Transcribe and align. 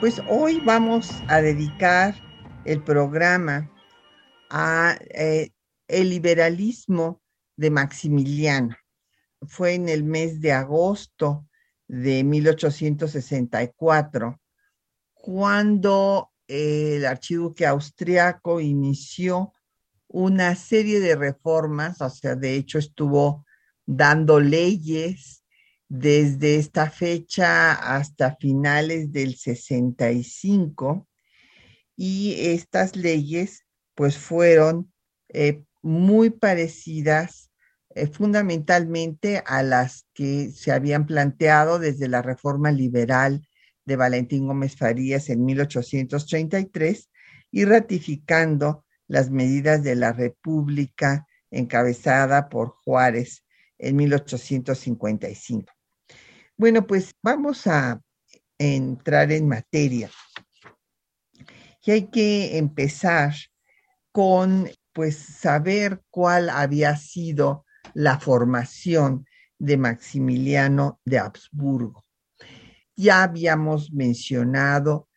Pues 0.00 0.20
hoy 0.28 0.58
vamos 0.58 1.08
a 1.28 1.40
dedicar 1.40 2.16
el 2.64 2.82
programa 2.82 3.70
a 4.50 4.98
eh, 5.10 5.52
el 5.86 6.10
liberalismo 6.10 7.22
de 7.56 7.70
Maximiliano. 7.70 8.76
Fue 9.42 9.74
en 9.74 9.88
el 9.88 10.02
mes 10.02 10.40
de 10.40 10.50
agosto 10.50 11.46
de 11.86 12.24
1864 12.24 14.40
cuando 15.14 16.32
el 16.48 17.06
archiduque 17.06 17.64
austriaco 17.64 18.60
inició 18.60 19.52
una 20.08 20.56
serie 20.56 20.98
de 20.98 21.14
reformas, 21.14 22.00
o 22.00 22.10
sea, 22.10 22.34
de 22.34 22.56
hecho 22.56 22.80
estuvo 22.80 23.46
dando 23.86 24.40
leyes 24.40 25.41
desde 25.94 26.56
esta 26.56 26.90
fecha 26.90 27.72
hasta 27.72 28.34
finales 28.36 29.12
del 29.12 29.36
65 29.36 31.06
y 31.94 32.34
estas 32.38 32.96
leyes 32.96 33.66
pues 33.94 34.16
fueron 34.16 34.90
eh, 35.28 35.62
muy 35.82 36.30
parecidas 36.30 37.50
eh, 37.94 38.06
fundamentalmente 38.06 39.42
a 39.44 39.62
las 39.62 40.06
que 40.14 40.50
se 40.52 40.72
habían 40.72 41.04
planteado 41.04 41.78
desde 41.78 42.08
la 42.08 42.22
reforma 42.22 42.72
liberal 42.72 43.46
de 43.84 43.96
Valentín 43.96 44.46
Gómez 44.46 44.76
Farías 44.76 45.28
en 45.28 45.44
1833 45.44 47.10
y 47.50 47.66
ratificando 47.66 48.86
las 49.08 49.28
medidas 49.28 49.82
de 49.82 49.96
la 49.96 50.14
República 50.14 51.26
encabezada 51.50 52.48
por 52.48 52.70
Juárez 52.82 53.44
en 53.76 53.96
1855. 53.96 55.70
Bueno, 56.62 56.86
pues 56.86 57.16
vamos 57.24 57.66
a 57.66 58.00
entrar 58.56 59.32
en 59.32 59.48
materia. 59.48 60.08
Y 61.84 61.90
hay 61.90 62.06
que 62.06 62.56
empezar 62.56 63.34
con 64.12 64.70
pues 64.92 65.16
saber 65.16 66.04
cuál 66.08 66.48
había 66.50 66.94
sido 66.96 67.66
la 67.94 68.20
formación 68.20 69.26
de 69.58 69.76
Maximiliano 69.76 71.00
de 71.04 71.18
Habsburgo. 71.18 72.04
Ya 72.94 73.24
habíamos 73.24 73.90
mencionado 73.90 75.08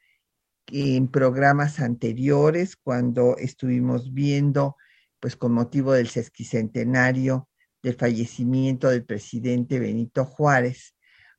en 0.66 1.08
programas 1.10 1.80
anteriores, 1.80 2.76
cuando 2.76 3.38
estuvimos 3.38 4.12
viendo, 4.16 4.78
pues 5.20 5.36
con 5.36 5.52
motivo 5.52 5.94
del 5.94 6.08
sesquicentenario 6.08 7.48
del 7.84 7.94
fallecimiento 7.94 8.90
del 8.90 9.06
presidente 9.06 9.78
Benito 9.78 10.26
Juárez, 10.26 10.95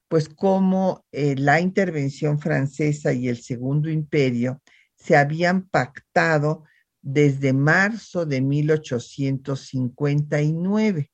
pues 0.09 0.29
cómo 0.29 1.05
eh, 1.13 1.37
la 1.37 1.61
intervención 1.61 2.39
francesa 2.39 3.13
y 3.13 3.29
el 3.29 3.43
Segundo 3.43 3.91
Imperio 3.91 4.63
se 4.95 5.17
habían 5.17 5.69
pactado 5.69 6.63
desde 7.03 7.53
marzo 7.53 8.25
de 8.27 8.41
1859. 8.41 11.11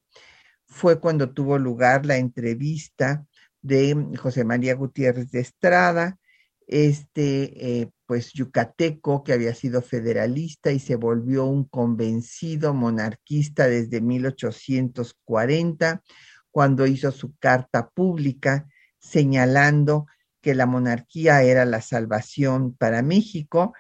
Fue 0.65 1.01
cuando 1.01 1.33
tuvo 1.33 1.59
lugar 1.59 2.07
la 2.07 2.17
entrevista 2.17 3.27
de 3.61 4.17
José 4.19 4.45
María 4.45 4.75
Gutiérrez 4.75 5.31
de 5.31 5.41
Estrada, 5.41 6.17
este 6.67 7.81
eh, 7.81 7.91
pues 8.07 8.33
yucateco 8.33 9.23
que 9.23 9.35
había 9.35 9.55
sido 9.55 9.83
federalista 9.83 10.73
y 10.73 10.79
se 10.79 10.97
volvió 10.97 11.45
un 11.45 11.65
convencido 11.65 12.73
monarquista 12.73 13.67
desde 13.67 14.01
1840, 14.01 16.03
cuando 16.51 16.87
hizo 16.87 17.11
su 17.11 17.37
carta 17.37 17.91
pública 17.91 18.67
señalando 19.03 20.07
que 20.41 20.55
la 20.55 20.67
monarquía 20.67 21.43
era 21.43 21.65
la 21.65 21.83
salvación 21.83 22.75
para 22.75 23.03
México, 23.03 23.75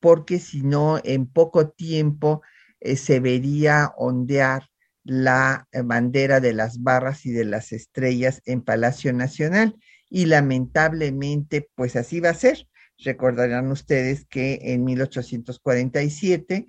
porque 0.00 0.38
si 0.38 0.62
no, 0.62 1.00
en 1.02 1.26
poco 1.26 1.70
tiempo 1.70 2.42
eh, 2.80 2.96
se 2.96 3.20
vería 3.20 3.92
ondear 3.96 4.68
la 5.04 5.66
eh, 5.72 5.82
bandera 5.82 6.40
de 6.40 6.52
las 6.52 6.82
barras 6.82 7.26
y 7.26 7.32
de 7.32 7.44
las 7.44 7.72
estrellas 7.72 8.42
en 8.44 8.62
Palacio 8.62 9.12
Nacional. 9.12 9.76
Y 10.08 10.26
lamentablemente, 10.26 11.68
pues 11.74 11.96
así 11.96 12.20
va 12.20 12.30
a 12.30 12.34
ser. 12.34 12.68
Recordarán 12.98 13.70
ustedes 13.70 14.26
que 14.26 14.58
en 14.62 14.84
1847, 14.84 16.66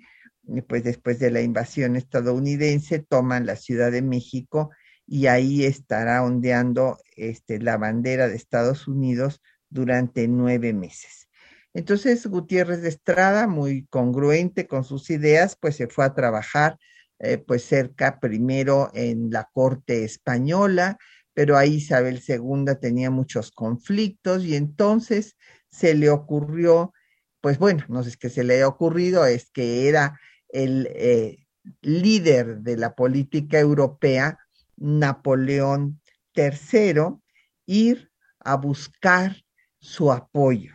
eh, 0.48 0.62
pues 0.62 0.84
después 0.84 1.18
de 1.18 1.30
la 1.30 1.40
invasión 1.42 1.96
estadounidense, 1.96 2.98
toman 2.98 3.46
la 3.46 3.56
Ciudad 3.56 3.92
de 3.92 4.02
México 4.02 4.70
y 5.08 5.26
ahí 5.26 5.64
estará 5.64 6.22
ondeando 6.22 6.98
este, 7.16 7.58
la 7.60 7.78
bandera 7.78 8.28
de 8.28 8.36
Estados 8.36 8.86
Unidos 8.86 9.40
durante 9.70 10.28
nueve 10.28 10.74
meses. 10.74 11.28
Entonces, 11.72 12.26
Gutiérrez 12.26 12.82
de 12.82 12.90
Estrada, 12.90 13.46
muy 13.46 13.86
congruente 13.86 14.66
con 14.66 14.84
sus 14.84 15.08
ideas, 15.08 15.56
pues 15.58 15.76
se 15.76 15.88
fue 15.88 16.04
a 16.04 16.14
trabajar 16.14 16.78
eh, 17.20 17.38
pues 17.38 17.64
cerca 17.64 18.20
primero 18.20 18.90
en 18.92 19.30
la 19.30 19.48
corte 19.52 20.04
española, 20.04 20.98
pero 21.32 21.56
ahí 21.56 21.76
Isabel 21.76 22.22
II 22.26 22.74
tenía 22.80 23.10
muchos 23.10 23.50
conflictos 23.50 24.44
y 24.44 24.56
entonces 24.56 25.36
se 25.70 25.94
le 25.94 26.10
ocurrió, 26.10 26.92
pues 27.40 27.58
bueno, 27.58 27.84
no 27.88 28.02
sé 28.02 28.14
qué 28.20 28.28
se 28.28 28.44
le 28.44 28.60
ha 28.60 28.68
ocurrido, 28.68 29.24
es 29.24 29.50
que 29.50 29.88
era 29.88 30.20
el 30.50 30.88
eh, 30.92 31.46
líder 31.80 32.58
de 32.58 32.76
la 32.76 32.94
política 32.94 33.58
europea, 33.58 34.38
Napoleón 34.80 36.00
III, 36.34 37.18
ir 37.66 38.10
a 38.40 38.56
buscar 38.56 39.36
su 39.78 40.12
apoyo. 40.12 40.72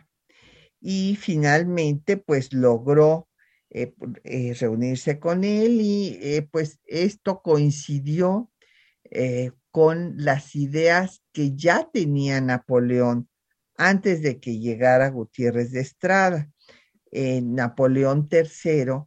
Y 0.80 1.16
finalmente, 1.16 2.18
pues 2.18 2.54
logró 2.54 3.28
eh, 3.76 3.96
eh, 4.24 4.54
reunirse 4.60 5.20
con 5.20 5.44
él 5.44 5.82
y 5.82 6.20
eh, 6.22 6.48
pues 6.52 6.80
esto 6.86 7.42
coincidió 7.42 8.50
con 9.70 10.16
las 10.18 10.56
ideas 10.56 11.22
que 11.34 11.56
ya 11.56 11.88
tenía 11.92 12.42
Napoleón 12.42 13.30
antes 13.78 14.24
de 14.24 14.40
que 14.40 14.58
llegara 14.58 15.10
Gutiérrez 15.10 15.72
de 15.72 15.82
Estrada. 15.82 16.52
Napoleón 17.12 18.28
III, 18.32 19.04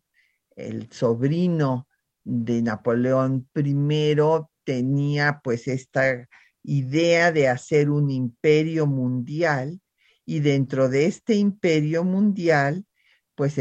el 0.54 0.92
sobrino 0.92 1.88
de 2.22 2.62
Napoleón 2.62 3.48
I, 3.52 3.74
tenía 4.66 5.40
pues 5.42 5.68
esta 5.68 6.28
idea 6.62 7.32
de 7.32 7.48
hacer 7.48 7.88
un 7.88 8.10
imperio 8.10 8.86
mundial 8.86 9.80
y 10.26 10.40
dentro 10.40 10.88
de 10.88 11.06
este 11.06 11.36
imperio 11.36 12.02
mundial, 12.04 12.84
pues 13.36 13.58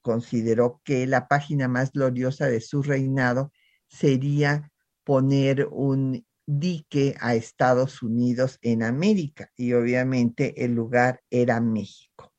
consideró 0.00 0.80
que 0.84 1.06
la 1.06 1.28
página 1.28 1.68
más 1.68 1.92
gloriosa 1.92 2.46
de 2.46 2.60
su 2.60 2.82
reinado 2.82 3.52
sería 3.88 4.70
poner 5.04 5.66
un 5.70 6.24
dique 6.46 7.14
a 7.20 7.34
Estados 7.34 8.02
Unidos 8.02 8.58
en 8.62 8.82
América 8.82 9.50
y 9.56 9.74
obviamente 9.74 10.64
el 10.64 10.74
lugar 10.74 11.20
era 11.30 11.60
México. 11.60 12.32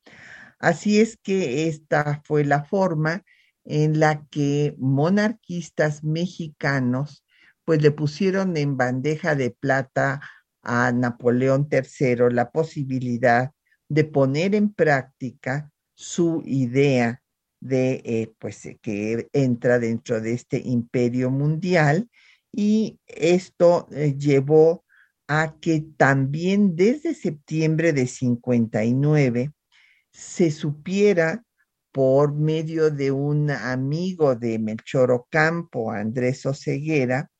Así 0.58 1.00
es 1.00 1.16
que 1.16 1.68
esta 1.68 2.20
fue 2.24 2.44
la 2.44 2.64
forma 2.64 3.24
en 3.64 4.00
la 4.00 4.26
que 4.30 4.74
monarquistas 4.78 6.02
mexicanos 6.02 7.24
pues 7.70 7.82
le 7.82 7.92
pusieron 7.92 8.56
en 8.56 8.76
bandeja 8.76 9.36
de 9.36 9.52
plata 9.52 10.20
a 10.60 10.90
Napoleón 10.90 11.68
III 11.70 12.32
la 12.32 12.50
posibilidad 12.50 13.52
de 13.88 14.02
poner 14.02 14.56
en 14.56 14.74
práctica 14.74 15.70
su 15.94 16.42
idea 16.44 17.22
de, 17.60 18.02
eh, 18.04 18.32
pues, 18.40 18.66
eh, 18.66 18.80
que 18.82 19.28
entra 19.32 19.78
dentro 19.78 20.20
de 20.20 20.32
este 20.32 20.58
imperio 20.58 21.30
mundial 21.30 22.10
y 22.50 22.98
esto 23.06 23.86
eh, 23.92 24.16
llevó 24.18 24.84
a 25.28 25.54
que 25.60 25.84
también 25.96 26.74
desde 26.74 27.14
septiembre 27.14 27.92
de 27.92 28.08
59 28.08 29.52
se 30.10 30.50
supiera 30.50 31.44
por 31.92 32.34
medio 32.34 32.90
de 32.90 33.12
un 33.12 33.52
amigo 33.52 34.34
de 34.34 34.58
Melchor 34.58 35.12
Ocampo, 35.12 35.92
Andrés 35.92 36.44
Oceguera, 36.46 37.30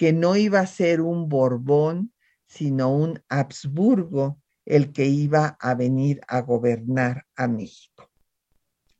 que 0.00 0.14
no 0.14 0.34
iba 0.34 0.60
a 0.60 0.66
ser 0.66 1.02
un 1.02 1.28
Borbón, 1.28 2.14
sino 2.46 2.90
un 2.90 3.22
Habsburgo 3.28 4.40
el 4.64 4.92
que 4.92 5.04
iba 5.04 5.58
a 5.60 5.74
venir 5.74 6.22
a 6.26 6.40
gobernar 6.40 7.26
a 7.36 7.46
México. 7.46 8.10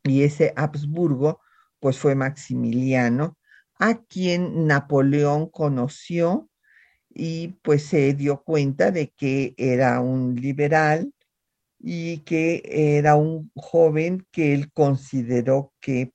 Y 0.04 0.24
ese 0.24 0.52
Habsburgo, 0.56 1.40
pues 1.78 1.98
fue 1.98 2.14
Maximiliano, 2.14 3.38
a 3.78 4.02
quien 4.02 4.66
Napoleón 4.66 5.48
conoció 5.48 6.50
y 7.08 7.48
pues 7.62 7.86
se 7.86 8.12
dio 8.12 8.42
cuenta 8.42 8.90
de 8.90 9.08
que 9.08 9.54
era 9.56 10.00
un 10.00 10.34
liberal 10.34 11.14
y 11.78 12.18
que 12.24 12.60
era 12.98 13.16
un 13.16 13.50
joven 13.54 14.26
que 14.30 14.52
él 14.52 14.70
consideró 14.70 15.72
que 15.80 16.12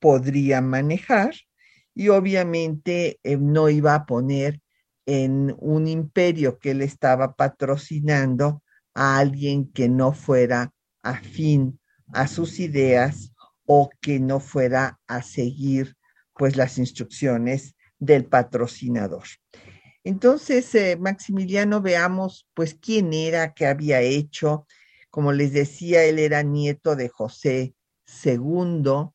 podría 0.00 0.60
manejar 0.60 1.36
y 1.98 2.10
obviamente 2.10 3.18
eh, 3.24 3.36
no 3.36 3.68
iba 3.68 3.92
a 3.92 4.06
poner 4.06 4.60
en 5.04 5.56
un 5.58 5.88
imperio 5.88 6.60
que 6.60 6.70
él 6.70 6.80
estaba 6.80 7.34
patrocinando 7.34 8.62
a 8.94 9.18
alguien 9.18 9.72
que 9.72 9.88
no 9.88 10.12
fuera 10.12 10.72
afín 11.02 11.80
a 12.12 12.28
sus 12.28 12.60
ideas 12.60 13.32
o 13.66 13.90
que 14.00 14.20
no 14.20 14.38
fuera 14.38 15.00
a 15.08 15.22
seguir 15.22 15.96
pues 16.34 16.54
las 16.54 16.78
instrucciones 16.78 17.74
del 17.98 18.26
patrocinador. 18.26 19.24
Entonces, 20.04 20.72
eh, 20.76 20.96
Maximiliano, 20.96 21.82
veamos 21.82 22.46
pues 22.54 22.76
quién 22.80 23.12
era, 23.12 23.54
qué 23.54 23.66
había 23.66 24.02
hecho. 24.02 24.68
Como 25.10 25.32
les 25.32 25.52
decía, 25.52 26.04
él 26.04 26.20
era 26.20 26.44
nieto 26.44 26.94
de 26.94 27.08
José 27.08 27.74
II, 28.24 29.10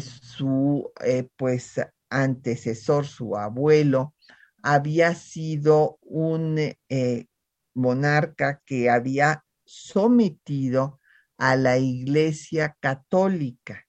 su 0.00 0.92
eh, 1.04 1.28
pues 1.36 1.80
antecesor, 2.10 3.06
su 3.06 3.36
abuelo, 3.36 4.14
había 4.62 5.14
sido 5.14 5.98
un 6.02 6.58
eh, 6.58 7.26
monarca 7.74 8.62
que 8.64 8.90
había 8.90 9.44
sometido 9.64 11.00
a 11.38 11.56
la 11.56 11.78
Iglesia 11.78 12.76
Católica. 12.80 13.84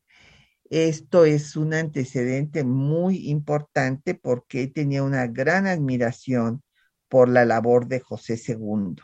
Esto 0.69 1.25
es 1.25 1.56
un 1.56 1.74
antecedente 1.74 2.63
muy 2.63 3.30
importante 3.30 4.15
porque 4.15 4.68
tenía 4.68 5.03
una 5.03 5.27
gran 5.27 5.68
admiración 5.68 6.63
por 7.09 7.30
la 7.30 7.45
labor 7.45 7.88
de 7.88 8.00
José 8.00 8.41
II. 8.47 8.95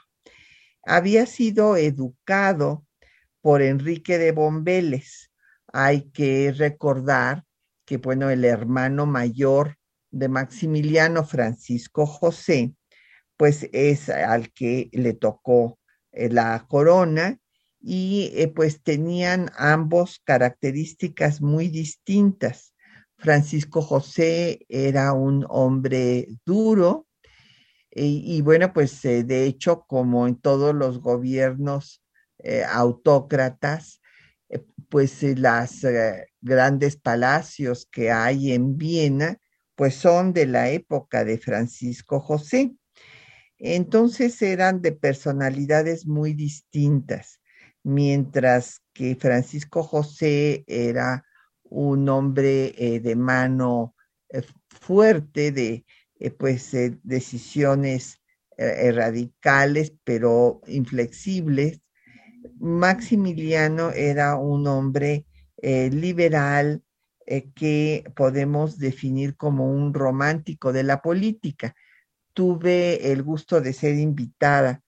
Había 0.83 1.27
sido 1.27 1.77
educado 1.77 2.85
por 3.41 3.61
Enrique 3.61 4.17
de 4.17 4.31
Bombeles. 4.31 5.28
Hay 5.73 6.09
que 6.11 6.51
recordar 6.51 7.45
que, 7.85 7.97
bueno, 7.97 8.29
el 8.29 8.45
hermano 8.45 9.05
mayor 9.05 9.77
de 10.11 10.27
Maximiliano 10.27 11.23
Francisco 11.23 12.05
José, 12.05 12.73
pues 13.37 13.69
es 13.71 14.09
al 14.09 14.51
que 14.51 14.89
le 14.93 15.13
tocó 15.13 15.79
eh, 16.11 16.29
la 16.29 16.65
corona 16.67 17.39
y 17.79 18.31
eh, 18.35 18.47
pues 18.47 18.83
tenían 18.83 19.51
ambos 19.57 20.21
características 20.23 21.41
muy 21.41 21.69
distintas. 21.69 22.73
Francisco 23.17 23.81
José 23.81 24.65
era 24.69 25.13
un 25.13 25.45
hombre 25.49 26.27
duro 26.45 27.07
y, 27.91 28.41
bueno, 28.41 28.71
pues 28.71 29.03
eh, 29.05 29.23
de 29.23 29.45
hecho, 29.45 29.85
como 29.87 30.27
en 30.27 30.35
todos 30.35 30.75
los 30.75 30.99
gobiernos 31.01 32.03
eh, 32.37 32.63
autócratas, 32.63 33.98
pues 34.89 35.23
las 35.37 35.85
grandes 36.41 36.97
palacios 36.97 37.87
que 37.91 38.11
hay 38.11 38.51
en 38.53 38.77
Viena, 38.77 39.37
pues 39.75 39.95
son 39.95 40.33
de 40.33 40.45
la 40.47 40.69
época 40.69 41.23
de 41.23 41.37
Francisco 41.37 42.19
José. 42.19 42.75
Entonces 43.57 44.41
eran 44.41 44.81
de 44.81 44.91
personalidades 44.93 46.07
muy 46.07 46.33
distintas 46.33 47.39
mientras 47.83 48.81
que 48.93 49.15
Francisco 49.15 49.83
José 49.83 50.63
era 50.67 51.25
un 51.63 52.09
hombre 52.09 52.73
eh, 52.77 52.99
de 52.99 53.15
mano 53.15 53.95
eh, 54.29 54.41
fuerte, 54.67 55.51
de 55.51 55.85
eh, 56.19 56.31
pues 56.31 56.71
decisiones 57.03 58.17
radicales, 58.57 59.93
pero 60.03 60.59
inflexibles. 60.67 61.79
Maximiliano 62.59 63.91
era 63.91 64.35
un 64.35 64.67
hombre 64.67 65.25
liberal 65.61 66.83
que 67.53 68.03
podemos 68.15 68.79
definir 68.79 69.35
como 69.35 69.71
un 69.71 69.93
romántico 69.93 70.73
de 70.73 70.83
la 70.83 71.01
política. 71.01 71.75
Tuve 72.33 73.11
el 73.11 73.23
gusto 73.23 73.61
de 73.61 73.73
ser 73.73 73.95
invitada 73.95 74.81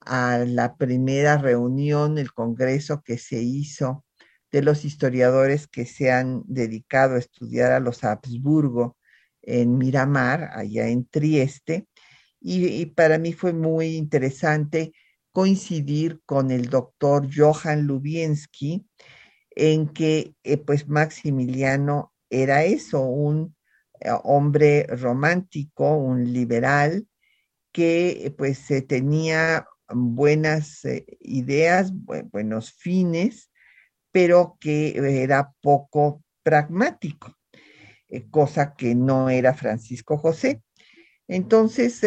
a 0.00 0.38
la 0.38 0.76
primera 0.76 1.36
reunión, 1.36 2.18
el 2.18 2.32
congreso 2.32 3.02
que 3.02 3.18
se 3.18 3.42
hizo 3.42 4.04
de 4.50 4.62
los 4.62 4.84
historiadores 4.84 5.66
que 5.66 5.84
se 5.84 6.12
han 6.12 6.42
dedicado 6.46 7.16
a 7.16 7.18
estudiar 7.18 7.72
a 7.72 7.80
los 7.80 8.04
Habsburgo 8.04 8.96
en 9.42 9.78
Miramar, 9.78 10.50
allá 10.52 10.88
en 10.88 11.06
Trieste, 11.06 11.86
y, 12.40 12.86
para 12.86 13.18
mí 13.18 13.32
fue 13.32 13.52
muy 13.52 13.96
interesante 13.96 14.92
coincidir 15.34 16.20
con 16.26 16.52
el 16.52 16.70
doctor 16.70 17.28
Johann 17.28 17.88
Lubiensky 17.88 18.86
en 19.50 19.88
que 19.88 20.36
eh, 20.44 20.58
pues 20.58 20.86
Maximiliano 20.86 22.14
era 22.30 22.62
eso, 22.62 23.00
un 23.00 23.56
eh, 24.00 24.10
hombre 24.22 24.86
romántico, 24.86 25.96
un 25.96 26.32
liberal, 26.32 27.08
que 27.72 28.32
pues 28.38 28.60
tenía 28.86 29.66
buenas 29.88 30.84
eh, 30.84 31.04
ideas, 31.18 31.92
buenos 32.30 32.72
fines, 32.72 33.50
pero 34.12 34.56
que 34.60 34.96
era 35.20 35.52
poco 35.60 36.22
pragmático, 36.44 37.34
cosa 38.30 38.76
que 38.76 38.94
no 38.94 39.30
era 39.30 39.52
Francisco 39.52 40.16
José. 40.16 40.62
Entonces, 41.26 42.00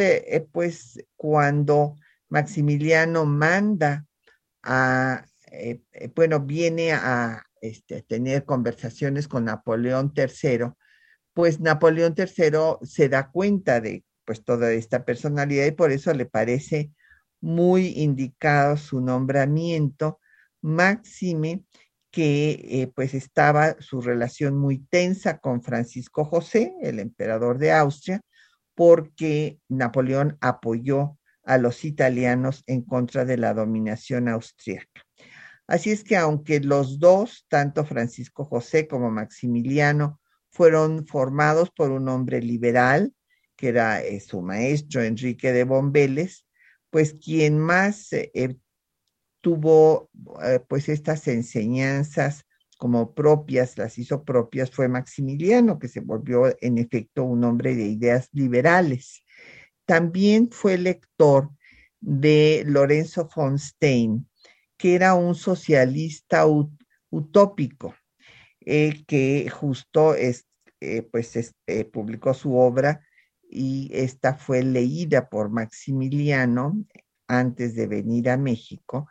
pues 0.53 1.03
cuando 1.17 1.95
Maximiliano 2.29 3.25
manda 3.25 4.05
a, 4.63 5.25
bueno, 6.15 6.41
viene 6.41 6.93
a 6.93 7.43
este, 7.61 8.01
tener 8.03 8.45
conversaciones 8.45 9.27
con 9.27 9.45
Napoleón 9.45 10.13
III, 10.15 10.71
pues 11.33 11.59
Napoleón 11.59 12.15
III 12.17 12.77
se 12.83 13.09
da 13.09 13.29
cuenta 13.31 13.79
de 13.79 14.03
pues 14.25 14.43
toda 14.43 14.73
esta 14.73 15.05
personalidad 15.05 15.65
y 15.65 15.71
por 15.71 15.91
eso 15.91 16.13
le 16.13 16.25
parece 16.25 16.91
muy 17.39 17.93
indicado 17.95 18.75
su 18.75 18.99
nombramiento, 18.99 20.19
máxime 20.61 21.63
que 22.11 22.51
eh, 22.69 22.91
pues 22.93 23.13
estaba 23.13 23.77
su 23.79 24.01
relación 24.01 24.57
muy 24.57 24.79
tensa 24.79 25.37
con 25.37 25.61
Francisco 25.61 26.25
José, 26.25 26.73
el 26.81 26.99
emperador 26.99 27.57
de 27.57 27.71
Austria, 27.71 28.21
porque 28.75 29.59
Napoleón 29.69 30.37
apoyó 30.41 31.16
a 31.47 31.57
los 31.57 31.85
italianos 31.85 32.63
en 32.67 32.81
contra 32.81 33.23
de 33.23 33.37
la 33.37 33.53
dominación 33.53 34.27
austriaca. 34.27 35.01
Así 35.65 35.91
es 35.91 36.03
que 36.03 36.17
aunque 36.17 36.59
los 36.59 36.99
dos, 36.99 37.45
tanto 37.47 37.85
Francisco 37.85 38.43
José 38.43 38.87
como 38.87 39.09
Maximiliano, 39.11 40.19
fueron 40.49 41.07
formados 41.07 41.71
por 41.71 41.91
un 41.91 42.09
hombre 42.09 42.41
liberal, 42.41 43.13
que 43.55 43.69
era 43.69 44.01
eh, 44.01 44.19
su 44.19 44.41
maestro 44.41 45.01
Enrique 45.01 45.53
de 45.53 45.63
Bombeles, 45.63 46.45
pues 46.89 47.13
quien 47.13 47.59
más 47.59 48.11
eh, 48.11 48.29
eh, 48.33 48.55
tuvo 49.41 50.09
pues 50.67 50.89
estas 50.89 51.27
enseñanzas 51.29 52.43
como 52.77 53.13
propias, 53.13 53.77
las 53.77 53.97
hizo 53.97 54.25
propias, 54.25 54.71
fue 54.71 54.89
Maximiliano, 54.89 55.79
que 55.79 55.87
se 55.87 56.01
volvió 56.01 56.53
en 56.59 56.77
efecto 56.77 57.23
un 57.23 57.43
hombre 57.45 57.73
de 57.75 57.85
ideas 57.85 58.27
liberales. 58.33 59.23
También 59.87 60.51
fue 60.51 60.77
lector 60.77 61.49
de 62.01 62.63
Lorenzo 62.67 63.29
von 63.33 63.57
Stein, 63.57 64.29
que 64.77 64.95
era 64.95 65.15
un 65.15 65.33
socialista 65.33 66.45
utópico, 67.09 67.95
que 68.59 69.49
justo 69.49 70.13
es, 70.13 70.45
pues 71.09 71.55
publicó 71.93 72.33
su 72.33 72.57
obra 72.57 73.01
y 73.49 73.89
esta 73.93 74.35
fue 74.35 74.61
leída 74.61 75.29
por 75.29 75.49
Maximiliano 75.49 76.83
antes 77.29 77.73
de 77.73 77.87
venir 77.87 78.29
a 78.29 78.35
México. 78.35 79.07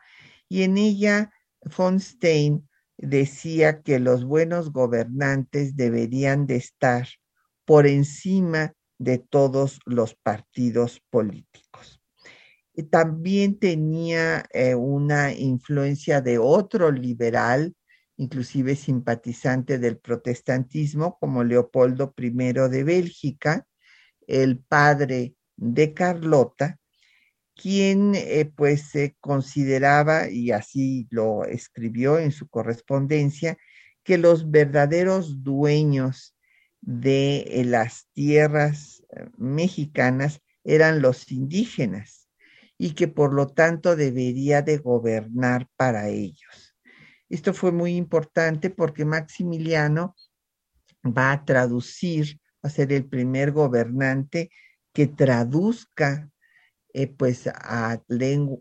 Y 0.46 0.62
en 0.62 0.76
ella 0.76 1.32
von 1.76 2.00
Stein 2.00 2.68
decía 2.98 3.80
que 3.80 3.98
los 3.98 4.26
buenos 4.26 4.72
gobernantes 4.72 5.74
deberían 5.74 6.46
de 6.46 6.56
estar 6.56 7.08
por 7.64 7.86
encima 7.86 8.74
de 8.98 9.18
todos 9.18 9.80
los 9.84 10.14
partidos 10.14 11.02
políticos. 11.10 12.00
También 12.90 13.58
tenía 13.58 14.44
eh, 14.52 14.74
una 14.74 15.32
influencia 15.32 16.20
de 16.20 16.38
otro 16.38 16.90
liberal, 16.90 17.74
inclusive 18.16 18.76
simpatizante 18.76 19.78
del 19.78 19.98
protestantismo, 19.98 21.16
como 21.18 21.42
Leopoldo 21.42 22.14
I 22.18 22.30
de 22.30 22.84
Bélgica, 22.84 23.66
el 24.26 24.58
padre 24.58 25.34
de 25.56 25.94
Carlota, 25.94 26.78
quien 27.54 28.14
eh, 28.14 28.50
pues 28.54 28.90
se 28.90 29.16
consideraba, 29.20 30.28
y 30.28 30.50
así 30.50 31.06
lo 31.10 31.46
escribió 31.46 32.18
en 32.18 32.30
su 32.30 32.48
correspondencia, 32.48 33.56
que 34.04 34.18
los 34.18 34.50
verdaderos 34.50 35.42
dueños 35.42 36.35
de 36.86 37.38
eh, 37.48 37.64
las 37.64 38.06
tierras 38.12 39.02
eh, 39.10 39.28
mexicanas 39.36 40.40
eran 40.64 41.02
los 41.02 41.30
indígenas 41.32 42.28
y 42.78 42.92
que 42.92 43.08
por 43.08 43.34
lo 43.34 43.48
tanto 43.48 43.96
debería 43.96 44.62
de 44.62 44.78
gobernar 44.78 45.68
para 45.76 46.08
ellos. 46.08 46.76
Esto 47.28 47.52
fue 47.52 47.72
muy 47.72 47.96
importante 47.96 48.70
porque 48.70 49.04
Maximiliano 49.04 50.14
va 51.04 51.32
a 51.32 51.44
traducir, 51.44 52.38
va 52.64 52.68
a 52.68 52.70
ser 52.70 52.92
el 52.92 53.04
primer 53.06 53.50
gobernante 53.50 54.50
que 54.92 55.08
traduzca 55.08 56.30
eh, 56.94 57.08
pues 57.08 57.48
a 57.48 58.00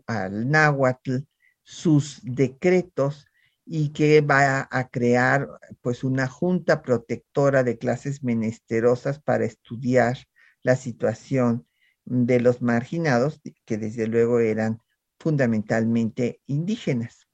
al 0.06 0.50
náhuatl 0.50 1.18
sus 1.62 2.20
decretos 2.22 3.26
y 3.66 3.88
que 3.88 4.20
va 4.20 4.68
a 4.70 4.88
crear 4.88 5.48
pues 5.82 6.04
una 6.04 6.28
junta 6.28 6.82
protectora 6.82 7.64
de 7.64 7.78
clases 7.78 8.22
menesterosas 8.22 9.18
para 9.18 9.44
estudiar 9.44 10.16
la 10.62 10.76
situación 10.76 11.66
de 12.04 12.40
los 12.40 12.62
marginados, 12.62 13.40
que 13.64 13.76
desde 13.76 14.06
luego 14.06 14.38
eran 14.38 14.80
fundamentalmente 15.18 16.40
indígenas. 16.46 17.26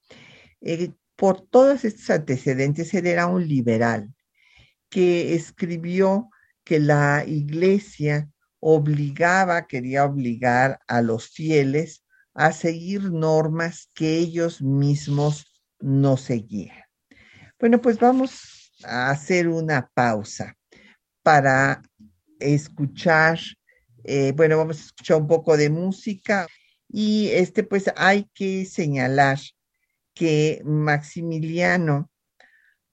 Eh, 0.61 0.93
por 1.15 1.41
todos 1.41 1.85
estos 1.85 2.09
antecedentes, 2.09 2.93
él 2.95 3.05
era 3.05 3.27
un 3.27 3.47
liberal 3.47 4.11
que 4.89 5.35
escribió 5.35 6.29
que 6.63 6.79
la 6.79 7.23
iglesia 7.27 8.29
obligaba, 8.59 9.67
quería 9.67 10.05
obligar 10.05 10.79
a 10.87 11.01
los 11.01 11.29
fieles 11.29 12.03
a 12.33 12.51
seguir 12.51 13.11
normas 13.11 13.91
que 13.93 14.17
ellos 14.17 14.61
mismos 14.61 15.52
no 15.83 16.15
seguían. 16.15 16.77
Bueno, 17.59 17.81
pues 17.81 17.99
vamos 17.99 18.71
a 18.83 19.09
hacer 19.09 19.49
una 19.49 19.89
pausa 19.93 20.57
para 21.21 21.83
escuchar, 22.39 23.39
eh, 24.03 24.31
bueno, 24.35 24.57
vamos 24.57 24.77
a 24.77 24.85
escuchar 24.85 25.17
un 25.21 25.27
poco 25.27 25.57
de 25.57 25.69
música 25.69 26.47
y 26.87 27.29
este, 27.31 27.63
pues 27.63 27.91
hay 27.97 28.29
que 28.33 28.65
señalar 28.65 29.39
que 30.13 30.61
Maximiliano 30.63 32.09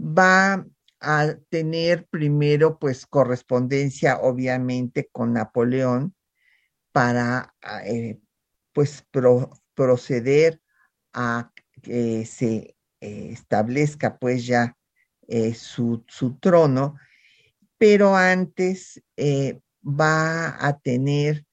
va 0.00 0.66
a 1.00 1.34
tener 1.48 2.06
primero 2.08 2.78
pues 2.78 3.06
correspondencia 3.06 4.18
obviamente 4.18 5.08
con 5.12 5.32
Napoleón 5.32 6.14
para 6.92 7.54
eh, 7.84 8.18
pues 8.72 9.04
proceder 9.74 10.60
a 11.12 11.52
que 11.82 12.26
se 12.26 12.76
eh, 13.00 13.30
establezca 13.32 14.18
pues 14.18 14.46
ya 14.46 14.76
eh, 15.28 15.54
su, 15.54 16.04
su, 16.08 16.38
trono, 16.38 16.96
pero 17.78 18.16
antes 18.16 19.02
va 19.82 20.66
a 20.66 20.78
tener 20.78 21.44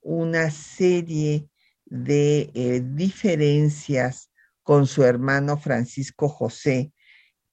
una 0.00 0.50
serie 0.50 1.48
de 1.86 2.82
diferencias 2.94 4.30
con 4.62 4.86
su 4.86 5.02
hermano 5.02 5.56
Francisco 5.56 6.28
José, 6.28 6.92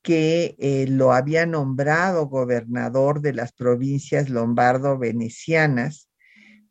que 0.02 0.56
eh, 0.60 0.86
lo 0.88 1.12
había 1.12 1.46
nombrado 1.46 2.28
gobernador 2.28 3.22
de 3.22 3.34
las 3.34 3.52
provincias 3.52 4.30
lombardo-venecianas, 4.30 6.10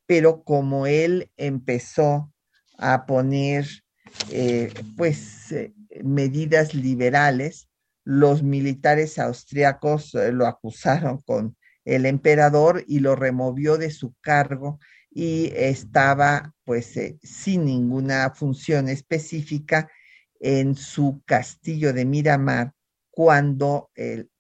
pero 0.06 0.42
como 0.42 0.86
él 0.86 1.30
empezó 1.36 2.32
a 2.78 3.04
poner 3.04 3.66
eh, 4.30 4.72
pues 4.96 5.52
eh, 5.52 5.74
medidas 6.02 6.74
liberales, 6.74 7.68
los 8.04 8.42
militares 8.42 9.18
austriacos 9.18 10.14
lo 10.14 10.46
acusaron 10.46 11.20
con 11.20 11.56
el 11.84 12.06
emperador 12.06 12.84
y 12.86 13.00
lo 13.00 13.16
removió 13.16 13.76
de 13.76 13.90
su 13.90 14.14
cargo 14.20 14.78
y 15.10 15.52
estaba 15.54 16.54
pues 16.64 16.98
sin 17.22 17.64
ninguna 17.64 18.30
función 18.34 18.88
específica 18.88 19.90
en 20.40 20.74
su 20.74 21.22
castillo 21.26 21.92
de 21.92 22.04
Miramar 22.04 22.72
cuando 23.10 23.90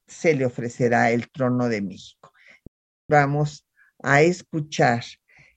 se 0.08 0.34
le 0.34 0.46
ofrecerá 0.46 1.10
el 1.10 1.30
trono 1.30 1.68
de 1.68 1.82
México. 1.82 2.32
Vamos 3.08 3.66
a 4.02 4.22
escuchar 4.22 5.04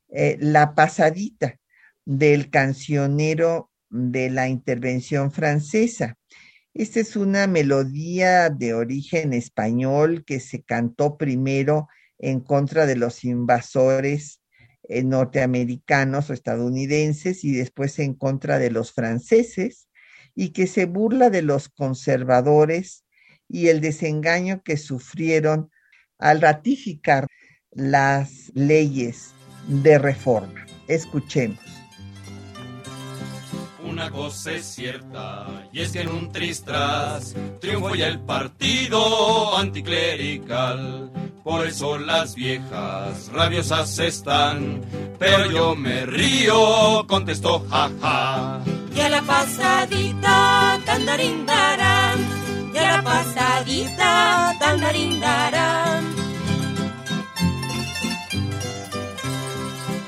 eh, 0.09 0.37
la 0.39 0.75
pasadita 0.75 1.57
del 2.05 2.49
cancionero 2.49 3.70
de 3.91 4.29
la 4.29 4.47
intervención 4.47 5.31
francesa. 5.31 6.17
Esta 6.73 7.01
es 7.01 7.15
una 7.15 7.47
melodía 7.47 8.49
de 8.49 8.73
origen 8.73 9.33
español 9.33 10.23
que 10.25 10.39
se 10.39 10.63
cantó 10.63 11.17
primero 11.17 11.89
en 12.17 12.39
contra 12.39 12.85
de 12.85 12.95
los 12.95 13.23
invasores 13.25 14.41
eh, 14.87 15.03
norteamericanos 15.03 16.29
o 16.29 16.33
estadounidenses 16.33 17.43
y 17.43 17.51
después 17.51 17.99
en 17.99 18.13
contra 18.13 18.57
de 18.57 18.71
los 18.71 18.93
franceses 18.93 19.89
y 20.33 20.49
que 20.49 20.65
se 20.65 20.85
burla 20.85 21.29
de 21.29 21.41
los 21.41 21.67
conservadores 21.67 23.03
y 23.49 23.67
el 23.67 23.81
desengaño 23.81 24.63
que 24.63 24.77
sufrieron 24.77 25.69
al 26.19 26.39
ratificar 26.39 27.27
las 27.71 28.51
leyes 28.53 29.31
de 29.67 29.97
reforma. 29.97 30.65
Escuchemos. 30.87 31.80
Una 34.01 34.09
cosa 34.09 34.53
es 34.53 34.65
cierta, 34.65 35.45
y 35.71 35.81
es 35.81 35.91
que 35.91 36.01
en 36.01 36.07
un 36.07 36.31
tristras 36.31 37.35
triunfó 37.59 37.93
ya 37.93 38.07
el 38.07 38.19
partido 38.19 39.55
anticlerical. 39.55 41.11
Por 41.43 41.67
eso 41.67 41.99
las 41.99 42.33
viejas 42.33 43.29
rabiosas 43.31 43.99
están, 43.99 44.81
pero 45.19 45.51
yo 45.51 45.75
me 45.75 46.07
río, 46.07 47.05
contestó 47.05 47.63
jaja. 47.69 48.61
Ya 48.95 49.07
la 49.07 49.21
pasadita, 49.21 50.79
tandarindarán, 50.83 52.73
ya 52.73 52.97
la 52.97 53.03
pasadita, 53.03 54.55
tandarindarán. 54.59 56.21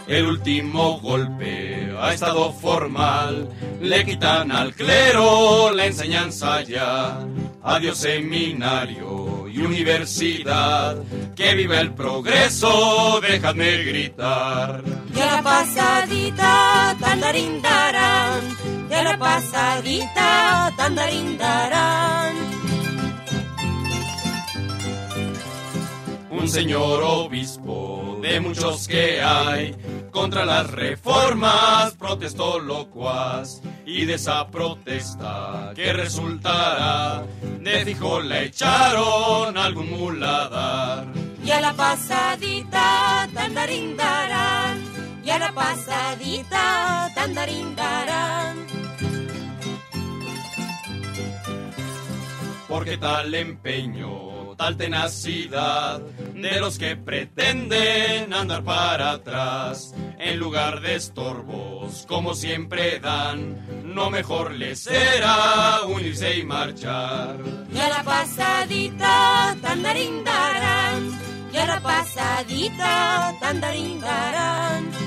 El 0.08 0.26
último 0.26 1.00
golpe 1.00 1.92
ha 2.00 2.14
estado 2.14 2.52
formal, 2.52 3.50
le 3.84 4.06
quitan 4.06 4.52
al 4.52 4.74
clero 4.74 5.72
la 5.72 5.86
enseñanza 5.86 6.62
ya. 6.62 7.20
Adiós 7.62 7.98
seminario 7.98 9.48
y 9.48 9.60
universidad, 9.60 10.98
que 11.36 11.54
viva 11.54 11.80
el 11.80 11.94
progreso, 11.94 13.22
déjame 13.22 13.84
gritar. 13.84 14.84
Ya 15.14 15.26
la 15.36 15.42
pasadita, 15.42 16.96
tandarindarán, 17.00 18.42
ya 18.90 19.04
la 19.04 19.18
pasadita, 19.18 20.74
tandarindarán. 20.76 22.53
Un 26.44 26.50
señor 26.50 27.02
obispo 27.04 28.20
de 28.22 28.42
muchos 28.42 28.86
que 28.90 29.22
hay, 29.22 29.74
contra 30.12 30.44
las 30.44 30.70
reformas 30.70 31.94
protestó 31.94 32.60
locuaz 32.60 33.62
y 33.86 34.04
de 34.04 34.16
esa 34.16 34.46
protesta 34.50 35.72
que 35.74 35.94
resultará 35.94 37.24
de 37.62 37.86
fijo 37.86 38.20
le 38.20 38.48
echaron 38.48 39.58
algún 39.58 39.90
muladar. 39.90 41.08
Y 41.46 41.52
a 41.52 41.62
la 41.62 41.72
pasadita 41.72 43.30
tandarindarán, 43.34 44.84
y 45.24 45.30
a 45.30 45.40
la 45.40 45.52
pasadita 45.54 47.10
tandarindarán. 47.16 48.58
Porque 52.68 52.98
tal 52.98 53.34
empeño, 53.34 54.33
tal 54.56 54.78
tenacidad 54.78 56.00
de 56.00 56.60
los 56.60 56.78
que 56.78 56.96
pretenden 56.96 58.34
andar 58.34 58.64
para 58.64 59.12
atrás, 59.12 59.94
en 60.20 60.40
lugar 60.40 60.82
de 60.82 60.96
estorbos, 60.96 62.06
como 62.08 62.34
siempre 62.34 63.00
dan, 63.00 63.94
no 63.94 64.10
mejor 64.10 64.52
les 64.52 64.80
será 64.80 65.82
unirse 65.88 66.38
y 66.38 66.44
marchar. 66.44 67.38
Y 67.74 67.78
a 67.78 67.90
la 67.90 68.04
pasadita 68.04 69.56
tandarindarán, 69.62 71.20
y 71.54 71.58
a 71.58 71.66
la 71.66 71.80
pasadita 71.82 73.34
tandarindarán. 73.40 75.03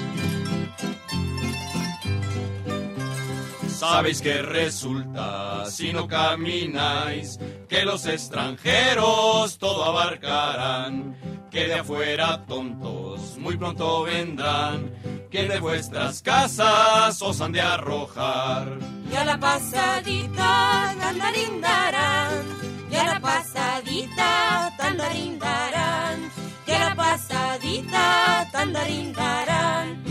Sabéis 3.77 4.23
que 4.23 4.41
resulta, 4.41 5.67
si 5.67 5.93
no 5.93 6.09
camináis, 6.09 7.39
que 7.69 7.85
los 7.85 8.07
extranjeros 8.07 9.59
todo 9.59 9.85
abarcarán 9.85 11.15
que 11.51 11.69
de 11.69 11.75
afuera 11.75 12.45
tontos 12.47 13.39
muy 13.39 13.57
pronto 13.57 14.03
vendrán, 14.03 14.93
que 15.31 15.49
de 15.49 15.59
vuestras 15.59 16.23
casas 16.23 17.21
os 17.23 17.41
han 17.41 17.53
de 17.53 17.61
arrojar. 17.61 18.79
Y 19.11 19.15
a 19.15 19.25
la 19.25 19.39
pasadita 19.39 20.95
tandarindarán, 20.99 22.45
y 22.91 22.95
a 22.95 23.05
la 23.05 23.21
pasadita 23.21 24.75
tandarindarán, 24.77 26.31
y 26.67 26.71
a 26.73 26.79
la 26.79 26.95
pasadita 26.95 28.49
tandarindarán. 28.53 30.06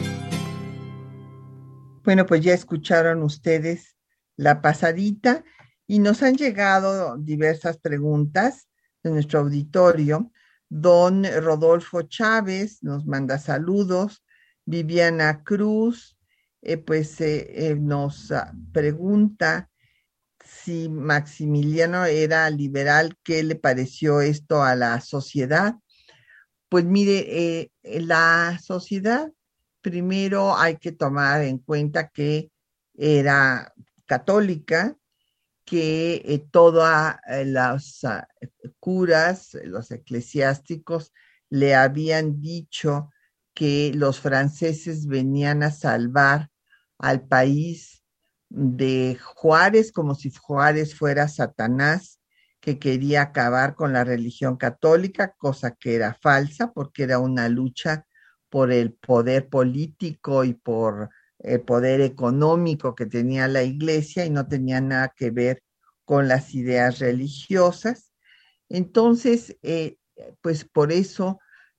Bueno, 2.05 2.27
pues 2.27 2.41
ya 2.41 2.53
escucharon 2.53 3.24
ustedes 3.24 3.97
la 4.38 4.62
pasadita 4.62 5.43
y 5.88 5.97
nos 5.97 6.21
han 6.21 6.35
llegado 6.35 7.17
diversas 7.17 7.79
preguntas 7.79 8.67
de 9.03 9.09
nuestro 9.09 9.39
auditorio. 9.39 10.31
Don 10.69 11.25
Rodolfo 11.41 12.03
Chávez 12.03 12.83
nos 12.83 13.07
manda 13.07 13.39
saludos. 13.39 14.24
Viviana 14.65 15.43
Cruz, 15.43 16.15
eh, 16.62 16.77
pues 16.77 17.19
eh, 17.21 17.71
eh, 17.71 17.75
nos 17.75 18.31
ah, 18.31 18.53
pregunta 18.71 19.71
si 20.43 20.89
Maximiliano 20.89 22.05
era 22.05 22.47
liberal, 22.51 23.17
¿qué 23.24 23.41
le 23.41 23.55
pareció 23.55 24.21
esto 24.21 24.62
a 24.62 24.75
la 24.75 25.01
sociedad? 25.01 25.74
Pues 26.69 26.85
mire, 26.85 27.71
la 27.83 28.59
sociedad, 28.62 29.31
primero 29.85 30.57
hay 30.57 30.77
que 30.77 30.91
tomar 30.91 31.43
en 31.43 31.59
cuenta 31.59 32.07
que 32.07 32.51
era 32.95 33.71
católica, 34.07 34.97
que 35.63 36.23
eh, 36.25 36.43
todas 36.49 37.17
eh, 37.27 37.45
las 37.45 38.03
ah, 38.03 38.27
curas, 38.79 39.55
los 39.63 39.91
eclesiásticos, 39.91 41.13
le 41.51 41.75
habían 41.75 42.41
dicho 42.41 43.11
que 43.53 43.91
los 43.93 44.19
franceses 44.19 45.05
venían 45.05 45.61
a 45.61 45.69
salvar 45.69 46.49
al 46.97 47.27
país 47.27 48.03
de 48.49 49.19
Juárez, 49.21 49.91
como 49.91 50.15
si 50.15 50.31
Juárez 50.31 50.95
fuera 50.95 51.27
Satanás, 51.27 52.19
que 52.59 52.79
quería 52.79 53.21
acabar 53.21 53.75
con 53.75 53.93
la 53.93 54.03
religión 54.03 54.57
católica, 54.57 55.35
cosa 55.37 55.75
que 55.75 55.93
era 55.93 56.17
falsa, 56.19 56.71
porque 56.73 57.03
era 57.03 57.19
una 57.19 57.49
lucha 57.49 58.07
por 58.55 58.71
el 58.71 58.93
poder 58.93 59.50
político 59.50 60.45
y 60.45 60.53
por 60.53 61.09
el 61.39 61.59
poder 61.59 62.00
económico 62.00 62.95
que 62.95 63.05
tenía 63.05 63.50
la 63.50 63.63
iglesia 63.63 64.25
y 64.25 64.29
no 64.29 64.47
tenía 64.47 64.79
nada 64.79 65.12
que 65.13 65.29
ver 65.29 65.62
con 66.05 66.29
las 66.29 66.55
ideas 66.55 67.00
religiosas. 67.00 68.13
Entonces, 68.69 69.57
eh, 69.62 69.97
pues 70.39 70.63
por 70.63 70.93
eso 70.93 71.38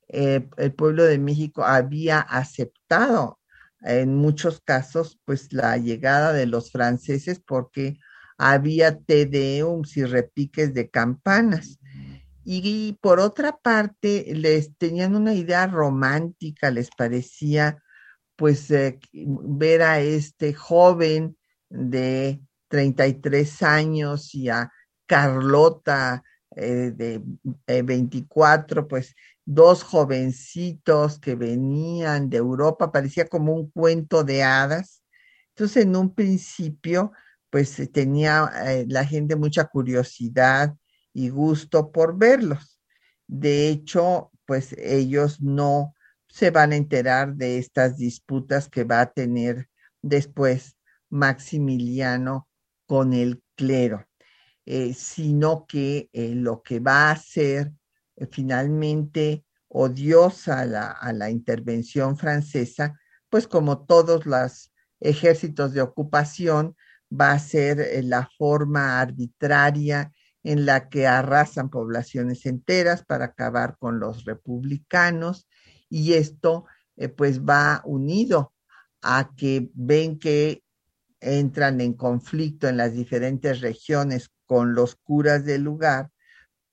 eh, 0.09 0.51
el 0.59 0.75
pueblo 0.75 1.05
de 1.05 1.19
México 1.19 1.65
había 1.65 2.21
aceptado 2.21 3.41
en 3.81 4.15
muchos 4.15 4.61
casos 4.61 5.19
pues 5.25 5.55
la 5.55 5.79
llegada 5.79 6.35
de 6.35 6.45
los 6.45 6.73
franceses 6.73 7.41
porque 7.41 7.97
había 8.37 8.99
tedeums 8.99 9.97
y 9.97 10.05
repiques 10.05 10.75
de 10.75 10.91
campanas. 10.91 11.79
Y, 12.49 12.93
por 13.03 13.19
otra 13.19 13.57
parte, 13.57 14.25
les 14.33 14.77
tenían 14.77 15.17
una 15.17 15.35
idea 15.35 15.67
romántica, 15.67 16.71
les 16.71 16.91
parecía 16.97 17.83
pues 18.37 18.71
eh, 18.71 19.01
ver 19.13 19.83
a 19.83 19.99
este 19.99 20.55
joven 20.55 21.37
de 21.69 22.41
33 22.69 23.63
años 23.65 24.33
y 24.33 24.49
a 24.49 24.71
Carlota 25.07 26.23
eh, 26.55 26.93
de 26.95 27.83
24, 27.83 28.81
eh, 28.83 28.85
pues 28.89 29.17
dos 29.45 29.83
jovencitos 29.83 31.19
que 31.19 31.35
venían 31.35 32.31
de 32.31 32.37
Europa, 32.37 32.93
parecía 32.93 33.27
como 33.27 33.55
un 33.55 33.73
cuento 33.73 34.23
de 34.23 34.45
hadas. 34.45 35.03
Entonces, 35.49 35.83
en 35.83 35.97
un 35.97 36.15
principio, 36.15 37.11
pues 37.51 37.91
tenía 37.93 38.53
la 38.87 39.05
gente 39.05 39.35
mucha 39.35 39.65
curiosidad 39.65 40.77
y 41.17 41.31
gusto 41.31 41.93
por 41.93 42.19
verlos. 42.19 42.79
De 43.27 43.71
hecho, 43.71 44.31
pues 44.45 44.75
ellos 44.77 45.41
no 45.41 45.95
se 46.29 46.51
van 46.51 46.73
a 46.73 46.77
enterar 46.77 47.37
de 47.37 47.57
estas 47.57 47.97
disputas 47.97 48.69
que 48.69 48.85
va 48.85 49.01
a 49.01 49.11
tener 49.11 49.71
después 50.03 50.77
Maximiliano 51.09 52.49
con 52.85 53.15
el 53.15 53.43
clero, 53.55 54.07
eh, 54.67 54.93
sino 54.93 55.65
que 55.67 56.11
eh, 56.13 56.35
lo 56.35 56.63
que 56.63 56.81
va 56.81 57.11
a 57.11 57.17
ser 57.17 57.73
eh, 58.17 58.27
finalmente 58.31 59.47
odiosa 59.69 60.61
a 60.61 61.13
la 61.15 61.31
intervención 61.31 62.19
francesa, 62.19 63.01
pues 63.31 63.49
como 63.49 63.87
todos 63.87 64.27
los 64.27 64.71
ejércitos 65.01 65.73
de 65.73 65.81
ocupación, 65.81 66.77
va 67.11 67.33
a 67.33 67.39
ser 67.39 68.05
la 68.05 68.29
forma 68.37 69.01
arbitraria 69.01 70.13
en 70.47 70.65
la 70.65 70.89
que 70.89 71.09
arrasan 71.09 71.71
poblaciones 71.71 72.47
enteras 72.47 73.05
para 73.05 73.25
acabar 73.27 73.77
con 73.81 73.99
los 73.99 74.25
republicanos 74.25 75.49
y 75.89 76.13
esto 76.13 76.67
eh, 76.97 77.09
pues 77.09 77.43
va 77.43 77.83
unido 77.85 78.53
a 79.03 79.33
que 79.37 79.71
ven 79.75 80.21
que 80.21 80.63
entran 81.19 81.81
en 81.81 81.95
conflicto 81.95 82.69
en 82.69 82.77
las 82.77 82.93
diferentes 82.93 83.61
regiones 83.61 84.31
con 84.47 84.75
los 84.75 84.95
curas 84.95 85.45
del 85.45 85.63
lugar, 85.63 86.13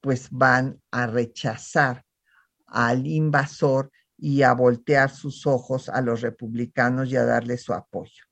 pues 0.01 0.27
van 0.29 0.79
a 0.91 1.07
rechazar 1.07 2.05
al 2.67 3.07
invasor 3.07 3.91
y 4.15 4.43
a 4.43 4.53
voltear 4.53 5.09
sus 5.09 5.47
ojos 5.47 5.89
a 5.89 5.99
los 6.01 6.21
republicanos 6.21 7.09
y 7.09 7.15
a 7.15 7.25
darle 7.25 7.57
su 7.57 7.73
apoyo. 7.73 8.23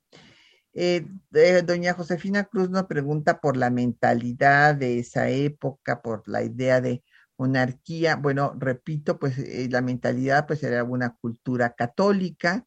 Eh, 0.74 1.06
eh, 1.34 1.62
doña 1.62 1.92
Josefina 1.94 2.44
Cruz 2.44 2.70
nos 2.70 2.84
pregunta 2.84 3.40
por 3.40 3.56
la 3.56 3.70
mentalidad 3.70 4.74
de 4.74 4.98
esa 4.98 5.28
época, 5.28 6.00
por 6.00 6.26
la 6.26 6.42
idea 6.42 6.80
de 6.80 7.02
monarquía, 7.36 8.16
bueno, 8.16 8.54
repito, 8.58 9.18
pues 9.18 9.38
eh, 9.38 9.68
la 9.70 9.82
mentalidad 9.82 10.46
pues 10.46 10.62
era 10.62 10.84
una 10.84 11.14
cultura 11.16 11.74
católica, 11.74 12.64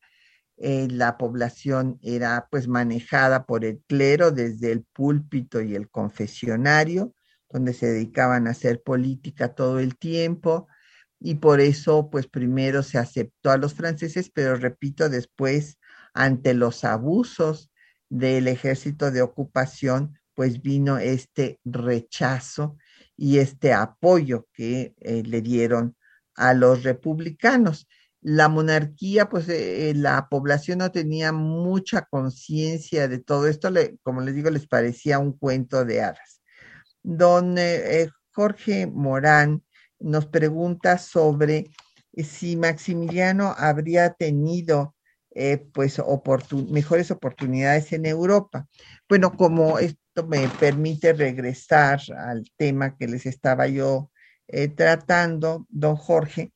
la 0.57 1.17
población 1.17 1.99
era 2.01 2.47
pues 2.49 2.67
manejada 2.69 3.45
por 3.45 3.65
el 3.65 3.81
clero 3.87 4.31
desde 4.31 4.71
el 4.71 4.83
púlpito 4.83 5.61
y 5.61 5.75
el 5.75 5.89
confesionario, 5.89 7.13
donde 7.49 7.73
se 7.73 7.87
dedicaban 7.87 8.47
a 8.47 8.51
hacer 8.51 8.81
política 8.81 9.53
todo 9.53 9.79
el 9.79 9.97
tiempo 9.97 10.67
y 11.19 11.35
por 11.35 11.59
eso 11.59 12.09
pues 12.09 12.27
primero 12.27 12.83
se 12.83 12.97
aceptó 12.99 13.51
a 13.51 13.57
los 13.57 13.73
franceses, 13.73 14.29
pero 14.33 14.55
repito, 14.55 15.09
después 15.09 15.77
ante 16.13 16.53
los 16.53 16.85
abusos 16.85 17.69
del 18.09 18.47
ejército 18.47 19.11
de 19.11 19.21
ocupación, 19.21 20.17
pues 20.33 20.61
vino 20.61 20.97
este 20.97 21.59
rechazo 21.63 22.77
y 23.17 23.39
este 23.39 23.73
apoyo 23.73 24.47
que 24.53 24.93
eh, 24.99 25.23
le 25.23 25.41
dieron 25.41 25.95
a 26.35 26.53
los 26.53 26.83
republicanos. 26.83 27.87
La 28.21 28.49
monarquía, 28.49 29.29
pues 29.29 29.47
eh, 29.49 29.89
eh, 29.89 29.93
la 29.95 30.27
población 30.29 30.79
no 30.79 30.91
tenía 30.91 31.31
mucha 31.31 32.03
conciencia 32.03 33.07
de 33.07 33.19
todo 33.19 33.47
esto, 33.47 33.69
como 34.03 34.21
les 34.21 34.35
digo, 34.35 34.49
les 34.49 34.67
parecía 34.67 35.19
un 35.19 35.33
cuento 35.33 35.85
de 35.85 36.01
hadas. 36.01 36.41
Don 37.03 37.55
Jorge 38.31 38.87
Morán 38.87 39.63
nos 39.99 40.25
pregunta 40.25 40.97
sobre 40.97 41.69
si 42.17 42.55
Maximiliano 42.55 43.53
habría 43.57 44.13
tenido 44.13 44.94
pues 45.73 46.01
mejores 46.69 47.11
oportunidades 47.11 47.91
en 47.91 48.05
Europa. 48.05 48.67
Bueno, 49.09 49.35
como 49.35 49.77
me 50.23 50.47
permite 50.47 51.13
regresar 51.13 51.99
al 52.17 52.49
tema 52.55 52.95
que 52.95 53.07
les 53.07 53.25
estaba 53.25 53.67
yo 53.67 54.11
eh, 54.47 54.67
tratando, 54.69 55.65
don 55.69 55.95
Jorge. 55.95 56.53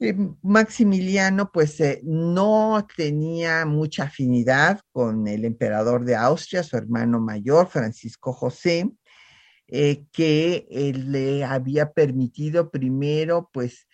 Eh, 0.00 0.14
Maximiliano 0.42 1.50
pues 1.50 1.80
eh, 1.80 2.00
no 2.04 2.86
tenía 2.96 3.66
mucha 3.66 4.04
afinidad 4.04 4.80
con 4.92 5.26
el 5.26 5.44
emperador 5.44 6.04
de 6.04 6.14
Austria, 6.14 6.62
su 6.62 6.76
hermano 6.76 7.18
mayor, 7.20 7.68
Francisco 7.68 8.32
José, 8.32 8.90
que 9.66 10.66
le 10.96 11.44
había 11.44 11.92
permitido 11.92 12.70
primero 12.70 13.50
pues 13.52 13.86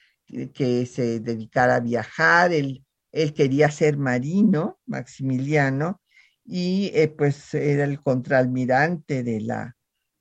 que 0.54 0.86
se 0.86 1.18
dedicara 1.18 1.76
a 1.76 1.80
viajar, 1.80 2.52
él, 2.52 2.83
él 3.14 3.32
quería 3.32 3.70
ser 3.70 3.96
marino, 3.96 4.80
Maximiliano, 4.86 6.02
y 6.44 6.90
eh, 6.94 7.08
pues 7.08 7.54
era 7.54 7.84
el 7.84 8.02
contraalmirante 8.02 9.22
de 9.22 9.40
la 9.40 9.76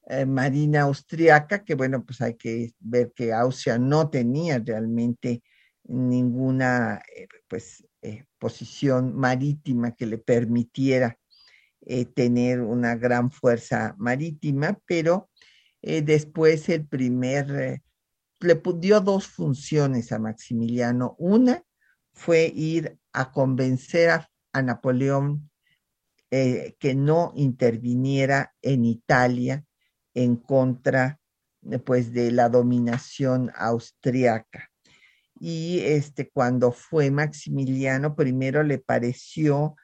eh, 0.08 0.28
Marina 0.28 0.84
Austriaca, 0.84 1.64
que 1.64 1.74
bueno, 1.74 2.06
pues 2.06 2.22
hay 2.22 2.36
que 2.36 2.72
ver 2.80 3.12
que 3.16 3.34
Austria 3.34 3.80
no 3.80 4.12
tenía 4.12 4.60
realmente 4.60 5.42
ninguna 5.86 7.02
eh, 7.16 7.28
pues 7.48 7.84
posición 8.38 9.16
marítima 9.16 9.96
que 9.96 10.06
le 10.06 10.18
permitiera 10.18 11.18
tener 12.14 12.62
una 12.62 12.96
gran 12.96 13.32
fuerza 13.32 13.96
marítima, 13.98 14.78
pero 14.86 15.30
después 15.82 16.68
el 16.68 16.86
primer 16.86 17.82
le 18.40 18.62
dio 18.80 19.00
dos 19.00 19.28
funciones 19.28 20.12
a 20.12 20.20
Maximiliano. 20.20 21.16
Una 21.18 21.64
fue 22.14 22.52
ir 22.56 22.98
a 23.12 23.32
convencer 23.32 24.10
a, 24.10 24.62
Napoleón 24.62 25.50
eh, 26.30 26.76
que 26.80 26.94
no 26.94 27.34
interviniera 27.36 28.54
en 28.62 28.86
Italia 28.86 29.66
en 30.14 30.36
contra 30.36 31.20
pues, 31.86 32.14
de 32.14 32.32
la 32.32 32.50
dominación 32.50 33.52
austriaca. 33.56 34.70
Y 35.40 35.80
este, 35.80 36.30
cuando 36.30 36.72
fue 36.72 37.10
Maximiliano, 37.12 38.16
primero 38.16 38.64
le 38.64 38.78
pareció 38.78 39.76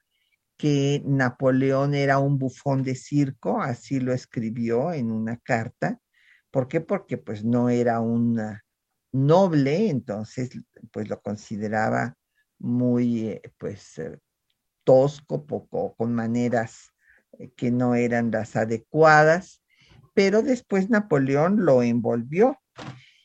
que 0.57 1.01
Napoleón 1.05 1.95
era 1.95 2.19
un 2.19 2.37
bufón 2.37 2.83
de 2.83 2.95
circo, 2.95 3.61
así 3.61 3.99
lo 3.99 4.13
escribió 4.13 4.93
en 4.93 5.11
una 5.11 5.37
carta. 5.37 5.99
¿Por 6.51 6.67
qué? 6.67 6.81
Porque 6.81 7.17
pues 7.17 7.43
no 7.43 7.69
era 7.69 8.01
un 8.01 8.39
noble, 9.11 9.89
entonces 9.89 10.49
pues 10.91 11.09
lo 11.09 11.21
consideraba 11.21 12.15
muy 12.59 13.29
eh, 13.29 13.41
pues 13.57 13.97
eh, 13.97 14.19
tosco, 14.83 15.45
poco, 15.45 15.95
con 15.95 16.13
maneras 16.13 16.93
eh, 17.39 17.51
que 17.55 17.71
no 17.71 17.95
eran 17.95 18.31
las 18.31 18.55
adecuadas, 18.55 19.63
pero 20.13 20.41
después 20.43 20.89
Napoleón 20.89 21.65
lo 21.65 21.81
envolvió 21.81 22.59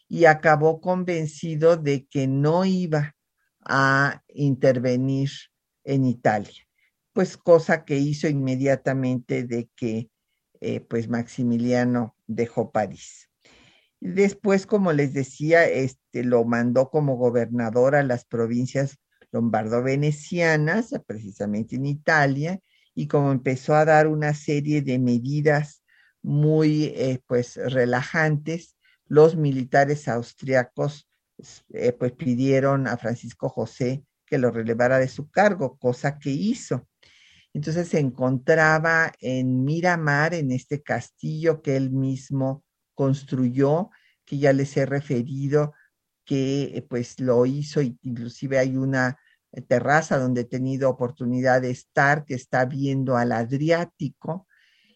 y 0.09 0.27
acabó 0.27 0.81
convencido 0.81 1.77
de 1.77 2.07
que 2.07 2.27
no 2.29 2.65
iba 2.65 3.15
a 3.65 4.23
intervenir 4.29 5.31
en 5.85 6.05
Italia 6.05 6.63
pues 7.13 7.37
cosa 7.37 7.85
que 7.85 7.97
hizo 7.97 8.29
inmediatamente 8.29 9.45
de 9.45 9.71
que 9.77 10.11
pues 10.89 11.09
Maximiliano 11.09 12.17
dejó 12.27 12.73
París. 12.73 13.31
Después, 14.01 14.67
como 14.67 14.93
les 14.93 15.15
decía, 15.15 15.65
este, 15.65 16.25
lo 16.25 16.45
mandó 16.45 16.91
como 16.91 17.17
gobernador 17.17 17.95
a 17.95 18.03
las 18.03 18.25
provincias 18.25 18.99
lombardo-venecianas, 19.35 20.95
precisamente 21.07 21.75
en 21.77 21.87
Italia, 21.87 22.61
y 22.95 23.09
como 23.09 23.33
empezó 23.33 23.75
a 23.75 23.85
dar 23.85 24.07
una 24.07 24.33
serie 24.33 24.81
de 24.81 25.01
medidas 25.01 25.83
muy 26.23 26.85
eh, 26.85 27.21
pues 27.27 27.57
relajantes, 27.57 28.77
los 29.07 29.37
militares 29.37 30.07
austriacos 30.07 31.09
eh, 31.73 31.93
pues 31.93 32.13
pidieron 32.13 32.87
a 32.87 32.97
Francisco 32.97 33.49
José 33.49 34.05
que 34.25 34.39
lo 34.39 34.53
relevara 34.53 34.99
de 34.99 35.09
su 35.09 35.29
cargo, 35.29 35.77
cosa 35.79 36.19
que 36.19 36.31
hizo. 36.31 36.89
Entonces 37.53 37.89
se 37.89 37.99
encontraba 37.99 39.13
en 39.21 39.65
Miramar, 39.65 40.33
en 40.33 40.53
este 40.53 40.81
castillo 40.83 41.61
que 41.61 41.77
él 41.77 41.91
mismo 41.91 42.65
construyó, 42.95 43.91
que 44.25 44.39
ya 44.39 44.53
les 44.53 44.77
he 44.77 44.87
referido, 44.87 45.75
que 46.25 46.73
eh, 46.77 46.83
pues 46.89 47.19
lo 47.21 47.45
hizo, 47.47 47.83
inclusive 47.83 48.59
hay 48.59 48.77
una 48.77 49.19
terraza 49.63 50.19
donde 50.19 50.43
he 50.43 50.45
tenido 50.45 50.91
oportunidad 50.91 51.63
de 51.63 51.71
estar, 51.71 52.25
que 52.25 52.35
está 52.35 52.65
viendo 52.65 53.17
al 53.17 53.33
Adriático, 53.33 54.47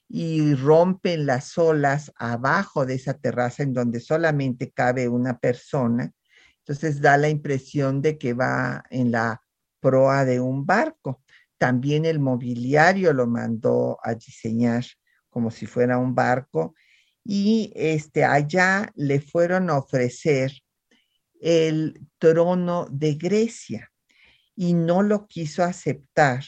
y 0.08 0.54
rompen 0.54 1.26
las 1.26 1.58
olas 1.58 2.12
abajo 2.16 2.86
de 2.86 2.94
esa 2.94 3.14
terraza 3.14 3.62
en 3.62 3.74
donde 3.74 4.00
solamente 4.00 4.70
cabe 4.70 5.06
una 5.08 5.38
persona. 5.38 6.12
Entonces 6.60 7.00
da 7.00 7.16
la 7.18 7.28
impresión 7.28 8.00
de 8.00 8.16
que 8.16 8.32
va 8.32 8.84
en 8.90 9.12
la 9.12 9.42
proa 9.80 10.24
de 10.24 10.40
un 10.40 10.64
barco. 10.64 11.22
También 11.58 12.06
el 12.06 12.20
mobiliario 12.20 13.12
lo 13.12 13.26
mandó 13.26 13.98
a 14.02 14.14
diseñar 14.14 14.84
como 15.28 15.50
si 15.50 15.66
fuera 15.66 15.98
un 15.98 16.14
barco 16.14 16.74
y 17.22 17.70
este 17.76 18.24
allá 18.24 18.90
le 18.94 19.20
fueron 19.20 19.68
a 19.68 19.76
ofrecer 19.76 20.52
el 21.40 22.06
trono 22.18 22.86
de 22.90 23.14
Grecia 23.14 23.90
y 24.60 24.74
no 24.74 25.04
lo 25.04 25.28
quiso 25.28 25.62
aceptar 25.62 26.42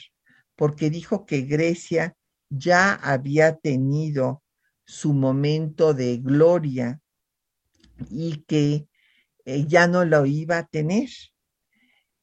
porque 0.57 0.91
dijo 0.91 1.27
que 1.27 1.43
Grecia 1.43 2.17
ya 2.49 2.93
había 2.93 3.55
tenido 3.59 4.43
su 4.85 5.13
momento 5.13 5.95
de 5.95 6.19
gloria 6.19 7.01
y 8.11 8.43
que 8.49 8.89
eh, 9.45 9.65
ya 9.69 9.87
no 9.87 10.05
lo 10.05 10.27
iba 10.27 10.59
a 10.59 10.67
tener. 10.67 11.09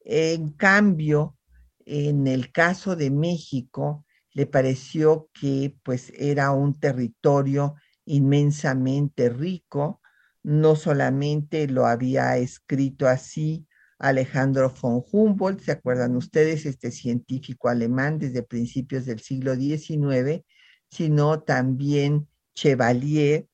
En 0.00 0.52
cambio, 0.52 1.38
en 1.86 2.26
el 2.26 2.52
caso 2.52 2.94
de 2.94 3.10
México, 3.10 4.04
le 4.34 4.44
pareció 4.44 5.30
que 5.32 5.74
pues 5.82 6.12
era 6.18 6.50
un 6.50 6.78
territorio 6.78 7.76
inmensamente 8.04 9.30
rico, 9.30 10.02
no 10.42 10.76
solamente 10.76 11.66
lo 11.66 11.86
había 11.86 12.36
escrito 12.36 13.08
así 13.08 13.66
Alejandro 13.98 14.70
von 14.70 15.02
Humboldt, 15.10 15.60
¿se 15.60 15.72
acuerdan 15.72 16.16
ustedes? 16.16 16.66
Este 16.66 16.90
científico 16.90 17.68
alemán 17.68 18.18
desde 18.18 18.42
principios 18.42 19.06
del 19.06 19.20
siglo 19.20 19.56
XIX, 19.56 20.44
sino 20.88 21.40
también 21.40 22.28
Chevalier, 22.54 23.48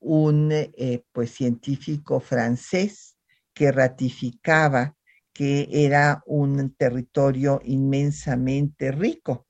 un 0.00 0.50
eh, 0.52 1.04
pues 1.12 1.30
científico 1.30 2.20
francés 2.20 3.16
que 3.54 3.72
ratificaba 3.72 4.96
que 5.32 5.68
era 5.70 6.22
un 6.26 6.74
territorio 6.74 7.60
inmensamente 7.64 8.90
rico 8.90 9.46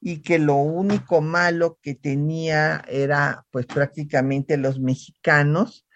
y 0.00 0.22
que 0.22 0.38
lo 0.38 0.56
único 0.56 1.20
malo 1.20 1.78
que 1.82 1.94
tenía 1.94 2.84
era 2.88 3.44
pues 3.50 3.66
prácticamente 3.66 4.56
los 4.56 4.78
mexicanos 4.78 5.86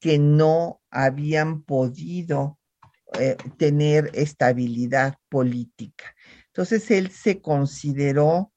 que 0.00 0.18
no 0.18 0.80
habían 0.90 1.62
podido 1.62 2.57
eh, 3.18 3.36
tener 3.56 4.10
estabilidad 4.12 5.14
política. 5.28 6.14
Entonces 6.48 6.90
él 6.90 7.10
se 7.10 7.40
consideró 7.40 8.52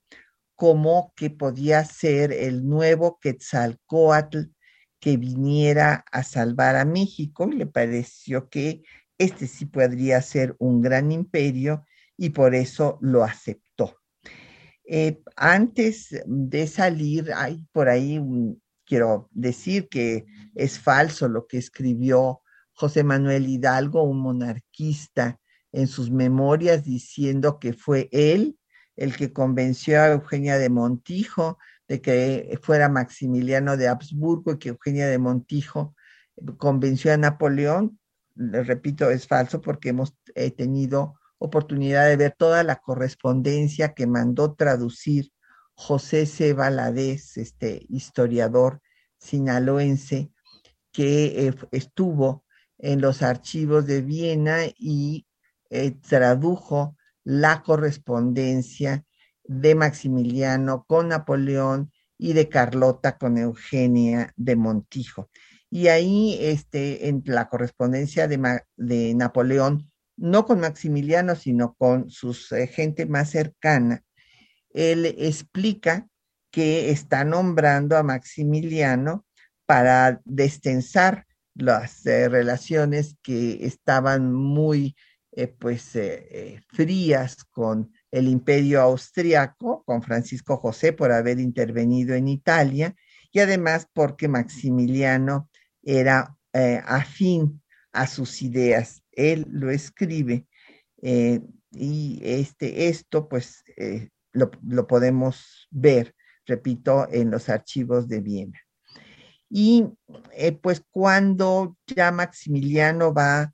como 0.55 1.13
que 1.15 1.29
podía 1.29 1.83
ser 1.85 2.31
el 2.31 2.67
nuevo 2.67 3.17
Quetzalcoatl 3.19 4.51
que 4.99 5.17
viniera 5.17 6.05
a 6.11 6.23
salvar 6.23 6.75
a 6.75 6.85
México 6.85 7.49
y 7.51 7.55
le 7.55 7.65
pareció 7.65 8.49
que 8.49 8.83
este 9.17 9.47
sí 9.47 9.65
podría 9.65 10.21
ser 10.21 10.55
un 10.59 10.81
gran 10.81 11.11
imperio 11.11 11.85
y 12.17 12.29
por 12.29 12.53
eso 12.53 12.99
lo 13.01 13.23
aceptó. 13.23 13.97
Eh, 14.83 15.21
antes 15.35 16.09
de 16.25 16.67
salir, 16.67 17.31
hay 17.33 17.65
por 17.71 17.87
ahí, 17.87 18.21
quiero 18.85 19.29
decir 19.31 19.87
que 19.89 20.25
es 20.53 20.79
falso 20.79 21.27
lo 21.27 21.47
que 21.47 21.57
escribió 21.57 22.41
José 22.81 23.03
Manuel 23.03 23.47
Hidalgo, 23.47 24.01
un 24.01 24.19
monarquista, 24.19 25.39
en 25.71 25.87
sus 25.87 26.09
memorias 26.09 26.83
diciendo 26.83 27.59
que 27.59 27.73
fue 27.73 28.09
él 28.11 28.57
el 28.95 29.15
que 29.15 29.31
convenció 29.31 30.01
a 30.01 30.07
Eugenia 30.07 30.57
de 30.57 30.69
Montijo 30.69 31.59
de 31.87 32.01
que 32.01 32.59
fuera 32.63 32.89
Maximiliano 32.89 33.77
de 33.77 33.87
Habsburgo 33.87 34.53
y 34.53 34.57
que 34.57 34.69
Eugenia 34.69 35.07
de 35.07 35.19
Montijo 35.19 35.95
convenció 36.57 37.13
a 37.13 37.17
Napoleón 37.17 37.99
les 38.35 38.65
repito, 38.65 39.11
es 39.11 39.27
falso 39.27 39.61
porque 39.61 39.89
hemos 39.89 40.15
tenido 40.57 41.19
oportunidad 41.37 42.07
de 42.07 42.17
ver 42.17 42.35
toda 42.35 42.63
la 42.63 42.77
correspondencia 42.77 43.93
que 43.93 44.07
mandó 44.07 44.53
traducir 44.53 45.31
José 45.73 46.25
C. 46.25 46.53
Valadez, 46.53 47.37
este 47.37 47.85
historiador 47.89 48.81
sinaloense, 49.19 50.31
que 50.91 51.47
eh, 51.47 51.55
estuvo 51.71 52.43
en 52.81 52.99
los 52.99 53.21
archivos 53.21 53.85
de 53.85 54.01
Viena 54.01 54.65
y 54.77 55.25
eh, 55.69 55.91
tradujo 55.91 56.97
la 57.23 57.61
correspondencia 57.61 59.05
de 59.43 59.75
Maximiliano 59.75 60.85
con 60.87 61.09
Napoleón 61.09 61.91
y 62.17 62.33
de 62.33 62.49
Carlota 62.49 63.17
con 63.17 63.37
Eugenia 63.37 64.33
de 64.35 64.55
Montijo. 64.55 65.29
Y 65.69 65.87
ahí, 65.87 66.37
este, 66.41 67.07
en 67.07 67.23
la 67.25 67.47
correspondencia 67.47 68.27
de, 68.27 69.13
Napoleón, 69.15 69.89
no 70.17 70.45
con 70.45 70.59
Maximiliano, 70.59 71.35
sino 71.35 71.75
con 71.75 72.09
su 72.09 72.37
eh, 72.51 72.67
gente 72.67 73.05
más 73.05 73.29
cercana, 73.29 74.03
él 74.73 75.05
explica 75.17 76.07
que 76.51 76.91
está 76.91 77.23
nombrando 77.23 77.95
a 77.95 78.03
Maximiliano 78.03 79.25
para 79.65 80.21
destensar 80.25 81.25
las 81.53 82.05
eh, 82.05 82.29
relaciones 82.29 83.17
que 83.21 83.65
estaban 83.65 84.33
muy 84.33 84.95
eh, 85.33 85.47
pues 85.47 85.97
frías 86.67 87.43
con 87.45 87.91
el 88.11 88.27
imperio 88.27 88.81
austriaco, 88.81 89.83
con 89.85 90.03
Francisco 90.03 90.57
José 90.57 90.93
por 90.93 91.11
haber 91.11 91.39
intervenido 91.39 92.13
en 92.15 92.27
Italia 92.27 92.95
y 93.31 93.39
además 93.39 93.87
porque 93.93 94.27
Maximiliano 94.27 95.49
era 95.81 96.35
eh, 96.53 96.81
afín 96.85 97.61
a 97.93 98.07
sus 98.07 98.41
ideas. 98.41 99.03
Él 99.11 99.47
lo 99.49 99.71
escribe 99.71 100.47
eh, 101.01 101.41
y 101.71 102.19
este, 102.23 102.89
esto 102.89 103.29
pues 103.29 103.63
eh, 103.77 104.09
lo, 104.33 104.51
lo, 104.67 104.87
podemos 104.87 105.67
ver, 105.71 106.13
repito, 106.45 107.07
en 107.09 107.31
los 107.31 107.49
archivos 107.49 108.07
de 108.07 108.19
Viena. 108.19 108.59
Y 109.53 109.85
eh, 110.31 110.53
pues 110.53 110.81
cuando 110.91 111.77
ya 111.85 112.09
Maximiliano 112.13 113.13
va 113.13 113.53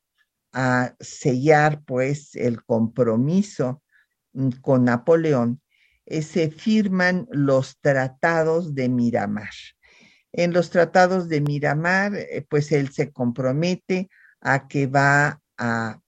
a 0.54 0.96
sellar 1.00 1.82
pues 1.86 2.36
el 2.36 2.64
compromiso 2.64 3.82
mm, 4.34 4.50
con 4.62 4.86
Napoleón, 4.86 5.60
eh, 6.06 6.22
se 6.22 6.52
firman 6.52 7.28
los 7.32 7.80
tratados 7.80 8.76
de 8.76 8.90
Miramar. 8.90 9.50
En 10.32 10.54
los 10.54 10.70
tratados 10.70 11.30
de 11.30 11.42
Miramar, 11.42 12.14
eh, 12.16 12.46
pues 12.48 12.72
él 12.72 12.92
se 12.92 13.12
compromete 13.12 14.08
a 14.40 14.68
que 14.68 14.86
va 14.86 15.42
a 15.58 16.00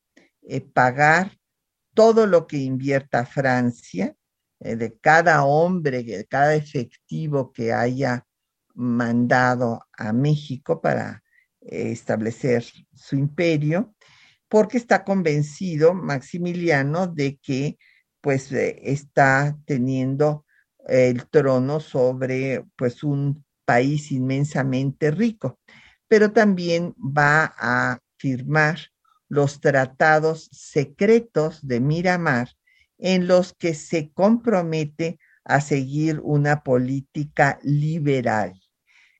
pagar 0.74 1.38
todo 1.96 2.28
lo 2.28 2.46
que 2.46 2.58
invierta 2.58 3.26
Francia, 3.26 4.16
de 4.60 4.98
cada 5.00 5.44
hombre, 5.46 6.04
de 6.04 6.26
cada 6.26 6.56
efectivo 6.56 7.52
que 7.54 7.72
haya 7.72 8.26
mandado 8.80 9.86
a 9.98 10.14
México 10.14 10.82
para 10.82 11.22
eh, 11.60 11.92
establecer 11.92 12.64
su 12.94 13.18
imperio, 13.18 13.94
porque 14.48 14.78
está 14.78 15.04
convencido 15.04 15.94
Maximiliano 15.94 17.08
de 17.08 17.38
que 17.38 17.78
pues 18.22 18.52
eh, 18.54 18.80
está 18.84 19.58
teniendo 19.66 20.46
el 20.88 21.28
trono 21.28 21.82
sobre 21.82 22.66
pues 22.78 23.04
un 23.04 23.46
país 23.66 24.12
inmensamente 24.12 25.12
rico, 25.12 25.60
pero 26.08 26.32
también 26.32 26.96
va 26.98 27.54
a 27.58 28.00
firmar 28.18 28.80
los 29.28 29.60
tratados 29.60 30.50
secretos 30.54 31.68
de 31.68 31.82
Miramar 31.82 32.50
en 32.98 33.28
los 33.28 33.54
que 33.54 33.74
se 33.74 34.12
compromete 34.12 35.20
a 35.44 35.60
seguir 35.62 36.20
una 36.24 36.64
política 36.64 37.60
liberal 37.62 38.59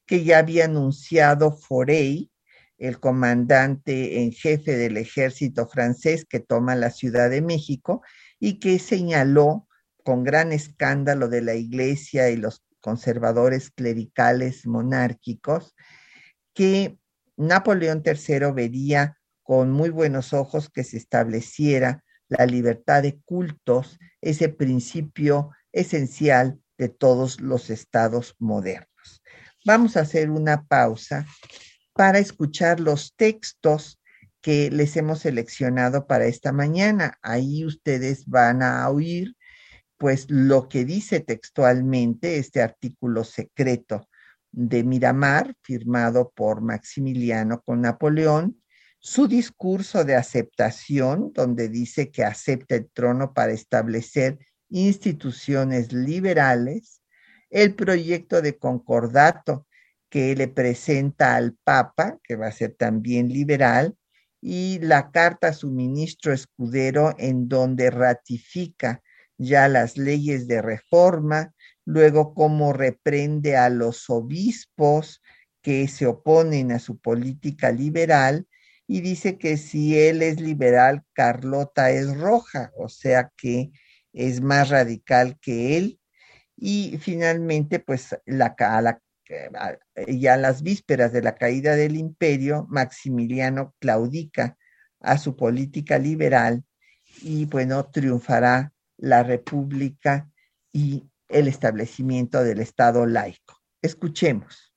que 0.10 0.24
ya 0.24 0.40
había 0.40 0.66
anunciado 0.66 1.52
Forey, 1.52 2.32
el 2.80 3.00
comandante 3.00 4.24
en 4.24 4.32
jefe 4.32 4.76
del 4.76 4.98
ejército 4.98 5.68
francés 5.68 6.26
que 6.28 6.40
toma 6.40 6.76
la 6.76 6.90
Ciudad 6.90 7.30
de 7.30 7.44
México 7.44 8.02
y 8.40 8.58
que 8.58 8.80
señaló 8.80 9.68
con 10.04 10.24
gran 10.24 10.52
escándalo 10.52 11.28
de 11.28 11.44
la 11.44 11.54
iglesia 11.54 12.32
y 12.32 12.38
los 12.38 12.64
conservadores 12.80 13.70
clericales 13.70 14.66
monárquicos 14.66 15.76
que 16.56 16.98
Napoleón 17.38 18.02
III 18.04 18.52
vería 18.52 19.16
con 19.44 19.70
muy 19.70 19.92
buenos 19.92 20.34
ojos 20.34 20.72
que 20.72 20.84
se 20.84 20.98
estableciera 20.98 22.04
la 22.30 22.48
libertad 22.48 23.04
de 23.04 23.22
cultos, 23.26 24.00
ese 24.22 24.50
principio 24.50 25.52
esencial 25.72 26.60
de 26.80 26.90
todos 26.90 27.42
los 27.42 27.70
estados 27.70 28.36
modernos. 28.40 28.89
Vamos 29.70 29.98
a 29.98 30.00
hacer 30.00 30.32
una 30.32 30.66
pausa 30.66 31.28
para 31.94 32.18
escuchar 32.18 32.80
los 32.80 33.14
textos 33.16 34.02
que 34.42 34.72
les 34.72 34.98
hemos 34.98 35.20
seleccionado 35.20 36.08
para 36.08 36.26
esta 36.26 36.52
mañana. 36.52 37.20
Ahí 37.22 37.64
ustedes 37.64 38.26
van 38.26 38.64
a 38.64 38.90
oír 38.90 39.36
pues 40.00 40.26
lo 40.28 40.70
que 40.70 40.86
dice 40.86 41.20
textualmente 41.20 42.40
este 42.40 42.64
artículo 42.64 43.24
secreto 43.24 44.10
de 44.52 44.84
Miramar, 44.84 45.54
firmado 45.62 46.32
por 46.36 46.62
Maximiliano 46.62 47.62
con 47.62 47.82
Napoleón, 47.82 48.60
su 48.98 49.28
discurso 49.28 50.04
de 50.04 50.16
aceptación, 50.16 51.32
donde 51.32 51.70
dice 51.70 52.10
que 52.10 52.24
acepta 52.24 52.74
el 52.74 52.90
trono 52.90 53.36
para 53.36 53.52
establecer 53.52 54.40
instituciones 54.68 55.94
liberales, 55.94 56.99
el 57.50 57.76
proyecto 57.76 58.42
de 58.42 58.58
concordato 58.58 59.68
que 60.10 60.36
le 60.36 60.48
presenta 60.48 61.36
al 61.36 61.56
Papa, 61.64 62.20
que 62.24 62.36
va 62.36 62.48
a 62.48 62.52
ser 62.52 62.76
también 62.76 63.30
liberal, 63.30 63.96
y 64.42 64.80
la 64.80 65.12
carta 65.12 65.50
a 65.50 65.54
su 65.54 65.70
ministro 65.72 66.34
escudero 66.34 67.14
en 67.18 67.50
donde 67.50 67.90
ratifica 67.92 69.02
ya 69.38 69.68
las 69.68 69.98
leyes 69.98 70.48
de 70.48 70.62
reforma, 70.62 71.54
luego 71.86 72.34
cómo 72.34 72.74
reprende 72.74 73.58
a 73.58 73.70
los 73.70 74.10
obispos 74.10 75.22
que 75.62 75.88
se 75.88 76.08
oponen 76.08 76.72
a 76.72 76.80
su 76.80 77.00
política 77.00 77.72
liberal 77.72 78.48
y 78.88 79.02
dice 79.02 79.38
que 79.38 79.58
si 79.58 79.98
él 80.00 80.22
es 80.22 80.40
liberal, 80.40 81.04
Carlota 81.14 81.92
es 81.92 82.18
roja, 82.18 82.72
o 82.78 82.90
sea 82.90 83.32
que 83.38 83.72
es 84.14 84.42
más 84.42 84.70
radical 84.70 85.38
que 85.40 85.78
él 85.78 85.99
y 86.62 86.98
finalmente, 86.98 87.80
pues 87.80 88.18
la, 88.26 88.56
la, 88.60 89.02
ya 90.08 90.38
las 90.38 90.62
vísperas 90.62 91.14
de 91.14 91.22
la 91.22 91.36
caída 91.36 91.76
del 91.76 91.96
imperio, 91.96 92.66
Maximiliano 92.70 93.76
claudica 93.80 94.58
a 95.00 95.18
su 95.18 95.36
política 95.36 95.98
liberal 95.98 96.64
y 97.22 97.46
bueno, 97.46 97.86
triunfará 97.86 98.74
la 98.98 99.24
república 99.24 100.30
y 100.74 101.10
el 101.30 101.48
establecimiento 101.48 102.44
del 102.44 102.60
Estado 102.60 103.06
laico. 103.06 103.62
Escuchemos. 103.82 104.69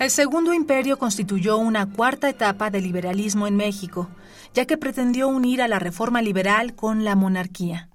El 0.00 0.08
Segundo 0.08 0.54
Imperio 0.54 0.98
constituyó 0.98 1.58
una 1.58 1.84
cuarta 1.84 2.30
etapa 2.30 2.70
de 2.70 2.80
liberalismo 2.80 3.46
en 3.46 3.54
México, 3.54 4.08
ya 4.54 4.64
que 4.64 4.78
pretendió 4.78 5.28
unir 5.28 5.60
a 5.60 5.68
la 5.68 5.78
reforma 5.78 6.22
liberal 6.22 6.74
con 6.74 7.04
la 7.04 7.14
monarquía. 7.16 7.90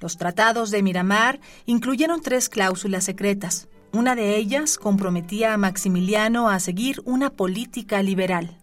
Los 0.00 0.16
tratados 0.16 0.70
de 0.70 0.82
Miramar 0.82 1.40
incluyeron 1.66 2.22
tres 2.22 2.48
cláusulas 2.48 3.04
secretas. 3.04 3.68
Una 3.92 4.14
de 4.14 4.36
ellas 4.36 4.78
comprometía 4.78 5.52
a 5.52 5.58
Maximiliano 5.58 6.48
a 6.48 6.58
seguir 6.58 7.02
una 7.04 7.28
política 7.28 8.02
liberal. 8.02 8.56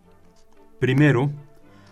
Primero, 0.80 1.30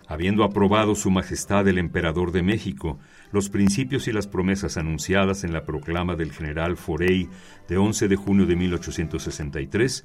habiendo 0.08 0.42
aprobado 0.42 0.96
Su 0.96 1.12
Majestad 1.12 1.68
el 1.68 1.78
Emperador 1.78 2.32
de 2.32 2.42
México 2.42 2.98
los 3.30 3.50
principios 3.50 4.08
y 4.08 4.12
las 4.12 4.26
promesas 4.26 4.76
anunciadas 4.76 5.44
en 5.44 5.52
la 5.52 5.64
proclama 5.64 6.16
del 6.16 6.32
general 6.32 6.76
Forey 6.76 7.28
de 7.68 7.76
11 7.76 8.08
de 8.08 8.16
junio 8.16 8.46
de 8.46 8.56
1863, 8.56 10.04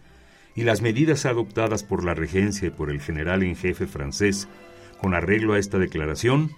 y 0.55 0.63
las 0.63 0.81
medidas 0.81 1.25
adoptadas 1.25 1.83
por 1.83 2.03
la 2.03 2.13
regencia 2.13 2.67
y 2.67 2.71
por 2.71 2.91
el 2.91 3.01
general 3.01 3.43
en 3.43 3.55
jefe 3.55 3.87
francés 3.87 4.47
con 4.99 5.13
arreglo 5.13 5.53
a 5.53 5.59
esta 5.59 5.79
declaración, 5.79 6.51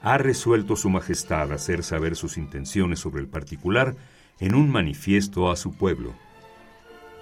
ha 0.00 0.16
resuelto 0.16 0.76
Su 0.76 0.90
Majestad 0.90 1.52
hacer 1.52 1.82
saber 1.82 2.16
sus 2.16 2.38
intenciones 2.38 3.00
sobre 3.00 3.20
el 3.20 3.28
particular 3.28 3.96
en 4.38 4.54
un 4.54 4.70
manifiesto 4.70 5.50
a 5.50 5.56
su 5.56 5.74
pueblo. 5.74 6.14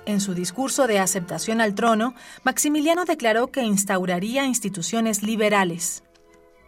En 0.05 0.21
su 0.21 0.35
discurso 0.35 0.87
de 0.87 1.01
aceptación 1.01 1.61
al 1.61 1.75
trono, 1.75 2.15
Maximiliano 2.45 3.05
declaró 3.05 3.49
que 3.49 3.63
instauraría 3.63 4.47
instituciones 4.47 5.25
liberales. 5.25 6.05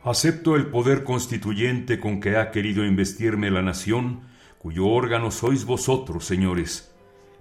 Acepto 0.03 0.57
el 0.57 0.67
poder 0.67 1.05
constituyente 1.05 2.01
con 2.01 2.21
que 2.21 2.37
ha 2.37 2.51
querido 2.51 2.85
investirme 2.85 3.51
la 3.51 3.63
nación, 3.63 4.23
cuyo 4.59 4.87
órgano 4.87 5.31
sois 5.31 5.65
vosotros, 5.65 6.25
señores 6.25 6.88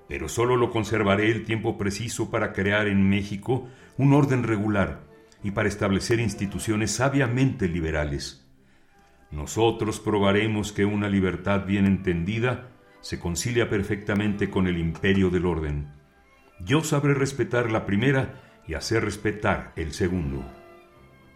pero 0.07 0.29
solo 0.29 0.55
lo 0.55 0.69
conservaré 0.71 1.31
el 1.31 1.43
tiempo 1.43 1.77
preciso 1.77 2.29
para 2.31 2.53
crear 2.53 2.87
en 2.87 3.09
México 3.09 3.67
un 3.97 4.13
orden 4.13 4.43
regular 4.43 5.01
y 5.43 5.51
para 5.51 5.67
establecer 5.67 6.19
instituciones 6.19 6.91
sabiamente 6.91 7.67
liberales. 7.67 8.45
Nosotros 9.31 9.99
probaremos 9.99 10.71
que 10.71 10.85
una 10.85 11.09
libertad 11.09 11.65
bien 11.65 11.85
entendida 11.85 12.69
se 13.01 13.19
concilia 13.19 13.69
perfectamente 13.69 14.49
con 14.49 14.67
el 14.67 14.77
imperio 14.77 15.29
del 15.29 15.45
orden. 15.45 15.91
Yo 16.61 16.83
sabré 16.83 17.13
respetar 17.13 17.69
la 17.69 17.85
primera 17.85 18.41
y 18.67 18.73
hacer 18.73 19.03
respetar 19.03 19.73
el 19.75 19.93
segundo. 19.93 20.43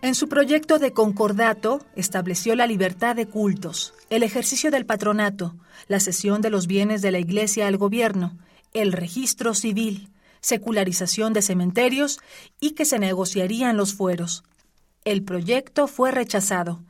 En 0.02 0.16
su 0.16 0.28
proyecto 0.30 0.80
de 0.80 0.94
concordato 0.94 1.86
estableció 1.96 2.56
la 2.56 2.66
libertad 2.66 3.16
de 3.16 3.28
cultos, 3.28 3.94
el 4.10 4.24
ejercicio 4.24 4.72
del 4.72 4.86
patronato, 4.86 5.56
la 5.88 6.00
cesión 6.00 6.42
de 6.42 6.50
los 6.50 6.66
bienes 6.66 7.04
de 7.04 7.12
la 7.12 7.20
Iglesia 7.20 7.68
al 7.68 7.78
gobierno 7.78 8.36
el 8.74 8.92
registro 8.92 9.54
civil, 9.54 10.10
secularización 10.42 11.34
de 11.34 11.42
cementerios 11.42 12.20
y 12.60 12.72
que 12.72 12.86
se 12.86 13.00
negociarían 13.00 13.78
los 13.78 13.94
fueros. 13.94 14.44
El 15.06 15.24
proyecto 15.24 15.88
fue 15.88 16.12
rechazado 16.12 16.82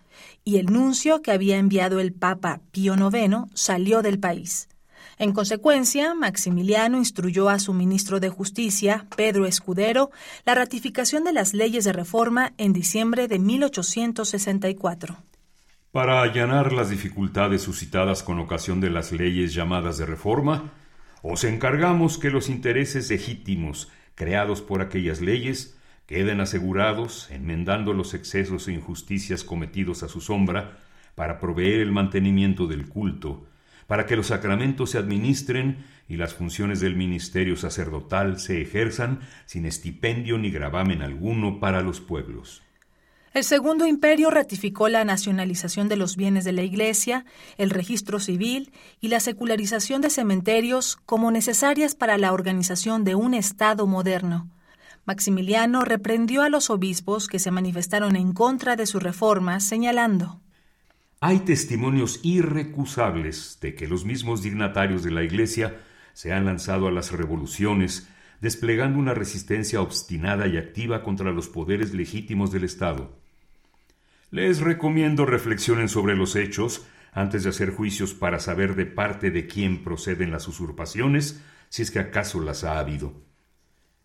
y 0.44 0.58
el 0.58 0.68
nuncio 0.68 1.22
que 1.22 1.32
había 1.32 1.58
enviado 1.58 2.00
el 2.00 2.14
Papa 2.14 2.62
Pío 2.72 2.96
IX 2.96 3.50
salió 3.54 4.02
del 4.02 4.20
país. 4.20 4.68
En 5.18 5.34
consecuencia, 5.34 6.16
Maximiliano 6.16 6.98
instruyó 6.98 7.50
a 7.50 7.60
su 7.60 7.74
ministro 7.74 8.20
de 8.20 8.30
Justicia, 8.30 9.06
Pedro 9.16 9.46
Escudero, 9.46 10.10
la 10.46 10.56
ratificación 10.56 11.24
de 11.24 11.34
las 11.34 11.54
leyes 11.54 11.84
de 11.84 11.94
reforma 11.94 12.54
en 12.58 12.74
diciembre 12.74 13.28
de 13.28 13.38
1864. 13.38 15.18
Para 15.92 16.24
allanar 16.24 16.74
las 16.74 16.90
dificultades 16.90 17.62
suscitadas 17.62 18.24
con 18.24 18.40
ocasión 18.40 18.80
de 18.80 18.90
las 18.90 19.12
leyes 19.12 19.54
llamadas 19.54 19.98
de 19.98 20.06
reforma, 20.06 20.72
os 21.22 21.44
encargamos 21.44 22.18
que 22.18 22.32
los 22.32 22.50
intereses 22.50 23.10
legítimos 23.10 23.92
creados 24.16 24.62
por 24.62 24.82
aquellas 24.82 25.22
leyes 25.22 25.78
queden 26.06 26.42
asegurados, 26.42 27.30
enmendando 27.32 27.94
los 27.94 28.14
excesos 28.14 28.68
e 28.68 28.74
injusticias 28.74 29.44
cometidos 29.44 30.04
a 30.04 30.10
su 30.10 30.20
sombra, 30.20 30.80
para 31.16 31.40
proveer 31.40 31.82
el 31.82 31.92
mantenimiento 31.92 32.68
del 32.68 32.88
culto, 32.88 33.48
para 33.88 34.06
que 34.06 34.16
los 34.16 34.28
sacramentos 34.28 34.92
se 34.92 34.98
administren 34.98 35.86
y 36.08 36.18
las 36.18 36.34
funciones 36.34 36.80
del 36.80 36.96
ministerio 36.96 37.56
sacerdotal 37.56 38.40
se 38.40 38.62
ejerzan 38.62 39.20
sin 39.46 39.66
estipendio 39.66 40.38
ni 40.38 40.52
gravamen 40.52 41.02
alguno 41.02 41.60
para 41.60 41.82
los 41.82 42.02
pueblos. 42.02 42.64
El 43.34 43.46
Segundo 43.46 43.88
Imperio 43.88 44.30
ratificó 44.30 44.90
la 44.90 45.06
nacionalización 45.06 45.88
de 45.88 45.96
los 45.96 46.18
bienes 46.18 46.44
de 46.44 46.52
la 46.52 46.64
Iglesia, 46.64 47.24
el 47.58 47.70
registro 47.70 48.20
civil 48.20 48.74
y 49.00 49.08
la 49.08 49.22
secularización 49.22 50.02
de 50.02 50.10
cementerios 50.10 50.98
como 51.06 51.32
necesarias 51.32 51.96
para 51.96 52.18
la 52.18 52.34
organización 52.34 53.06
de 53.06 53.16
un 53.16 53.34
Estado 53.34 53.88
moderno. 53.88 54.50
Maximiliano 55.06 55.86
reprendió 55.86 56.42
a 56.42 56.50
los 56.50 56.70
obispos 56.70 57.30
que 57.30 57.40
se 57.40 57.52
manifestaron 57.52 58.18
en 58.18 58.34
contra 58.34 58.76
de 58.76 58.86
su 58.86 59.00
reforma, 59.00 59.62
señalando 59.62 60.42
Hay 61.22 61.40
testimonios 61.40 62.20
irrecusables 62.24 63.60
de 63.62 63.76
que 63.76 63.88
los 63.88 64.04
mismos 64.04 64.44
dignatarios 64.44 65.04
de 65.04 65.12
la 65.12 65.24
Iglesia 65.24 65.80
se 66.12 66.34
han 66.34 66.44
lanzado 66.44 66.88
a 66.88 66.92
las 66.92 67.14
revoluciones, 67.14 68.10
desplegando 68.42 69.00
una 69.00 69.14
resistencia 69.14 69.82
obstinada 69.82 70.48
y 70.48 70.58
activa 70.58 71.02
contra 71.02 71.32
los 71.32 71.48
poderes 71.48 71.94
legítimos 71.94 72.52
del 72.52 72.66
Estado. 72.66 73.21
Les 74.32 74.62
recomiendo 74.62 75.26
reflexionen 75.26 75.90
sobre 75.90 76.16
los 76.16 76.38
hechos 76.38 76.86
antes 77.12 77.44
de 77.44 77.50
hacer 77.50 77.72
juicios 77.72 78.14
para 78.14 78.40
saber 78.40 78.76
de 78.76 78.86
parte 78.86 79.30
de 79.30 79.46
quién 79.46 79.84
proceden 79.84 80.32
las 80.32 80.48
usurpaciones, 80.48 81.42
si 81.68 81.82
es 81.82 81.92
que 81.92 82.00
acaso 82.00 82.40
las 82.40 82.64
ha 82.64 82.80
habido. 82.80 83.14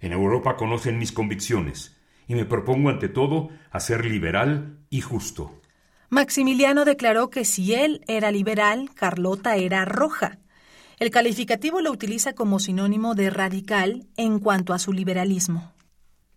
En 0.00 0.10
Europa 0.10 0.56
conocen 0.56 0.98
mis 0.98 1.12
convicciones, 1.12 1.96
y 2.26 2.34
me 2.34 2.44
propongo 2.44 2.90
ante 2.90 3.08
todo 3.08 3.50
a 3.70 3.78
ser 3.78 4.04
liberal 4.04 4.80
y 4.90 5.00
justo. 5.00 5.60
Maximiliano 6.08 6.84
declaró 6.84 7.30
que 7.30 7.44
si 7.44 7.74
él 7.74 8.02
era 8.08 8.32
liberal, 8.32 8.90
Carlota 8.94 9.54
era 9.54 9.84
roja. 9.84 10.38
El 10.98 11.10
calificativo 11.10 11.80
lo 11.80 11.92
utiliza 11.92 12.32
como 12.32 12.58
sinónimo 12.58 13.14
de 13.14 13.30
radical 13.30 14.08
en 14.16 14.40
cuanto 14.40 14.74
a 14.74 14.80
su 14.80 14.92
liberalismo. 14.92 15.72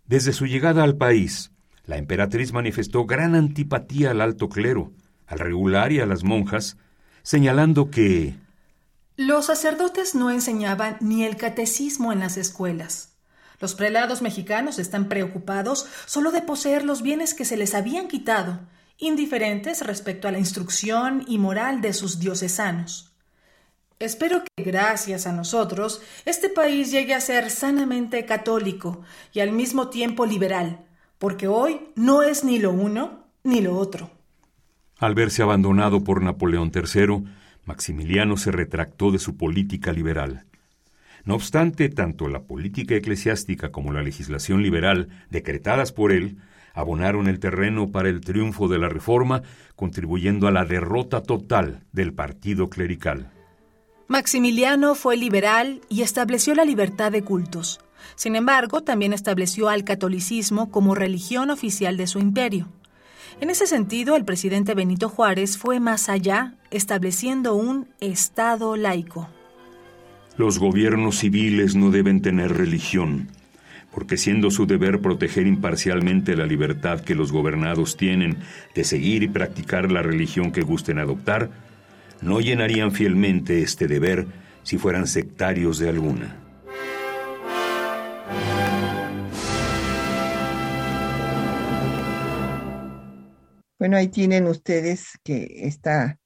Desde 0.06 0.32
su 0.32 0.46
llegada 0.46 0.84
al 0.84 0.96
país, 0.96 1.50
la 1.84 1.96
emperatriz 1.96 2.52
manifestó 2.52 3.04
gran 3.04 3.34
antipatía 3.34 4.10
al 4.10 4.20
alto 4.20 4.48
clero, 4.48 4.92
al 5.26 5.38
regular 5.38 5.92
y 5.92 6.00
a 6.00 6.06
las 6.06 6.24
monjas, 6.24 6.76
señalando 7.22 7.90
que 7.90 8.34
los 9.16 9.46
sacerdotes 9.46 10.14
no 10.14 10.30
enseñaban 10.30 10.96
ni 11.00 11.24
el 11.24 11.36
catecismo 11.36 12.10
en 12.10 12.20
las 12.20 12.38
escuelas. 12.38 13.18
Los 13.60 13.74
prelados 13.74 14.22
mexicanos 14.22 14.78
están 14.78 15.08
preocupados 15.08 15.86
solo 16.06 16.30
de 16.32 16.40
poseer 16.40 16.84
los 16.84 17.02
bienes 17.02 17.34
que 17.34 17.44
se 17.44 17.58
les 17.58 17.74
habían 17.74 18.08
quitado, 18.08 18.60
indiferentes 18.96 19.84
respecto 19.84 20.26
a 20.26 20.32
la 20.32 20.38
instrucción 20.38 21.24
y 21.28 21.36
moral 21.36 21.82
de 21.82 21.92
sus 21.92 22.18
diocesanos. 22.18 23.12
Espero 23.98 24.42
que 24.42 24.64
gracias 24.64 25.26
a 25.26 25.32
nosotros 25.32 26.00
este 26.24 26.48
país 26.48 26.90
llegue 26.90 27.12
a 27.12 27.20
ser 27.20 27.50
sanamente 27.50 28.24
católico 28.24 29.02
y 29.34 29.40
al 29.40 29.52
mismo 29.52 29.90
tiempo 29.90 30.24
liberal, 30.24 30.86
porque 31.20 31.46
hoy 31.46 31.80
no 31.94 32.22
es 32.22 32.44
ni 32.44 32.58
lo 32.58 32.72
uno 32.72 33.26
ni 33.44 33.60
lo 33.60 33.76
otro. 33.76 34.10
Al 34.98 35.14
verse 35.14 35.42
abandonado 35.42 36.02
por 36.02 36.22
Napoleón 36.22 36.72
III, 36.74 37.24
Maximiliano 37.66 38.38
se 38.38 38.50
retractó 38.50 39.12
de 39.12 39.18
su 39.18 39.36
política 39.36 39.92
liberal. 39.92 40.46
No 41.24 41.34
obstante, 41.34 41.90
tanto 41.90 42.26
la 42.28 42.40
política 42.40 42.94
eclesiástica 42.94 43.70
como 43.70 43.92
la 43.92 44.02
legislación 44.02 44.62
liberal, 44.62 45.08
decretadas 45.28 45.92
por 45.92 46.10
él, 46.10 46.38
abonaron 46.72 47.28
el 47.28 47.38
terreno 47.38 47.90
para 47.90 48.08
el 48.08 48.22
triunfo 48.22 48.68
de 48.68 48.78
la 48.78 48.88
Reforma, 48.88 49.42
contribuyendo 49.76 50.48
a 50.48 50.52
la 50.52 50.64
derrota 50.64 51.22
total 51.22 51.84
del 51.92 52.14
partido 52.14 52.70
clerical. 52.70 53.30
Maximiliano 54.08 54.94
fue 54.94 55.18
liberal 55.18 55.82
y 55.90 56.00
estableció 56.00 56.54
la 56.54 56.64
libertad 56.64 57.12
de 57.12 57.22
cultos. 57.22 57.78
Sin 58.14 58.36
embargo, 58.36 58.82
también 58.82 59.12
estableció 59.12 59.68
al 59.68 59.84
catolicismo 59.84 60.70
como 60.70 60.94
religión 60.94 61.50
oficial 61.50 61.96
de 61.96 62.06
su 62.06 62.18
imperio. 62.18 62.68
En 63.40 63.48
ese 63.48 63.66
sentido, 63.66 64.16
el 64.16 64.24
presidente 64.24 64.74
Benito 64.74 65.08
Juárez 65.08 65.56
fue 65.56 65.80
más 65.80 66.08
allá, 66.08 66.54
estableciendo 66.70 67.54
un 67.54 67.88
Estado 68.00 68.76
laico. 68.76 69.28
Los 70.36 70.58
gobiernos 70.58 71.18
civiles 71.18 71.74
no 71.74 71.90
deben 71.90 72.22
tener 72.22 72.56
religión, 72.56 73.28
porque 73.92 74.16
siendo 74.16 74.50
su 74.50 74.66
deber 74.66 75.00
proteger 75.00 75.46
imparcialmente 75.46 76.36
la 76.36 76.46
libertad 76.46 77.00
que 77.00 77.14
los 77.14 77.32
gobernados 77.32 77.96
tienen 77.96 78.38
de 78.74 78.84
seguir 78.84 79.22
y 79.22 79.28
practicar 79.28 79.90
la 79.90 80.02
religión 80.02 80.52
que 80.52 80.62
gusten 80.62 80.98
adoptar, 80.98 81.50
no 82.20 82.40
llenarían 82.40 82.92
fielmente 82.92 83.62
este 83.62 83.86
deber 83.86 84.26
si 84.62 84.78
fueran 84.78 85.06
sectarios 85.06 85.78
de 85.78 85.88
alguna. 85.88 86.36
Bueno, 93.80 93.96
ahí 93.96 94.08
tienen 94.08 94.46
ustedes 94.46 95.18
que 95.24 95.62
esta 95.66 96.20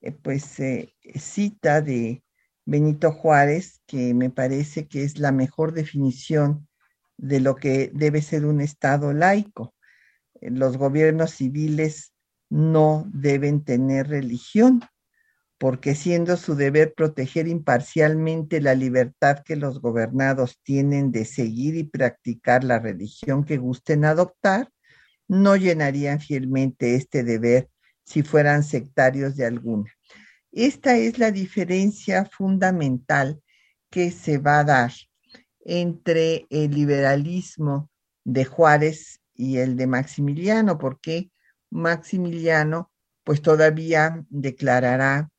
eh, 0.00 0.12
pues 0.12 0.58
eh, 0.58 0.94
cita 1.16 1.82
de 1.82 2.24
Benito 2.64 3.12
Juárez, 3.12 3.82
que 3.86 4.14
me 4.14 4.30
parece 4.30 4.88
que 4.88 5.04
es 5.04 5.18
la 5.18 5.30
mejor 5.30 5.74
definición 5.74 6.66
de 7.18 7.40
lo 7.40 7.56
que 7.56 7.90
debe 7.92 8.22
ser 8.22 8.46
un 8.46 8.62
Estado 8.62 9.12
laico. 9.12 9.74
Eh, 10.40 10.50
los 10.50 10.78
gobiernos 10.78 11.32
civiles 11.32 12.14
no 12.48 13.04
deben 13.12 13.64
tener 13.64 14.08
religión, 14.08 14.80
porque 15.58 15.94
siendo 15.94 16.38
su 16.38 16.54
deber 16.54 16.94
proteger 16.94 17.48
imparcialmente 17.48 18.62
la 18.62 18.74
libertad 18.74 19.40
que 19.44 19.56
los 19.56 19.82
gobernados 19.82 20.58
tienen 20.62 21.12
de 21.12 21.26
seguir 21.26 21.76
y 21.76 21.84
practicar 21.84 22.64
la 22.64 22.78
religión 22.78 23.44
que 23.44 23.58
gusten 23.58 24.06
adoptar, 24.06 24.70
no 25.28 25.56
llenarían 25.56 26.20
fielmente 26.20 26.94
este 26.94 27.24
deber 27.24 27.68
si 28.04 28.22
fueran 28.22 28.62
sectarios 28.62 29.36
de 29.36 29.46
alguna. 29.46 29.90
Esta 30.52 30.96
es 30.96 31.18
la 31.18 31.30
diferencia 31.30 32.26
fundamental 32.26 33.40
que 33.90 34.10
se 34.10 34.38
va 34.38 34.60
a 34.60 34.64
dar 34.64 34.92
entre 35.64 36.46
el 36.50 36.72
liberalismo 36.72 37.90
de 38.24 38.44
Juárez 38.44 39.20
y 39.34 39.58
el 39.58 39.76
de 39.76 39.86
Maximiliano, 39.86 40.78
porque 40.78 41.30
Maximiliano 41.70 42.92
pues 43.24 43.40
todavía 43.40 44.24
declarará 44.28 45.30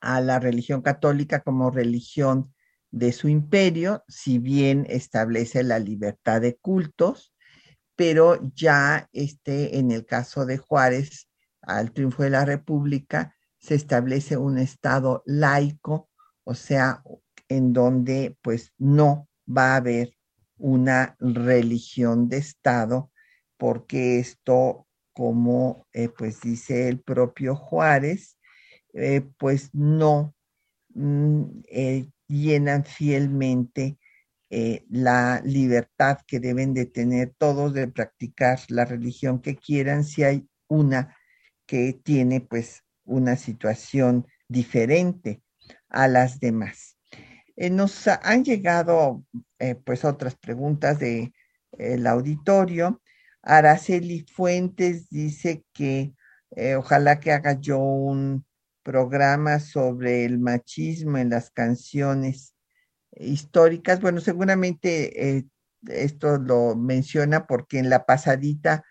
a 0.00 0.20
la 0.20 0.38
religión 0.38 0.82
católica 0.82 1.40
como 1.40 1.70
religión 1.70 2.54
de 2.90 3.12
su 3.12 3.28
imperio, 3.28 4.04
si 4.08 4.38
bien 4.38 4.86
establece 4.88 5.62
la 5.62 5.78
libertad 5.78 6.40
de 6.40 6.56
cultos, 6.56 7.34
pero 7.98 8.38
ya 8.54 9.08
este, 9.12 9.76
en 9.76 9.90
el 9.90 10.06
caso 10.06 10.46
de 10.46 10.56
Juárez, 10.56 11.28
al 11.62 11.90
triunfo 11.90 12.22
de 12.22 12.30
la 12.30 12.44
República, 12.44 13.34
se 13.58 13.74
establece 13.74 14.36
un 14.36 14.56
Estado 14.56 15.24
laico, 15.26 16.08
o 16.44 16.54
sea, 16.54 17.02
en 17.48 17.72
donde 17.72 18.38
pues 18.40 18.72
no 18.78 19.28
va 19.48 19.72
a 19.72 19.76
haber 19.78 20.14
una 20.58 21.16
religión 21.18 22.28
de 22.28 22.36
Estado, 22.36 23.10
porque 23.56 24.20
esto, 24.20 24.86
como 25.12 25.88
eh, 25.92 26.08
pues 26.08 26.40
dice 26.40 26.88
el 26.88 27.00
propio 27.00 27.56
Juárez, 27.56 28.38
eh, 28.92 29.28
pues 29.38 29.70
no 29.74 30.36
mm, 30.94 31.42
eh, 31.68 32.08
llenan 32.28 32.84
fielmente 32.84 33.98
eh, 34.50 34.86
la 34.88 35.42
libertad 35.44 36.20
que 36.26 36.40
deben 36.40 36.72
de 36.72 36.86
tener 36.86 37.34
todos 37.36 37.74
de 37.74 37.86
practicar 37.86 38.58
la 38.68 38.86
religión 38.86 39.42
que 39.42 39.56
quieran 39.56 40.04
si 40.04 40.22
hay 40.24 40.48
una 40.68 41.14
que 41.66 41.92
tiene 42.02 42.40
pues 42.40 42.82
una 43.04 43.36
situación 43.36 44.26
diferente 44.48 45.42
a 45.90 46.08
las 46.08 46.40
demás. 46.40 46.96
Eh, 47.56 47.68
nos 47.68 48.08
han 48.08 48.42
llegado 48.42 49.22
eh, 49.58 49.74
pues 49.74 50.04
otras 50.06 50.34
preguntas 50.36 50.98
del 50.98 51.32
el 51.72 52.06
auditorio. 52.06 53.02
Araceli 53.42 54.24
Fuentes 54.34 55.10
dice 55.10 55.64
que 55.74 56.14
ojalá 56.76 57.20
que 57.20 57.32
haga 57.32 57.60
yo 57.60 57.78
un 57.78 58.46
programa 58.82 59.60
sobre 59.60 60.24
el 60.24 60.38
machismo 60.38 61.18
en 61.18 61.30
las 61.30 61.50
canciones 61.50 62.54
históricas. 63.18 64.00
Bueno, 64.00 64.20
seguramente 64.20 65.36
eh, 65.38 65.46
esto 65.86 66.38
lo 66.38 66.76
menciona 66.76 67.46
porque 67.46 67.78
en 67.78 67.90
la 67.90 68.06
pasadita 68.06 68.84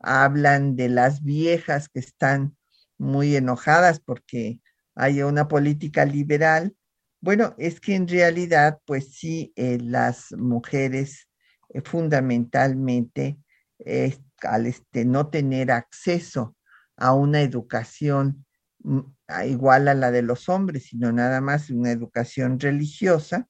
hablan 0.00 0.76
de 0.76 0.88
las 0.88 1.22
viejas 1.22 1.88
que 1.88 2.00
están 2.00 2.56
muy 2.98 3.36
enojadas 3.36 4.00
porque 4.00 4.60
hay 4.94 5.22
una 5.22 5.48
política 5.48 6.04
liberal. 6.04 6.76
Bueno, 7.20 7.54
es 7.58 7.80
que 7.80 7.94
en 7.94 8.08
realidad, 8.08 8.80
pues 8.84 9.14
sí, 9.14 9.52
eh, 9.56 9.78
las 9.80 10.32
mujeres 10.32 11.28
eh, 11.70 11.82
fundamentalmente 11.82 13.38
al 14.42 14.66
este, 14.66 15.04
no 15.04 15.28
tener 15.28 15.72
acceso 15.72 16.56
a 16.96 17.14
una 17.14 17.42
educación 17.42 18.44
mm, 18.80 19.00
igual 19.46 19.88
a 19.88 19.94
la 19.94 20.10
de 20.10 20.22
los 20.22 20.48
hombres, 20.48 20.84
sino 20.84 21.12
nada 21.12 21.40
más 21.40 21.70
una 21.70 21.90
educación 21.90 22.60
religiosa, 22.60 23.48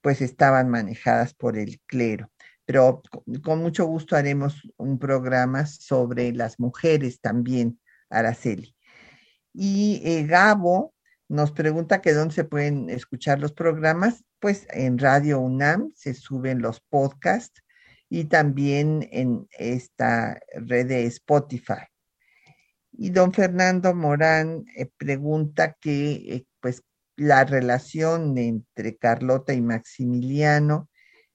pues 0.00 0.20
estaban 0.20 0.68
manejadas 0.68 1.34
por 1.34 1.56
el 1.56 1.80
clero. 1.86 2.30
Pero 2.64 3.02
con 3.42 3.60
mucho 3.60 3.86
gusto 3.86 4.16
haremos 4.16 4.62
un 4.76 4.98
programa 4.98 5.66
sobre 5.66 6.32
las 6.32 6.60
mujeres 6.60 7.20
también, 7.20 7.80
Araceli. 8.08 8.76
Y 9.52 10.00
eh, 10.04 10.24
Gabo 10.26 10.94
nos 11.28 11.52
pregunta 11.52 12.00
que 12.00 12.12
dónde 12.12 12.34
se 12.34 12.44
pueden 12.44 12.90
escuchar 12.90 13.40
los 13.40 13.52
programas. 13.52 14.24
Pues 14.38 14.66
en 14.70 14.98
Radio 14.98 15.40
UNAM 15.40 15.92
se 15.94 16.14
suben 16.14 16.62
los 16.62 16.80
podcasts 16.80 17.62
y 18.08 18.24
también 18.24 19.08
en 19.12 19.48
esta 19.58 20.40
red 20.54 20.86
de 20.86 21.06
Spotify. 21.06 21.86
Y 22.92 23.10
don 23.10 23.32
Fernando 23.32 23.94
Morán 23.94 24.64
eh, 24.76 24.90
pregunta 24.96 25.76
que, 25.80 26.12
eh, 26.12 26.46
pues, 26.60 26.82
la 27.20 27.44
relación 27.44 28.38
entre 28.38 28.96
Carlota 28.96 29.52
y 29.52 29.60
Maximiliano, 29.60 30.88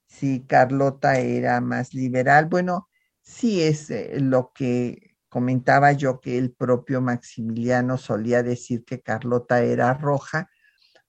si 0.08 0.44
Carlota 0.44 1.20
era 1.20 1.60
más 1.60 1.94
liberal. 1.94 2.46
Bueno, 2.46 2.88
sí 3.22 3.62
es 3.62 3.90
eh, 3.90 4.18
lo 4.18 4.50
que 4.52 5.14
comentaba 5.28 5.92
yo 5.92 6.20
que 6.20 6.38
el 6.38 6.52
propio 6.52 7.00
Maximiliano 7.00 7.98
solía 7.98 8.42
decir 8.42 8.84
que 8.84 9.00
Carlota 9.00 9.62
era 9.62 9.94
roja, 9.94 10.50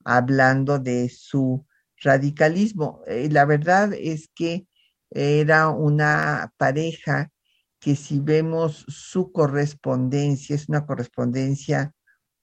hablando 0.06 0.78
de 0.78 1.10
su 1.10 1.66
radicalismo. 1.98 3.02
la 3.08 3.46
verdad 3.46 3.94
es 3.94 4.30
que 4.36 4.68
era 5.10 5.70
una 5.70 6.54
pareja 6.58 7.32
que 7.80 7.96
si 7.96 8.20
vemos 8.20 8.86
su 8.90 9.32
correspondencia, 9.32 10.56
es 10.56 10.70
una 10.70 10.86
correspondencia 10.86 11.94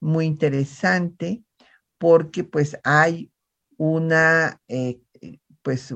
muy 0.01 0.26
interesante 0.26 1.44
porque 2.05 2.45
pues 2.45 2.79
hay 2.85 3.33
una 3.79 4.61
eh, 4.69 5.01
pues 5.63 5.95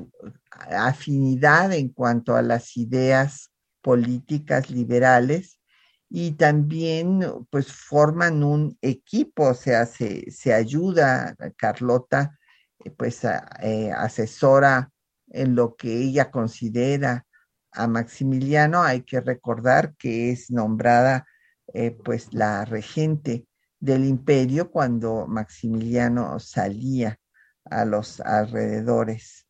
afinidad 0.59 1.71
en 1.75 1.91
cuanto 1.91 2.35
a 2.35 2.41
las 2.41 2.79
ideas 2.79 3.53
políticas 3.83 4.71
liberales 4.71 5.61
y 6.09 6.31
también 6.31 7.21
pues 7.51 7.71
forman 7.71 8.43
un 8.43 8.79
equipo, 8.81 9.49
o 9.49 9.55
sea, 9.55 9.85
se, 9.85 10.31
se 10.31 10.55
ayuda, 10.55 11.37
Carlota 11.59 12.39
eh, 12.83 12.91
pues 12.91 13.21
eh, 13.61 13.93
asesora 13.95 14.91
en 15.27 15.55
lo 15.55 15.77
que 15.77 15.93
ella 15.93 16.31
considera 16.31 17.27
a 17.71 17.87
Maximiliano, 17.87 18.83
hay 18.83 19.03
que 19.03 19.21
recordar 19.21 19.95
que 19.97 20.31
es 20.31 20.51
nombrada 20.51 21.27
eh, 21.75 21.91
pues 21.91 22.33
la 22.33 22.65
regente 22.65 23.48
del 23.81 24.05
imperio 24.05 24.71
cuando 24.71 25.27
Maximiliano 25.27 26.39
salía 26.41 27.19
a 27.65 27.85
los 27.85 28.21
alrededores 28.21 29.47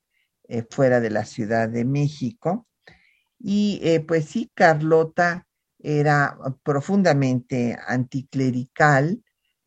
eh, 0.49 0.64
fuera 0.68 1.01
de 1.01 1.11
la 1.11 1.24
Ciudad 1.24 1.68
de 1.68 1.85
México. 1.85 2.66
Y 3.39 3.81
eh, 3.83 4.01
pues 4.01 4.26
sí, 4.26 4.51
Carlota 4.55 5.47
era 5.79 6.37
profundamente 6.62 7.79
anticlerical. 7.87 9.22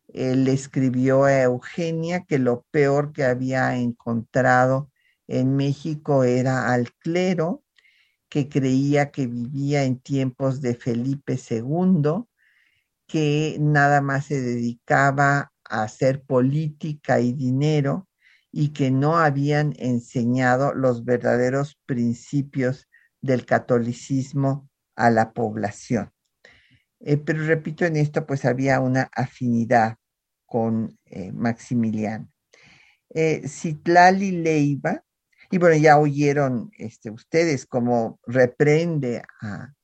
Él 0.08 0.46
escribió 0.48 1.24
a 1.24 1.42
Eugenia 1.42 2.24
que 2.26 2.38
lo 2.38 2.66
peor 2.70 3.12
que 3.12 3.24
había 3.24 3.76
encontrado 3.76 4.90
en 5.26 5.56
México 5.56 6.24
era 6.24 6.72
al 6.72 6.92
clero, 6.94 7.64
que 8.28 8.48
creía 8.48 9.10
que 9.10 9.26
vivía 9.26 9.84
en 9.84 9.98
tiempos 9.98 10.60
de 10.60 10.74
Felipe 10.74 11.38
II, 11.38 12.24
que 13.12 13.58
nada 13.60 14.00
más 14.00 14.24
se 14.24 14.40
dedicaba 14.40 15.52
a 15.68 15.82
hacer 15.82 16.22
política 16.22 17.20
y 17.20 17.34
dinero 17.34 18.08
y 18.50 18.70
que 18.70 18.90
no 18.90 19.18
habían 19.18 19.74
enseñado 19.76 20.72
los 20.72 21.04
verdaderos 21.04 21.78
principios 21.84 22.88
del 23.20 23.44
catolicismo 23.44 24.66
a 24.96 25.10
la 25.10 25.34
población. 25.34 26.10
Eh, 27.00 27.18
pero 27.18 27.44
repito, 27.44 27.84
en 27.84 27.96
esto 27.96 28.24
pues 28.24 28.46
había 28.46 28.80
una 28.80 29.10
afinidad 29.14 29.96
con 30.46 30.98
eh, 31.04 31.32
Maximiliano. 31.32 32.32
Eh, 33.10 33.46
Citlali 33.46 34.30
Leiva 34.30 35.04
y 35.50 35.58
bueno, 35.58 35.76
ya 35.76 35.98
oyeron 35.98 36.70
este, 36.78 37.10
ustedes 37.10 37.66
cómo 37.66 38.18
reprende 38.26 39.22
a 39.42 39.74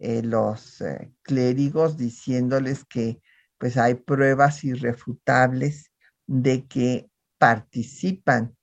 eh, 0.00 0.22
los 0.22 0.80
eh, 0.80 1.12
clérigos 1.22 1.96
diciéndoles 1.96 2.84
que 2.84 3.20
pues 3.58 3.76
hay 3.76 3.94
pruebas 3.94 4.64
irrefutables 4.64 5.90
de 6.26 6.66
que 6.66 7.08
participan 7.38 8.56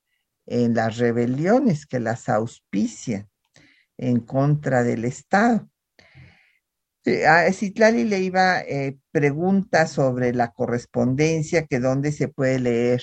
en 0.46 0.76
las 0.76 0.98
rebeliones, 0.98 1.86
que 1.86 2.00
las 2.00 2.30
auspician 2.30 3.30
en 3.98 4.20
contra 4.20 4.84
del 4.84 5.06
Estado. 5.06 5.70
A 7.28 7.52
Citlali 7.52 8.06
le 8.06 8.20
iba 8.20 8.62
eh, 8.62 8.98
pregunta 9.12 9.88
sobre 9.88 10.34
la 10.34 10.52
correspondencia, 10.52 11.66
que 11.66 11.80
dónde 11.80 12.12
se 12.12 12.28
puede 12.28 12.60
leer 12.60 13.02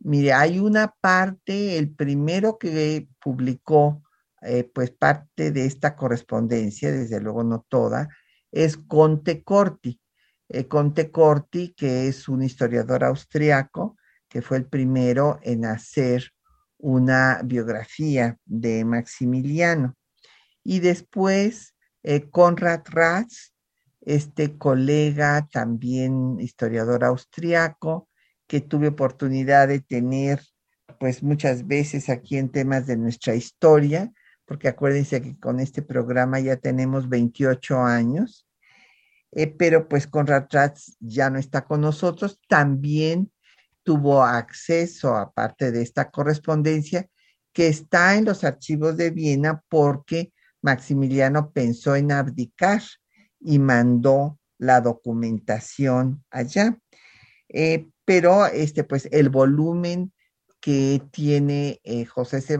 Mire, 0.00 0.32
hay 0.32 0.60
una 0.60 0.94
parte, 1.00 1.76
el 1.76 1.92
primero 1.92 2.56
que 2.58 3.08
publicó, 3.20 4.02
eh, 4.42 4.64
pues 4.72 4.90
parte 4.90 5.50
de 5.50 5.64
esta 5.64 5.96
correspondencia, 5.96 6.92
desde 6.92 7.20
luego 7.20 7.44
no 7.44 7.64
toda, 7.68 8.08
es 8.52 8.76
Conte 8.76 9.42
Corti. 9.42 10.00
Eh, 10.48 10.66
Conte 10.66 11.10
Corti, 11.10 11.74
que 11.74 12.08
es 12.08 12.28
un 12.28 12.42
historiador 12.42 13.04
austriaco, 13.04 13.96
que 14.28 14.42
fue 14.42 14.58
el 14.58 14.66
primero 14.66 15.38
en 15.42 15.64
hacer 15.64 16.32
una 16.78 17.40
biografía 17.44 18.38
de 18.44 18.84
Maximiliano. 18.84 19.96
Y 20.62 20.80
después 20.80 21.74
eh, 22.02 22.30
Konrad 22.30 22.82
Ratz, 22.86 23.52
este 24.00 24.56
colega 24.56 25.48
también 25.50 26.38
historiador 26.40 27.04
austriaco, 27.04 28.08
que 28.46 28.60
tuve 28.60 28.88
oportunidad 28.88 29.68
de 29.68 29.80
tener 29.80 30.40
pues 30.98 31.22
muchas 31.22 31.66
veces 31.66 32.08
aquí 32.08 32.38
en 32.38 32.48
temas 32.48 32.86
de 32.86 32.96
nuestra 32.96 33.34
historia, 33.34 34.12
porque 34.48 34.68
acuérdense 34.68 35.20
que 35.20 35.38
con 35.38 35.60
este 35.60 35.82
programa 35.82 36.40
ya 36.40 36.56
tenemos 36.56 37.10
28 37.10 37.80
años, 37.82 38.48
eh, 39.32 39.46
pero 39.46 39.88
pues 39.88 40.06
con 40.06 40.26
Ratratz 40.26 40.96
ya 41.00 41.28
no 41.28 41.38
está 41.38 41.66
con 41.66 41.82
nosotros, 41.82 42.40
también 42.48 43.30
tuvo 43.82 44.24
acceso, 44.24 45.14
aparte 45.14 45.70
de 45.70 45.82
esta 45.82 46.10
correspondencia, 46.10 47.08
que 47.52 47.68
está 47.68 48.16
en 48.16 48.24
los 48.24 48.42
archivos 48.42 48.96
de 48.96 49.10
Viena 49.10 49.62
porque 49.68 50.32
Maximiliano 50.62 51.52
pensó 51.52 51.94
en 51.94 52.10
abdicar 52.10 52.80
y 53.40 53.58
mandó 53.58 54.38
la 54.56 54.80
documentación 54.80 56.24
allá. 56.30 56.78
Eh, 57.50 57.88
pero 58.06 58.46
este, 58.46 58.82
pues 58.82 59.08
el 59.12 59.28
volumen 59.28 60.12
que 60.60 61.02
tiene 61.10 61.80
eh, 61.84 62.06
José 62.06 62.40
C. 62.40 62.56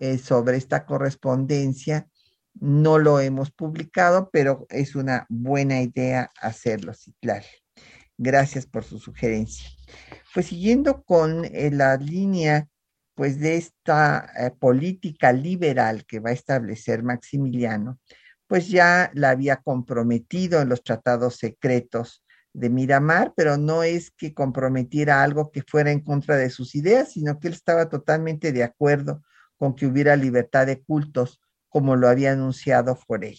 eh, 0.00 0.18
sobre 0.18 0.56
esta 0.56 0.86
correspondencia 0.86 2.08
no 2.60 2.98
lo 2.98 3.20
hemos 3.20 3.50
publicado, 3.50 4.30
pero 4.32 4.66
es 4.70 4.94
una 4.94 5.26
buena 5.28 5.80
idea 5.80 6.30
hacerlo, 6.40 6.92
claro. 7.20 7.46
Gracias 8.16 8.66
por 8.66 8.84
su 8.84 8.98
sugerencia. 8.98 9.68
Pues 10.34 10.46
siguiendo 10.46 11.02
con 11.02 11.44
eh, 11.44 11.70
la 11.72 11.96
línea 11.96 12.68
pues 13.14 13.40
de 13.40 13.56
esta 13.56 14.30
eh, 14.38 14.52
política 14.56 15.32
liberal 15.32 16.04
que 16.06 16.20
va 16.20 16.30
a 16.30 16.34
establecer 16.34 17.02
Maximiliano, 17.02 17.98
pues 18.46 18.68
ya 18.68 19.10
la 19.14 19.30
había 19.30 19.56
comprometido 19.56 20.60
en 20.60 20.68
los 20.68 20.82
tratados 20.82 21.36
secretos 21.36 22.24
de 22.52 22.70
Miramar, 22.70 23.32
pero 23.36 23.56
no 23.56 23.82
es 23.82 24.10
que 24.12 24.34
comprometiera 24.34 25.22
algo 25.22 25.50
que 25.50 25.62
fuera 25.62 25.90
en 25.90 26.00
contra 26.00 26.36
de 26.36 26.50
sus 26.50 26.74
ideas, 26.74 27.12
sino 27.12 27.38
que 27.38 27.48
él 27.48 27.54
estaba 27.54 27.88
totalmente 27.88 28.52
de 28.52 28.62
acuerdo 28.62 29.22
con 29.58 29.74
que 29.74 29.86
hubiera 29.86 30.16
libertad 30.16 30.66
de 30.66 30.82
cultos, 30.82 31.40
como 31.68 31.96
lo 31.96 32.08
había 32.08 32.32
anunciado 32.32 32.96
Forey. 32.96 33.38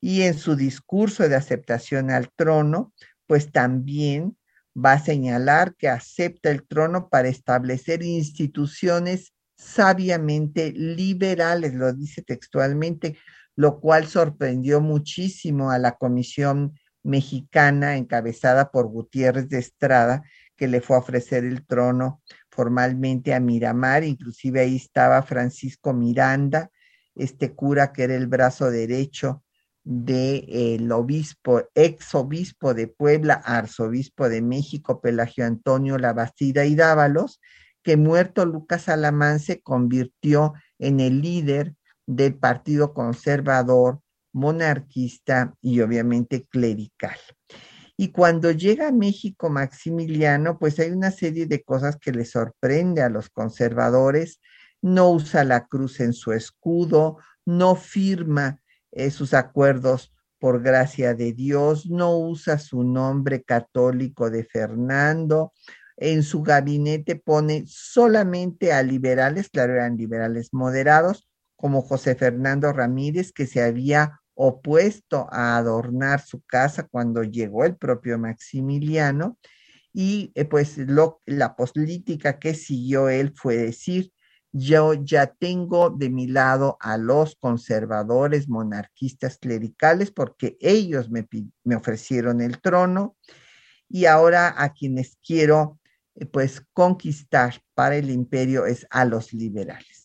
Y 0.00 0.22
en 0.22 0.38
su 0.38 0.56
discurso 0.56 1.28
de 1.28 1.36
aceptación 1.36 2.10
al 2.10 2.30
trono, 2.34 2.94
pues 3.26 3.52
también 3.52 4.38
va 4.74 4.92
a 4.92 5.04
señalar 5.04 5.74
que 5.76 5.88
acepta 5.88 6.50
el 6.50 6.66
trono 6.66 7.08
para 7.10 7.28
establecer 7.28 8.02
instituciones 8.02 9.34
sabiamente 9.56 10.72
liberales, 10.72 11.74
lo 11.74 11.92
dice 11.92 12.22
textualmente, 12.22 13.18
lo 13.56 13.80
cual 13.80 14.06
sorprendió 14.06 14.80
muchísimo 14.80 15.70
a 15.70 15.78
la 15.78 15.96
Comisión 15.96 16.78
mexicana 17.02 17.96
encabezada 17.96 18.70
por 18.70 18.86
Gutiérrez 18.86 19.48
de 19.48 19.58
Estrada, 19.58 20.22
que 20.60 20.68
le 20.68 20.82
fue 20.82 20.96
a 20.96 20.98
ofrecer 20.98 21.44
el 21.44 21.64
trono 21.66 22.20
formalmente 22.50 23.32
a 23.32 23.40
Miramar, 23.40 24.04
inclusive 24.04 24.60
ahí 24.60 24.76
estaba 24.76 25.22
Francisco 25.22 25.94
Miranda, 25.94 26.70
este 27.14 27.54
cura 27.54 27.94
que 27.94 28.02
era 28.02 28.14
el 28.14 28.26
brazo 28.26 28.70
derecho 28.70 29.42
del 29.84 30.92
obispo, 30.92 31.62
ex 31.74 32.14
obispo 32.14 32.74
de 32.74 32.88
Puebla, 32.88 33.40
arzobispo 33.42 34.28
de 34.28 34.42
México, 34.42 35.00
Pelagio 35.00 35.46
Antonio 35.46 35.96
Labastida 35.96 36.66
y 36.66 36.74
Dávalos, 36.74 37.40
que 37.82 37.96
muerto 37.96 38.44
Lucas 38.44 38.90
Alamán 38.90 39.40
se 39.40 39.62
convirtió 39.62 40.52
en 40.78 41.00
el 41.00 41.22
líder 41.22 41.74
del 42.06 42.34
Partido 42.34 42.92
Conservador, 42.92 44.02
monarquista 44.34 45.54
y 45.62 45.80
obviamente 45.80 46.46
clerical. 46.50 47.16
Y 48.00 48.12
cuando 48.12 48.50
llega 48.50 48.88
a 48.88 48.92
México 48.92 49.50
Maximiliano, 49.50 50.58
pues 50.58 50.78
hay 50.78 50.90
una 50.90 51.10
serie 51.10 51.44
de 51.44 51.62
cosas 51.62 51.98
que 51.98 52.12
le 52.12 52.24
sorprende 52.24 53.02
a 53.02 53.10
los 53.10 53.28
conservadores. 53.28 54.40
No 54.80 55.10
usa 55.10 55.44
la 55.44 55.66
cruz 55.66 56.00
en 56.00 56.14
su 56.14 56.32
escudo, 56.32 57.18
no 57.44 57.76
firma 57.76 58.58
eh, 58.90 59.10
sus 59.10 59.34
acuerdos 59.34 60.14
por 60.38 60.62
gracia 60.62 61.12
de 61.12 61.34
Dios, 61.34 61.90
no 61.90 62.16
usa 62.16 62.58
su 62.58 62.84
nombre 62.84 63.42
católico 63.42 64.30
de 64.30 64.44
Fernando, 64.44 65.52
en 65.98 66.22
su 66.22 66.42
gabinete 66.42 67.16
pone 67.16 67.64
solamente 67.66 68.72
a 68.72 68.82
liberales, 68.82 69.50
claro, 69.50 69.74
eran 69.74 69.98
liberales 69.98 70.54
moderados, 70.54 71.28
como 71.54 71.82
José 71.82 72.14
Fernando 72.14 72.72
Ramírez, 72.72 73.30
que 73.30 73.46
se 73.46 73.62
había 73.62 74.19
opuesto 74.42 75.28
a 75.30 75.58
adornar 75.58 76.20
su 76.22 76.40
casa 76.42 76.88
cuando 76.88 77.22
llegó 77.22 77.64
el 77.64 77.76
propio 77.76 78.18
Maximiliano, 78.18 79.38
y 79.92 80.32
eh, 80.34 80.44
pues 80.44 80.78
la 81.26 81.56
política 81.56 82.38
que 82.38 82.54
siguió 82.54 83.08
él 83.08 83.32
fue 83.34 83.56
decir, 83.56 84.12
yo 84.52 84.94
ya 84.94 85.26
tengo 85.26 85.90
de 85.90 86.10
mi 86.10 86.26
lado 86.26 86.76
a 86.80 86.96
los 86.96 87.36
conservadores 87.36 88.48
monarquistas 88.48 89.36
clericales 89.38 90.10
porque 90.10 90.56
ellos 90.60 91.10
me, 91.10 91.28
me 91.62 91.76
ofrecieron 91.76 92.40
el 92.40 92.60
trono 92.60 93.16
y 93.88 94.06
ahora 94.06 94.54
a 94.56 94.72
quienes 94.72 95.18
quiero 95.24 95.78
eh, 96.14 96.26
pues 96.26 96.62
conquistar 96.72 97.60
para 97.74 97.96
el 97.96 98.10
imperio 98.10 98.66
es 98.66 98.86
a 98.90 99.04
los 99.04 99.32
liberales. 99.32 99.99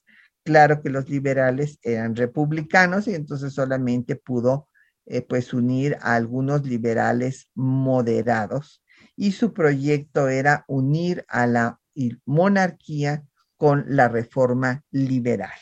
Claro 0.46 0.84
que 0.84 0.92
los 0.92 1.10
liberales 1.10 1.80
eran 1.82 2.16
republicanos 2.16 3.08
y 3.08 3.16
entonces 3.16 3.52
solamente 3.54 4.16
pudo 4.16 4.70
eh, 5.08 5.24
pues 5.24 5.56
unir 5.56 5.98
a 6.02 6.14
algunos 6.14 6.64
liberales 6.68 7.50
moderados 7.56 8.84
y 9.16 9.32
su 9.32 9.54
proyecto 9.54 10.30
era 10.30 10.64
unir 10.68 11.26
a 11.30 11.48
la 11.48 11.80
monarquía 12.26 13.24
con 13.58 13.86
la 13.88 14.08
reforma 14.08 14.84
liberal. 14.92 15.58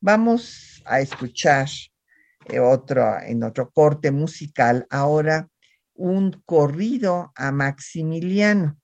Vamos 0.00 0.84
a 0.86 1.00
escuchar 1.00 1.66
eh, 2.48 2.60
otro, 2.60 3.20
en 3.20 3.42
otro 3.42 3.72
corte 3.72 4.12
musical 4.12 4.86
ahora 4.88 5.48
un 5.94 6.30
corrido 6.44 7.32
a 7.34 7.50
Maximiliano 7.50 8.78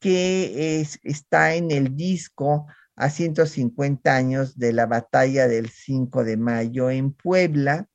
que 0.00 0.84
está 1.04 1.54
en 1.54 1.70
el 1.70 1.96
disco 1.96 2.66
a 2.96 3.10
150 3.10 4.14
años 4.14 4.58
de 4.58 4.72
la 4.72 4.86
batalla 4.86 5.48
del 5.48 5.68
5 5.70 6.24
de 6.24 6.36
mayo 6.36 6.90
en 6.90 7.12
Puebla, 7.12 7.88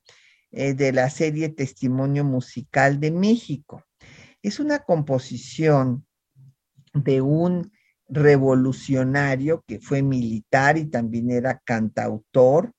eh, 0.51 0.73
de 0.73 0.91
la 0.91 1.09
serie 1.09 1.49
Testimonio 1.49 2.23
Musical 2.23 2.99
de 2.99 3.11
México. 3.11 3.83
Es 4.41 4.59
una 4.59 4.79
composición 4.79 6.05
de 6.93 7.21
un 7.21 7.71
revolucionario 8.09 9.63
que 9.67 9.79
fue 9.79 10.01
militar 10.01 10.77
y 10.77 10.85
también 10.85 11.29
era 11.29 11.61
cantautor, 11.63 12.73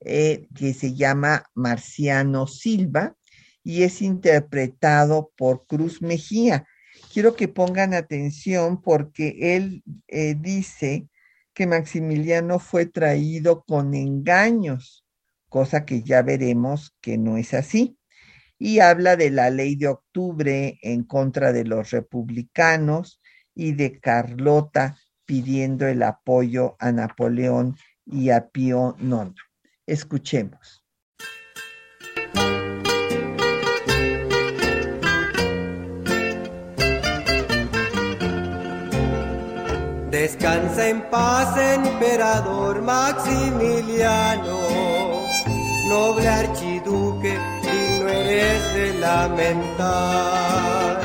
eh, 0.00 0.46
que 0.54 0.74
se 0.74 0.94
llama 0.94 1.44
Marciano 1.54 2.46
Silva 2.46 3.16
y 3.62 3.82
es 3.82 4.02
interpretado 4.02 5.32
por 5.36 5.66
Cruz 5.66 6.02
Mejía 6.02 6.66
quiero 7.12 7.34
que 7.34 7.48
pongan 7.48 7.94
atención 7.94 8.82
porque 8.82 9.56
él 9.56 9.82
eh, 10.08 10.36
dice 10.38 11.08
que 11.56 11.66
Maximiliano 11.66 12.58
fue 12.58 12.84
traído 12.84 13.64
con 13.64 13.94
engaños, 13.94 15.06
cosa 15.48 15.86
que 15.86 16.02
ya 16.02 16.20
veremos 16.20 16.94
que 17.00 17.16
no 17.16 17.38
es 17.38 17.54
así. 17.54 17.98
Y 18.58 18.80
habla 18.80 19.16
de 19.16 19.30
la 19.30 19.48
ley 19.48 19.74
de 19.74 19.88
octubre 19.88 20.78
en 20.82 21.02
contra 21.04 21.54
de 21.54 21.64
los 21.64 21.92
republicanos 21.92 23.22
y 23.54 23.72
de 23.72 23.98
Carlota 23.98 24.98
pidiendo 25.24 25.86
el 25.86 26.02
apoyo 26.02 26.76
a 26.78 26.92
Napoleón 26.92 27.74
y 28.04 28.28
a 28.28 28.48
Pío 28.50 28.94
IX. 29.00 29.32
Escuchemos. 29.86 30.85
Descansa 40.26 40.82
en 40.88 41.02
paz, 41.02 41.56
emperador 41.56 42.82
Maximiliano, 42.82 44.58
noble 45.88 46.28
archiduque, 46.28 47.38
no 48.00 48.08
eres 48.08 48.74
de 48.74 48.94
lamentar. 48.98 51.00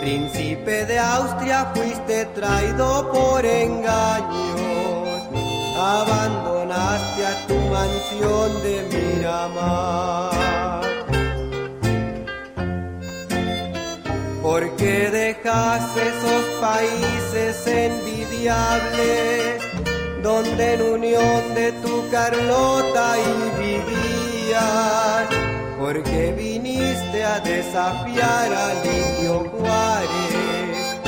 Príncipe 0.00 0.86
de 0.86 0.98
Austria, 0.98 1.70
fuiste 1.72 2.24
traído 2.34 3.12
por 3.12 3.46
engaños, 3.46 5.20
abandonaste 5.78 7.26
a 7.26 7.46
tu 7.46 7.54
mansión 7.54 8.60
de 8.64 8.82
Miramar. 8.90 10.82
¿Por 14.42 14.74
qué 14.74 15.10
dejaste 15.10 16.08
esos 16.08 16.44
países 16.60 17.68
donde 20.22 20.74
en 20.74 20.82
unión 20.82 21.54
de 21.54 21.72
tu 21.82 22.08
Carlota 22.10 23.16
y 23.18 23.60
vivías? 23.62 25.26
¿Por 25.78 26.02
qué 26.04 26.32
viniste 26.36 27.24
a 27.24 27.40
desafiar 27.40 28.52
al 28.52 28.86
indio 28.86 29.50
Juárez, 29.50 31.00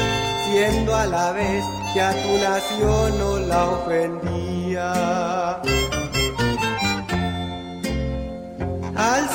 siendo 0.45 0.95
a 0.95 1.07
la 1.07 1.33
vez 1.33 1.64
que 1.95 2.01
a 2.01 2.12
tu 2.12 2.39
nación 2.39 3.18
no 3.18 3.39
la 3.39 3.64
ofendía? 3.70 4.93
Al 8.97 9.28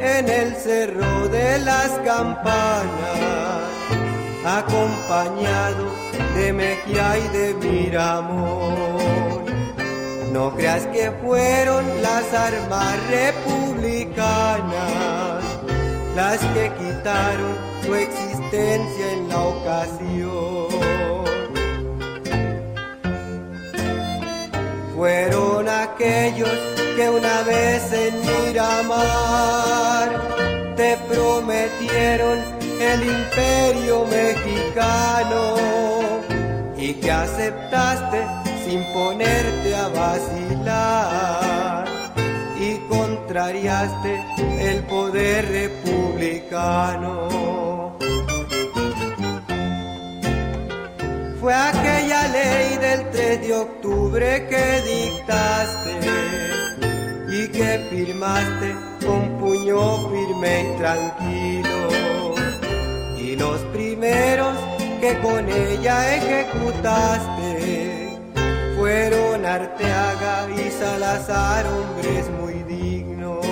en 0.00 0.28
el 0.28 0.54
cerro 0.56 1.28
de 1.28 1.58
las 1.58 1.90
campanas, 2.04 3.62
acompañado 4.44 6.07
de 6.34 6.52
Mejía 6.52 7.18
y 7.18 7.28
de 7.36 7.54
Miramón. 7.54 9.44
No 10.32 10.54
creas 10.54 10.86
que 10.86 11.10
fueron 11.22 11.84
las 12.02 12.32
armas 12.34 12.96
republicanas 13.10 14.78
las 16.18 16.38
que 16.38 16.72
quitaron 16.78 17.54
su 17.84 17.94
existencia 17.94 19.12
en 19.12 19.28
la 19.28 19.40
ocasión. 19.40 20.66
Fueron 24.96 25.68
aquellos 25.68 26.58
que 26.96 27.08
una 27.08 27.42
vez 27.42 27.92
en 27.92 28.20
Miramar 28.26 30.08
te 30.76 30.96
prometieron 31.08 32.38
el 32.80 33.00
imperio 33.04 34.04
mexicano 34.06 35.97
y 36.78 36.94
que 36.94 37.10
aceptaste 37.10 38.24
sin 38.64 38.84
ponerte 38.92 39.74
a 39.74 39.88
vacilar 39.88 41.84
y 42.60 42.76
contrariaste 42.88 44.24
el 44.60 44.84
poder 44.84 45.48
republicano. 45.48 47.28
Fue 51.40 51.54
aquella 51.54 52.28
ley 52.28 52.76
del 52.78 53.10
3 53.10 53.40
de 53.40 53.54
octubre 53.54 54.46
que 54.48 54.82
dictaste 54.94 56.00
y 57.30 57.48
que 57.48 57.78
firmaste 57.90 58.76
con 59.06 59.38
puño 59.38 60.10
firme 60.10 60.62
y 60.62 60.78
tranquilo. 60.78 61.88
Y 63.18 63.36
los 63.36 63.60
primeros 63.72 64.37
que 65.00 65.18
con 65.20 65.48
ella 65.48 66.16
ejecutaste. 66.16 68.18
Fueron 68.76 69.44
Arteaga 69.44 70.48
y 70.56 70.70
Salazar, 70.70 71.66
hombres 71.66 72.30
muy 72.40 72.62
dignos. 72.64 73.46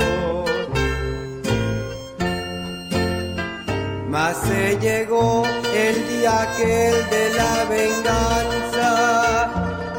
Mas 4.09 4.37
se 4.39 4.79
llegó 4.79 5.45
el 5.75 6.09
día 6.09 6.43
aquel 6.43 7.11
de 7.11 7.31
la 7.37 7.65
venganza, 7.65 9.51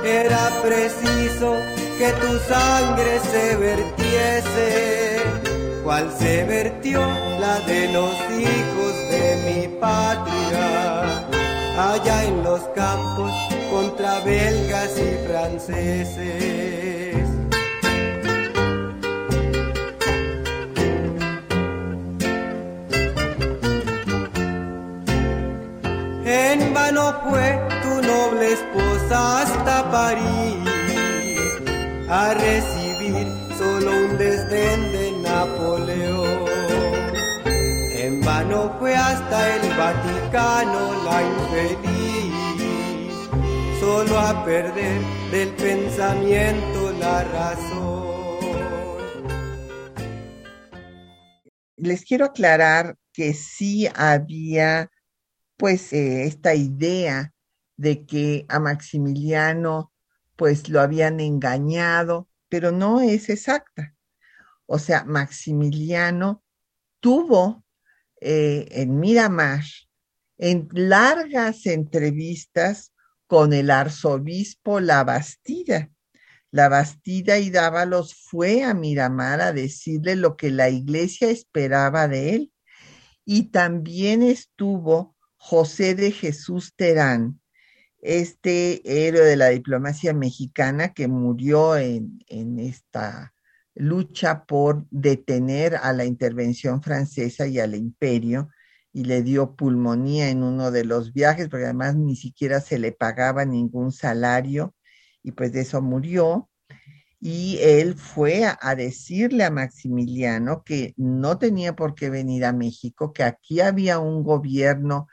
era 0.03 0.49
preciso 0.63 1.55
que 1.99 2.09
tu 2.21 2.39
sangre 2.51 3.19
se 3.31 3.55
vertiese, 3.57 4.69
cual 5.83 6.11
se 6.17 6.45
vertió 6.45 7.26
la 7.39 7.59
de 7.61 7.91
los 7.91 8.13
hijos 8.31 8.93
de 9.11 9.35
mi 9.45 9.67
patria, 9.79 11.25
allá 11.77 12.23
en 12.23 12.43
los 12.43 12.61
campos 12.75 13.31
contra 13.71 14.19
belgas 14.21 14.97
y 14.97 15.27
franceses. 15.27 17.27
En 26.25 26.73
vano 26.73 27.13
fue 27.29 27.59
tu 27.83 28.01
noble 28.07 28.53
esposa 28.53 29.41
hasta 29.41 29.91
París 29.91 30.57
a 32.09 32.33
recibir 32.33 33.27
solo 33.57 33.91
un 33.91 34.17
desdén 34.17 34.91
de 34.91 35.11
Napoleón. 35.23 36.16
Fue 38.57 38.95
hasta 38.95 39.55
el 39.55 39.77
Vaticano 39.77 41.03
la 41.03 41.21
infeliz, 41.21 42.33
solo 43.79 44.17
a 44.17 44.43
perder 44.43 45.01
del 45.31 45.49
pensamiento 45.55 46.91
la 46.99 47.23
razón. 47.23 48.17
Les 51.75 52.03
quiero 52.03 52.25
aclarar 52.25 52.97
que 53.13 53.35
sí 53.35 53.87
había 53.95 54.89
pues 55.55 55.93
eh, 55.93 56.23
esta 56.23 56.55
idea 56.55 57.33
de 57.75 58.07
que 58.07 58.47
a 58.49 58.59
Maximiliano 58.59 59.91
pues 60.35 60.67
lo 60.67 60.81
habían 60.81 61.19
engañado, 61.19 62.27
pero 62.49 62.71
no 62.71 63.01
es 63.01 63.29
exacta. 63.29 63.95
O 64.65 64.79
sea, 64.79 65.03
Maximiliano 65.03 66.43
tuvo 66.99 67.66
eh, 68.21 68.67
en 68.71 68.99
Miramar 68.99 69.63
en 70.37 70.67
largas 70.71 71.65
entrevistas 71.65 72.93
con 73.25 73.53
el 73.53 73.71
arzobispo 73.71 74.79
La 74.79 75.03
Bastida. 75.03 75.91
La 76.51 76.69
Bastida 76.69 77.39
y 77.39 77.49
Dávalos 77.49 78.15
fue 78.15 78.63
a 78.63 78.73
Miramar 78.73 79.41
a 79.41 79.51
decirle 79.51 80.15
lo 80.15 80.37
que 80.37 80.49
la 80.51 80.69
iglesia 80.69 81.29
esperaba 81.29 82.07
de 82.07 82.35
él. 82.35 82.53
Y 83.25 83.49
también 83.49 84.23
estuvo 84.23 85.15
José 85.35 85.93
de 85.95 86.11
Jesús 86.11 86.73
Terán, 86.75 87.41
este 87.99 89.07
héroe 89.07 89.25
de 89.25 89.35
la 89.35 89.49
diplomacia 89.49 90.13
mexicana 90.13 90.93
que 90.93 91.07
murió 91.07 91.75
en, 91.75 92.23
en, 92.27 92.59
esta 92.59 93.33
lucha 93.77 94.45
por 94.45 94.85
detener 94.89 95.75
a 95.75 95.93
la 95.93 96.05
intervención 96.05 96.81
francesa 96.81 97.47
y 97.47 97.59
al 97.59 97.75
imperio 97.75 98.49
y 98.91 99.03
le 99.03 99.21
dio 99.21 99.55
pulmonía 99.55 100.29
en 100.29 100.43
uno 100.43 100.71
de 100.71 100.83
los 100.83 101.13
viajes, 101.13 101.49
porque 101.49 101.65
además 101.65 101.95
ni 101.95 102.15
siquiera 102.15 102.61
se 102.61 102.79
le 102.79 102.91
pagaba 102.91 103.45
ningún 103.45 103.91
salario 103.91 104.75
y 105.21 105.31
pues 105.31 105.51
de 105.51 105.61
eso 105.61 105.81
murió. 105.81 106.49
Y 107.19 107.59
él 107.61 107.95
fue 107.95 108.45
a, 108.45 108.57
a 108.61 108.75
decirle 108.75 109.43
a 109.43 109.51
Maximiliano 109.51 110.63
que 110.63 110.93
no 110.97 111.37
tenía 111.37 111.75
por 111.75 111.95
qué 111.95 112.09
venir 112.09 112.45
a 112.45 112.53
México, 112.53 113.13
que 113.13 113.23
aquí 113.23 113.59
había 113.59 113.99
un 113.99 114.23
gobierno 114.23 115.07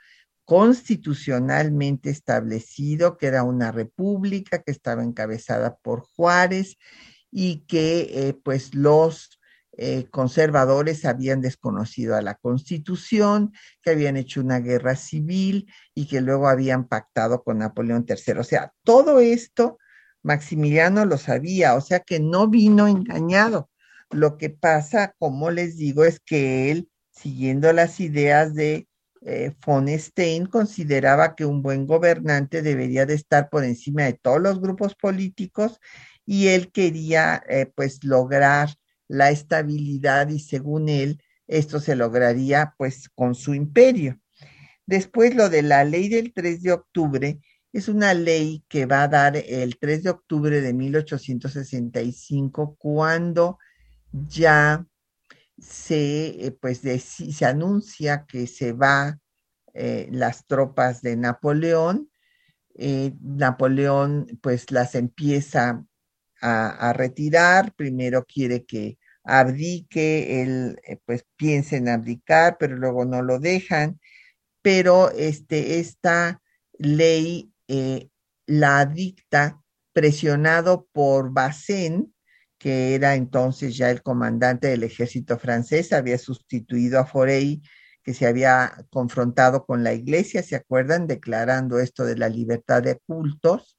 constitucionalmente 0.45 2.11
establecido, 2.11 3.17
que 3.17 3.27
era 3.27 3.43
una 3.43 3.71
república 3.71 4.61
que 4.61 4.71
estaba 4.71 5.03
encabezada 5.03 5.75
por 5.77 6.01
Juárez 6.01 6.77
y 7.37 7.65
que 7.65 8.07
eh, 8.13 8.33
pues 8.45 8.73
los 8.73 9.41
eh, 9.73 10.07
conservadores 10.09 11.03
habían 11.03 11.41
desconocido 11.41 12.15
a 12.15 12.21
la 12.21 12.35
constitución, 12.35 13.51
que 13.81 13.89
habían 13.89 14.15
hecho 14.15 14.39
una 14.39 14.59
guerra 14.59 14.95
civil 14.95 15.69
y 15.93 16.07
que 16.07 16.21
luego 16.21 16.47
habían 16.47 16.87
pactado 16.87 17.43
con 17.43 17.57
Napoleón 17.57 18.05
III. 18.07 18.39
O 18.39 18.43
sea, 18.45 18.71
todo 18.85 19.19
esto 19.19 19.77
Maximiliano 20.23 21.03
lo 21.03 21.17
sabía, 21.17 21.75
o 21.75 21.81
sea 21.81 21.99
que 21.99 22.21
no 22.21 22.47
vino 22.47 22.87
engañado. 22.87 23.69
Lo 24.11 24.37
que 24.37 24.49
pasa, 24.49 25.13
como 25.19 25.51
les 25.51 25.75
digo, 25.75 26.05
es 26.05 26.21
que 26.21 26.71
él, 26.71 26.89
siguiendo 27.11 27.73
las 27.73 27.99
ideas 27.99 28.53
de 28.53 28.87
eh, 29.25 29.53
von 29.65 29.89
Stein 29.89 30.45
consideraba 30.45 31.35
que 31.35 31.43
un 31.43 31.61
buen 31.61 31.85
gobernante 31.85 32.61
debería 32.61 33.05
de 33.05 33.15
estar 33.15 33.49
por 33.49 33.65
encima 33.65 34.03
de 34.03 34.13
todos 34.13 34.39
los 34.39 34.61
grupos 34.61 34.95
políticos 34.95 35.81
y 36.25 36.47
él 36.47 36.71
quería 36.71 37.43
eh, 37.47 37.71
pues 37.73 38.03
lograr 38.03 38.69
la 39.07 39.29
estabilidad 39.29 40.29
y 40.29 40.39
según 40.39 40.89
él 40.89 41.21
esto 41.47 41.79
se 41.79 41.95
lograría 41.95 42.73
pues 42.77 43.09
con 43.09 43.35
su 43.35 43.53
imperio. 43.53 44.19
Después 44.87 45.35
lo 45.35 45.49
de 45.49 45.61
la 45.61 45.83
ley 45.83 46.09
del 46.09 46.33
3 46.33 46.63
de 46.63 46.73
octubre 46.73 47.39
es 47.71 47.87
una 47.87 48.13
ley 48.13 48.63
que 48.67 48.85
va 48.85 49.03
a 49.03 49.07
dar 49.07 49.37
el 49.37 49.77
3 49.77 50.03
de 50.03 50.09
octubre 50.09 50.61
de 50.61 50.73
1865 50.73 52.75
cuando 52.79 53.59
ya 54.11 54.85
se, 55.59 56.47
eh, 56.47 56.51
pues, 56.51 56.79
se 56.79 57.45
anuncia 57.45 58.25
que 58.27 58.47
se 58.47 58.73
va 58.73 59.19
eh, 59.73 60.07
las 60.11 60.45
tropas 60.47 61.01
de 61.01 61.15
Napoleón. 61.15 62.09
Napoleón 63.21 64.27
pues 64.41 64.69
las 64.69 64.95
empieza 64.95 65.85
a, 66.41 66.93
retirar, 66.93 67.73
primero 67.75 68.25
quiere 68.25 68.65
que 68.65 68.97
abdique, 69.23 70.41
él 70.43 70.79
pues 71.05 71.25
piensa 71.35 71.77
en 71.77 71.89
abdicar, 71.89 72.57
pero 72.59 72.75
luego 72.75 73.05
no 73.05 73.21
lo 73.21 73.39
dejan, 73.39 73.99
pero 74.61 75.11
este, 75.11 75.79
esta 75.79 76.41
ley 76.77 77.51
la 78.45 78.85
dicta 78.85 79.61
presionado 79.93 80.87
por 80.91 81.31
Bazaine, 81.31 82.07
que 82.57 82.95
era 82.95 83.15
entonces 83.15 83.77
ya 83.77 83.89
el 83.89 84.01
comandante 84.01 84.67
del 84.67 84.83
ejército 84.83 85.37
francés, 85.39 85.93
había 85.93 86.17
sustituido 86.17 86.99
a 86.99 87.05
Forey, 87.05 87.61
que 88.03 88.13
se 88.13 88.27
había 88.27 88.85
confrontado 88.89 89.65
con 89.65 89.83
la 89.83 89.93
iglesia, 89.93 90.43
¿se 90.43 90.55
acuerdan? 90.55 91.07
Declarando 91.07 91.79
esto 91.79 92.05
de 92.05 92.17
la 92.17 92.29
libertad 92.29 92.83
de 92.83 92.99
cultos. 92.99 93.77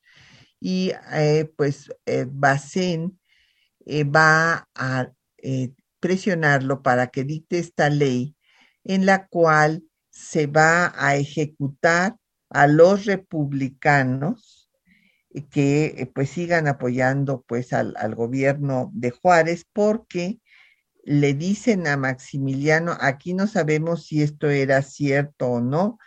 Y 0.60 0.92
eh, 1.12 1.50
pues 1.56 1.90
eh, 2.06 2.26
eh, 3.86 4.04
va 4.04 4.68
a 4.74 5.12
eh, 5.38 5.72
presionarlo 6.00 6.82
para 6.82 7.08
que 7.08 7.24
dicte 7.24 7.58
esta 7.58 7.88
ley 7.90 8.36
en 8.84 9.06
la 9.06 9.26
cual 9.28 9.84
se 10.10 10.46
va 10.46 10.92
a 10.96 11.16
ejecutar 11.16 12.16
a 12.50 12.66
los 12.66 13.04
republicanos 13.04 14.70
que 15.50 16.10
pues 16.14 16.30
sigan 16.30 16.66
apoyando 16.66 17.44
pues 17.46 17.72
al, 17.72 17.94
gobierno 18.14 18.90
de 18.94 19.10
Juárez 19.10 19.66
porque 19.72 20.40
le 21.04 21.34
dicen 21.34 21.86
a 21.86 21.96
Maximiliano, 21.96 22.96
aquí 23.00 23.34
no 23.34 23.46
sabemos 23.46 24.06
si 24.06 24.22
esto 24.22 24.48
era 24.50 24.82
cierto 24.82 25.46
o 25.48 25.60
no, 25.60 25.98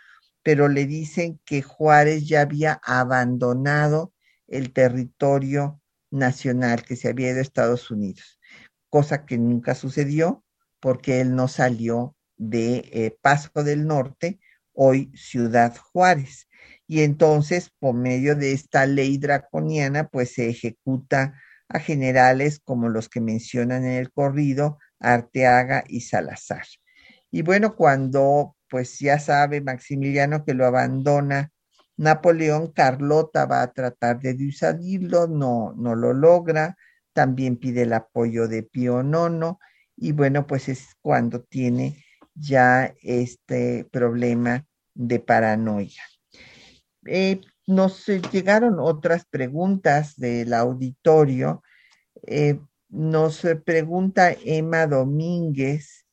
pero 0.42 0.68
le 0.68 0.86
dicen 0.86 1.40
que 1.44 1.62
Juárez 1.62 2.26
ya 2.26 2.42
había 2.42 2.80
abandonado 2.84 4.12
el 4.50 4.72
territorio 4.72 5.80
nacional 6.10 6.82
que 6.84 6.96
se 6.96 7.08
había 7.08 7.30
ido 7.30 7.38
a 7.38 7.42
Estados 7.42 7.90
Unidos, 7.90 8.38
cosa 8.90 9.24
que 9.24 9.38
nunca 9.38 9.74
sucedió 9.74 10.44
porque 10.80 11.20
él 11.20 11.34
no 11.34 11.48
salió 11.48 12.16
de 12.36 12.90
eh, 12.92 13.16
Paso 13.22 13.62
del 13.62 13.86
Norte, 13.86 14.40
hoy 14.72 15.12
Ciudad 15.14 15.76
Juárez 15.76 16.48
y 16.86 17.02
entonces 17.02 17.70
por 17.78 17.94
medio 17.94 18.34
de 18.34 18.52
esta 18.52 18.86
ley 18.86 19.18
draconiana 19.18 20.08
pues 20.08 20.34
se 20.34 20.48
ejecuta 20.48 21.34
a 21.68 21.78
generales 21.78 22.60
como 22.64 22.88
los 22.88 23.08
que 23.08 23.20
mencionan 23.20 23.84
en 23.84 23.92
el 23.92 24.10
corrido, 24.10 24.78
Arteaga 24.98 25.84
y 25.86 26.00
Salazar. 26.00 26.64
Y 27.30 27.42
bueno, 27.42 27.76
cuando 27.76 28.56
pues 28.68 28.98
ya 28.98 29.18
sabe 29.18 29.60
Maximiliano 29.60 30.44
que 30.44 30.54
lo 30.54 30.66
abandona 30.66 31.52
Napoleón, 32.00 32.72
Carlota 32.72 33.44
va 33.44 33.60
a 33.60 33.72
tratar 33.72 34.20
de 34.20 34.32
disuadirlo, 34.32 35.26
no, 35.26 35.74
no 35.76 35.94
lo 35.94 36.14
logra, 36.14 36.78
también 37.12 37.58
pide 37.58 37.82
el 37.82 37.92
apoyo 37.92 38.48
de 38.48 38.62
Pío 38.62 39.02
IX 39.02 39.58
y 39.96 40.12
bueno, 40.12 40.46
pues 40.46 40.70
es 40.70 40.94
cuando 41.02 41.42
tiene 41.42 42.02
ya 42.34 42.94
este 43.02 43.84
problema 43.92 44.64
de 44.94 45.20
paranoia. 45.20 46.02
Eh, 47.04 47.42
nos 47.66 48.06
llegaron 48.32 48.80
otras 48.80 49.26
preguntas 49.26 50.16
del 50.16 50.54
auditorio. 50.54 51.62
Eh, 52.26 52.60
nos 52.88 53.46
pregunta 53.66 54.34
Emma 54.42 54.86
Domínguez 54.86 56.06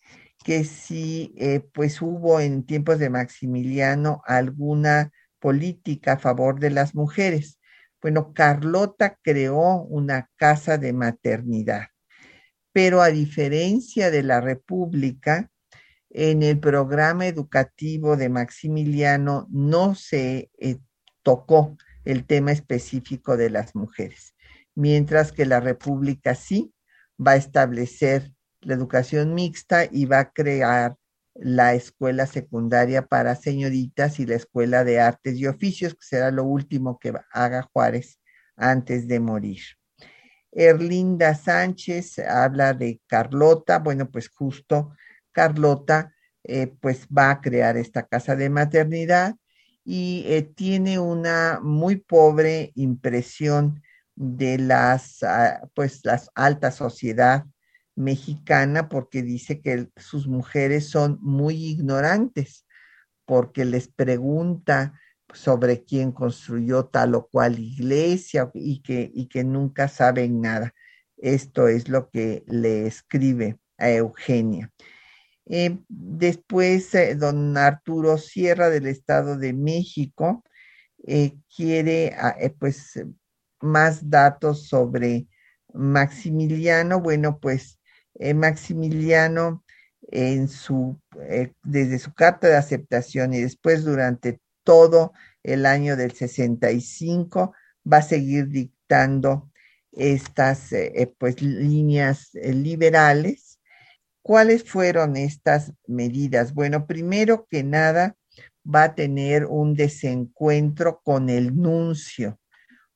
que 0.44 0.66
si 0.66 1.34
eh, 1.38 1.62
pues 1.74 2.02
hubo 2.02 2.42
en 2.42 2.66
tiempos 2.66 3.00
de 3.00 3.10
Maximiliano 3.10 4.22
alguna 4.26 5.14
política 5.48 6.12
a 6.12 6.20
favor 6.20 6.60
de 6.60 6.72
las 6.72 6.94
mujeres. 6.94 7.58
Bueno, 8.02 8.34
Carlota 8.34 9.18
creó 9.24 9.82
una 9.84 10.30
casa 10.36 10.78
de 10.78 10.92
maternidad, 10.92 11.88
pero 12.74 13.02
a 13.02 13.08
diferencia 13.08 14.12
de 14.12 14.24
la 14.24 14.42
República, 14.42 15.50
en 16.10 16.44
el 16.44 16.60
programa 16.60 17.28
educativo 17.28 18.18
de 18.18 18.28
Maximiliano 18.28 19.48
no 19.50 19.96
se 19.96 20.52
eh, 20.60 20.80
tocó 21.24 21.78
el 22.04 22.26
tema 22.26 22.52
específico 22.52 23.38
de 23.38 23.50
las 23.50 23.74
mujeres, 23.74 24.36
mientras 24.76 25.32
que 25.32 25.46
la 25.46 25.62
República 25.62 26.36
sí 26.36 26.74
va 27.26 27.32
a 27.32 27.38
establecer 27.38 28.34
la 28.60 28.74
educación 28.74 29.34
mixta 29.34 29.86
y 29.90 30.08
va 30.08 30.20
a 30.20 30.32
crear 30.32 30.98
la 31.40 31.74
escuela 31.74 32.26
secundaria 32.26 33.06
para 33.06 33.36
señoritas 33.36 34.20
y 34.20 34.26
la 34.26 34.36
escuela 34.36 34.84
de 34.84 35.00
artes 35.00 35.36
y 35.36 35.48
oficios, 35.48 35.94
que 35.94 36.06
será 36.06 36.32
lo 36.32 36.44
último 36.44 37.00
que 37.00 37.14
haga 37.32 37.70
Juárez 37.74 38.20
antes 38.56 39.08
de 39.08 39.20
morir. 39.20 39.62
Erlinda 40.52 41.36
Sánchez 41.36 42.20
habla 42.20 42.74
de 42.74 43.02
Carlota, 43.08 43.80
bueno, 43.80 44.10
pues 44.10 44.30
justo 44.30 44.96
Carlota 45.32 46.14
eh, 46.44 46.74
pues 46.80 47.08
va 47.16 47.32
a 47.32 47.42
crear 47.42 47.78
esta 47.78 48.08
casa 48.08 48.36
de 48.36 48.50
maternidad 48.50 49.36
y 49.84 50.24
eh, 50.28 50.42
tiene 50.42 51.00
una 51.00 51.60
muy 51.62 51.98
pobre 51.98 52.72
impresión 52.76 53.84
de 54.16 54.58
las, 54.58 55.22
ah, 55.24 55.62
pues, 55.76 56.02
las 56.04 56.30
alta 56.34 56.72
sociedad 56.72 57.46
mexicana 57.98 58.90
porque 58.90 59.24
dice 59.24 59.60
que 59.60 59.90
sus 59.98 60.28
mujeres 60.28 60.90
son 60.90 61.18
muy 61.22 61.56
ignorantes 61.66 62.66
porque 63.26 63.66
les 63.66 63.90
pregunta 63.90 64.94
sobre 65.34 65.84
quién 65.84 66.12
construyó 66.12 66.86
tal 66.86 67.16
o 67.16 67.28
cual 67.28 67.60
iglesia 67.60 68.50
y 68.54 68.82
que, 68.82 69.12
y 69.14 69.28
que 69.28 69.44
nunca 69.44 69.88
saben 69.90 70.40
nada. 70.42 70.74
Esto 71.18 71.68
es 71.68 71.90
lo 71.90 72.10
que 72.10 72.44
le 72.48 72.88
escribe 72.88 73.58
a 73.78 73.90
Eugenia. 73.90 74.72
Eh, 75.46 75.80
después, 75.90 76.94
eh, 76.96 77.16
don 77.16 77.58
Arturo 77.58 78.18
Sierra 78.18 78.70
del 78.70 78.88
Estado 78.88 79.38
de 79.38 79.54
México 79.54 80.44
eh, 81.06 81.38
quiere 81.56 82.16
ah, 82.18 82.36
pues 82.60 83.02
más 83.62 84.10
datos 84.10 84.68
sobre 84.68 85.28
Maximiliano. 85.74 87.02
Bueno, 87.02 87.40
pues 87.40 87.77
Maximiliano 88.36 89.64
en 90.10 90.48
su, 90.48 91.00
desde 91.64 92.00
su 92.00 92.14
carta 92.14 92.48
de 92.48 92.56
aceptación 92.56 93.34
y 93.34 93.42
después 93.42 93.84
durante 93.84 94.40
todo 94.64 95.14
el 95.44 95.66
año 95.66 95.96
del 95.96 96.12
65 96.12 97.54
va 97.92 97.98
a 97.98 98.02
seguir 98.02 98.48
dictando 98.48 99.52
estas 99.92 100.70
pues 101.18 101.42
líneas 101.42 102.30
liberales 102.34 103.58
¿Cuáles 104.28 104.66
fueron 104.66 105.16
estas 105.16 105.72
medidas? 105.88 106.54
Bueno, 106.54 106.86
primero 106.86 107.48
que 107.50 107.64
nada, 107.64 108.18
va 108.66 108.84
a 108.84 108.94
tener 108.94 109.46
un 109.46 109.74
desencuentro 109.74 111.00
con 111.02 111.30
el 111.30 111.56
nuncio, 111.56 112.38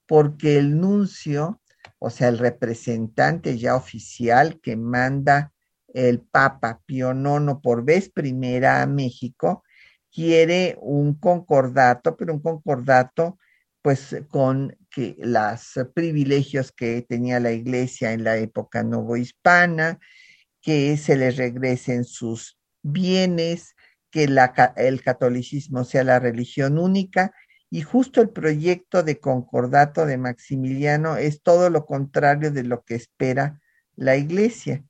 porque 0.06 0.58
el 0.58 0.78
nuncio, 0.78 1.61
o 2.04 2.10
sea, 2.10 2.30
el 2.30 2.40
representante 2.40 3.60
ya 3.60 3.76
oficial 3.76 4.60
que 4.60 4.76
manda 4.76 5.54
el 5.94 6.20
Papa 6.20 6.82
Pío 6.88 7.12
IX 7.12 7.60
por 7.62 7.86
vez 7.86 8.10
primera 8.10 8.82
a 8.82 8.88
México, 8.88 9.64
quiere 10.12 10.78
un 10.82 11.14
concordato, 11.14 12.18
pero 12.18 12.34
un 12.34 12.42
concordato 12.42 13.38
pues 13.84 14.16
con 14.30 14.76
que 14.90 15.16
los 15.20 15.80
privilegios 15.94 16.72
que 16.72 17.06
tenía 17.08 17.40
la 17.40 17.52
iglesia 17.52 18.14
en 18.14 18.24
la 18.24 18.36
época 18.38 18.82
novohispana, 18.82 20.00
que 20.60 20.98
se 20.98 21.16
les 21.16 21.38
regresen 21.38 22.04
sus 22.04 22.58
bienes, 22.82 23.76
que 24.10 24.24
el 24.76 25.04
catolicismo 25.04 25.84
sea 25.84 26.04
la 26.04 26.20
religión 26.20 26.80
única. 26.80 27.32
Y 27.72 27.82
justo 27.82 28.22
el 28.22 28.30
proyecto 28.30 29.02
de 29.02 29.20
concordato 29.20 30.06
de 30.06 30.18
Maximiliano 30.18 31.16
es 31.16 31.42
todo 31.42 31.70
lo 31.70 31.86
contrario 31.86 32.52
de 32.52 32.64
lo 32.64 32.84
que 32.84 32.96
espera 32.96 33.62
la 33.96 34.18
iglesia. 34.18 34.84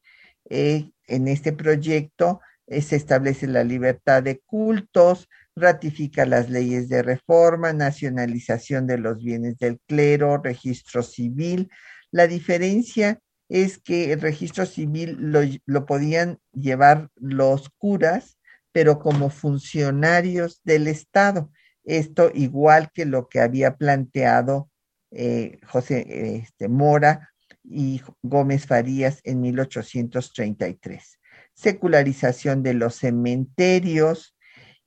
Eh, 0.50 0.92
en 1.08 1.28
este 1.28 1.54
proyecto 1.54 2.42
eh, 2.66 2.82
se 2.82 2.96
establece 2.96 3.48
la 3.48 3.64
libertad 3.64 4.24
de 4.24 4.40
cultos, 4.40 5.30
ratifica 5.56 6.26
las 6.26 6.50
leyes 6.50 6.90
de 6.90 7.04
reforma, 7.04 7.72
nacionalización 7.72 8.88
de 8.88 8.98
los 8.98 9.24
bienes 9.24 9.60
del 9.60 9.80
clero, 9.88 10.42
registro 10.42 11.04
civil. 11.04 11.70
La 12.10 12.26
diferencia 12.26 13.20
es 13.48 13.78
que 13.78 14.14
el 14.14 14.22
registro 14.22 14.66
civil 14.66 15.18
lo, 15.20 15.86
podían 15.86 16.40
llevar 16.54 17.10
los 17.16 17.70
curas, 17.78 18.40
pero 18.72 18.98
como 18.98 19.30
funcionarios 19.30 20.62
del 20.64 20.88
Estado. 20.88 21.52
Esto 21.84 22.32
igual 22.34 22.92
que 22.94 23.06
lo 23.06 23.28
que 23.28 23.40
había 23.40 23.76
planteado 23.76 24.72
eh, 25.12 25.60
José 25.68 26.38
este, 26.38 26.70
Mora 26.70 27.34
y 27.64 28.02
Gómez 28.22 28.66
Farías 28.66 29.20
en 29.26 29.42
1833. 29.42 31.20
Secularización 31.54 32.64
de 32.64 32.74
los 32.74 32.96
cementerios 32.96 34.38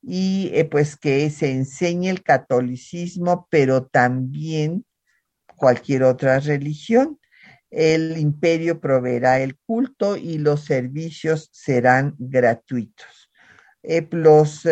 y 0.00 0.50
eh, 0.54 0.64
pues 0.64 0.96
que 0.96 1.28
se 1.28 1.52
enseñe 1.52 2.08
el 2.08 2.22
catolicismo, 2.22 3.46
pero 3.50 3.86
también 3.86 4.86
cualquier 5.56 6.04
otra 6.04 6.40
religión 6.40 7.20
el 7.70 8.16
imperio 8.18 8.80
proveerá 8.80 9.40
el 9.40 9.56
culto 9.58 10.16
y 10.16 10.38
los 10.38 10.64
servicios 10.64 11.50
serán 11.52 12.14
gratuitos. 12.18 13.30
Eh, 13.82 14.06
los 14.12 14.62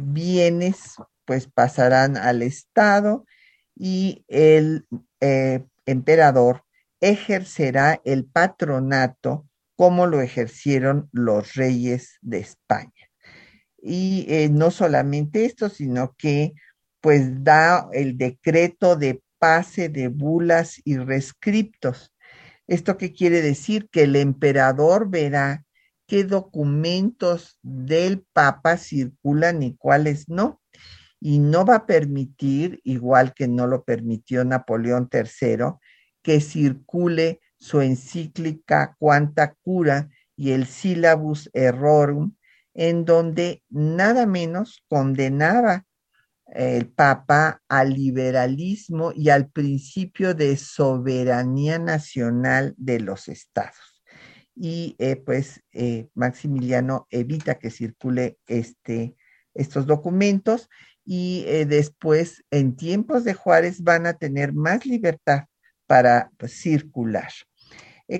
bienes 0.00 0.96
pues 1.30 1.46
pasarán 1.46 2.16
al 2.16 2.42
Estado 2.42 3.24
y 3.76 4.24
el 4.26 4.84
emperador 5.86 6.64
ejercerá 7.00 8.00
el 8.04 8.24
patronato 8.24 9.46
como 9.76 10.08
lo 10.08 10.22
ejercieron 10.22 11.08
los 11.12 11.54
reyes 11.54 12.18
de 12.20 12.38
España. 12.38 13.12
Y 13.80 14.26
no 14.50 14.72
solamente 14.72 15.44
esto, 15.44 15.68
sino 15.68 16.16
que 16.18 16.54
pues 17.00 17.44
da 17.44 17.88
el 17.92 18.18
decreto 18.18 18.96
de 18.96 19.22
pase 19.38 19.88
de 19.88 20.08
bulas 20.08 20.80
y 20.84 20.96
rescriptos. 20.96 22.12
¿Esto 22.66 22.96
qué 22.96 23.12
quiere 23.12 23.40
decir? 23.40 23.88
Que 23.88 24.02
el 24.02 24.16
emperador 24.16 25.08
verá 25.08 25.64
qué 26.08 26.24
documentos 26.24 27.56
del 27.62 28.26
Papa 28.32 28.78
circulan 28.78 29.62
y 29.62 29.76
cuáles 29.76 30.28
no. 30.28 30.59
Y 31.20 31.38
no 31.38 31.64
va 31.64 31.76
a 31.76 31.86
permitir, 31.86 32.80
igual 32.82 33.34
que 33.34 33.46
no 33.46 33.66
lo 33.66 33.84
permitió 33.84 34.44
Napoleón 34.44 35.08
III, 35.12 35.74
que 36.22 36.40
circule 36.40 37.40
su 37.58 37.82
encíclica 37.82 38.96
Quanta 38.98 39.54
Cura 39.62 40.08
y 40.34 40.52
el 40.52 40.66
Syllabus 40.66 41.50
Errorum, 41.52 42.34
en 42.72 43.04
donde 43.04 43.62
nada 43.68 44.24
menos 44.26 44.82
condenaba 44.88 45.84
el 46.46 46.88
Papa 46.88 47.62
al 47.68 47.92
liberalismo 47.92 49.12
y 49.14 49.28
al 49.28 49.48
principio 49.48 50.34
de 50.34 50.56
soberanía 50.56 51.78
nacional 51.78 52.74
de 52.76 53.00
los 53.00 53.28
estados. 53.28 54.02
Y 54.56 54.96
eh, 54.98 55.16
pues 55.16 55.62
eh, 55.72 56.08
Maximiliano 56.14 57.06
evita 57.10 57.58
que 57.58 57.70
circule 57.70 58.38
este, 58.46 59.16
estos 59.54 59.86
documentos 59.86 60.68
y 61.12 61.42
eh, 61.48 61.66
después 61.66 62.44
en 62.52 62.76
tiempos 62.76 63.24
de 63.24 63.34
Juárez 63.34 63.82
van 63.82 64.06
a 64.06 64.12
tener 64.12 64.52
más 64.52 64.86
libertad 64.86 65.46
para 65.88 66.30
pues, 66.36 66.52
circular. 66.52 67.32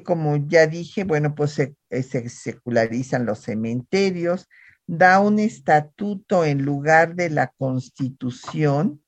como 0.04 0.36
ya 0.48 0.66
dije, 0.66 1.04
bueno, 1.04 1.36
pues 1.36 1.52
se, 1.52 1.76
se 1.88 2.28
secularizan 2.28 3.26
los 3.26 3.38
cementerios, 3.42 4.48
da 4.88 5.20
un 5.20 5.38
estatuto 5.38 6.44
en 6.44 6.64
lugar 6.64 7.14
de 7.14 7.30
la 7.30 7.52
constitución. 7.56 9.00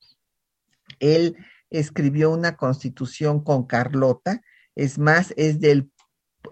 Él 1.01 1.37
escribió 1.68 2.30
una 2.30 2.57
constitución 2.57 3.43
con 3.43 3.66
Carlota, 3.66 4.43
es 4.76 4.97
más, 4.97 5.35
es 5.37 5.59
del 5.59 5.91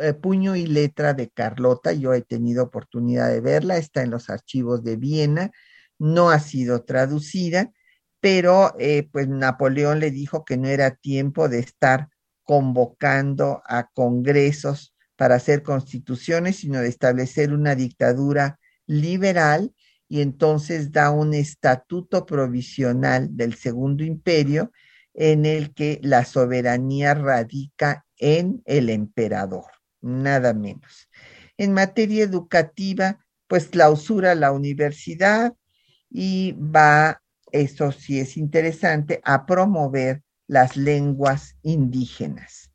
eh, 0.00 0.14
puño 0.14 0.56
y 0.56 0.66
letra 0.66 1.14
de 1.14 1.30
Carlota, 1.30 1.92
yo 1.92 2.12
he 2.12 2.22
tenido 2.22 2.64
oportunidad 2.64 3.28
de 3.28 3.40
verla, 3.40 3.76
está 3.76 4.02
en 4.02 4.10
los 4.10 4.30
archivos 4.30 4.82
de 4.82 4.96
Viena, 4.96 5.52
no 6.00 6.30
ha 6.30 6.40
sido 6.40 6.82
traducida, 6.82 7.72
pero 8.20 8.74
eh, 8.78 9.08
pues 9.12 9.28
Napoleón 9.28 10.00
le 10.00 10.10
dijo 10.10 10.44
que 10.44 10.56
no 10.56 10.66
era 10.66 10.96
tiempo 10.96 11.48
de 11.48 11.60
estar 11.60 12.08
convocando 12.42 13.62
a 13.66 13.88
congresos 13.92 14.94
para 15.14 15.36
hacer 15.36 15.62
constituciones, 15.62 16.56
sino 16.56 16.80
de 16.80 16.88
establecer 16.88 17.52
una 17.52 17.74
dictadura 17.74 18.58
liberal 18.86 19.72
y 20.08 20.22
entonces 20.22 20.90
da 20.90 21.10
un 21.10 21.34
estatuto 21.34 22.26
provisional 22.26 23.36
del 23.36 23.54
Segundo 23.54 24.02
Imperio 24.02 24.72
en 25.12 25.44
el 25.44 25.74
que 25.74 26.00
la 26.02 26.24
soberanía 26.24 27.14
radica 27.14 28.06
en 28.16 28.62
el 28.64 28.88
emperador, 28.88 29.66
nada 30.00 30.54
menos. 30.54 31.08
En 31.58 31.74
materia 31.74 32.24
educativa, 32.24 33.24
pues 33.46 33.68
clausura 33.68 34.34
la 34.34 34.50
universidad 34.52 35.54
y 36.10 36.52
va, 36.52 37.22
eso 37.52 37.92
sí 37.92 38.20
es 38.20 38.36
interesante, 38.36 39.20
a 39.24 39.46
promover 39.46 40.22
las 40.46 40.76
lenguas 40.76 41.56
indígenas. 41.62 42.72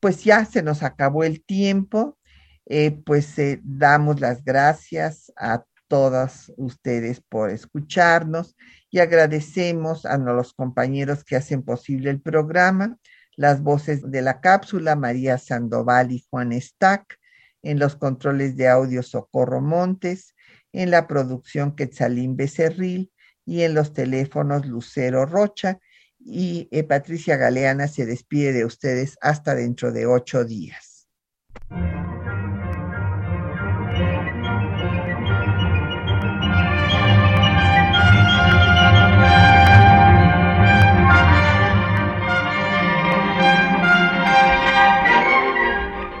Pues 0.00 0.24
ya 0.24 0.46
se 0.46 0.62
nos 0.62 0.82
acabó 0.82 1.24
el 1.24 1.44
tiempo, 1.44 2.18
eh, 2.66 2.92
pues 3.04 3.38
eh, 3.38 3.60
damos 3.62 4.20
las 4.20 4.42
gracias 4.42 5.30
a 5.36 5.64
todas 5.88 6.52
ustedes 6.56 7.20
por 7.20 7.50
escucharnos 7.50 8.56
y 8.90 9.00
agradecemos 9.00 10.06
a 10.06 10.16
los 10.16 10.54
compañeros 10.54 11.24
que 11.24 11.36
hacen 11.36 11.62
posible 11.62 12.10
el 12.10 12.20
programa, 12.20 12.96
las 13.36 13.60
voces 13.60 14.08
de 14.10 14.22
la 14.22 14.40
cápsula, 14.40 14.96
María 14.96 15.36
Sandoval 15.36 16.12
y 16.12 16.24
Juan 16.30 16.52
Stack, 16.52 17.18
en 17.62 17.78
los 17.78 17.96
controles 17.96 18.56
de 18.56 18.68
audio 18.68 19.02
Socorro 19.02 19.60
Montes, 19.60 20.34
en 20.72 20.90
la 20.90 21.06
producción 21.06 21.74
Quetzalín 21.74 22.36
Becerril 22.36 23.10
y 23.44 23.62
en 23.62 23.74
los 23.74 23.92
teléfonos 23.92 24.66
Lucero 24.66 25.26
Rocha. 25.26 25.78
Y 26.18 26.68
eh, 26.70 26.84
Patricia 26.84 27.36
Galeana 27.36 27.88
se 27.88 28.04
despide 28.04 28.52
de 28.52 28.64
ustedes 28.64 29.16
hasta 29.20 29.54
dentro 29.54 29.90
de 29.90 30.06
ocho 30.06 30.44
días. 30.44 31.08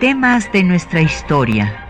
Temas 0.00 0.50
de 0.50 0.64
nuestra 0.64 1.02
historia. 1.02 1.89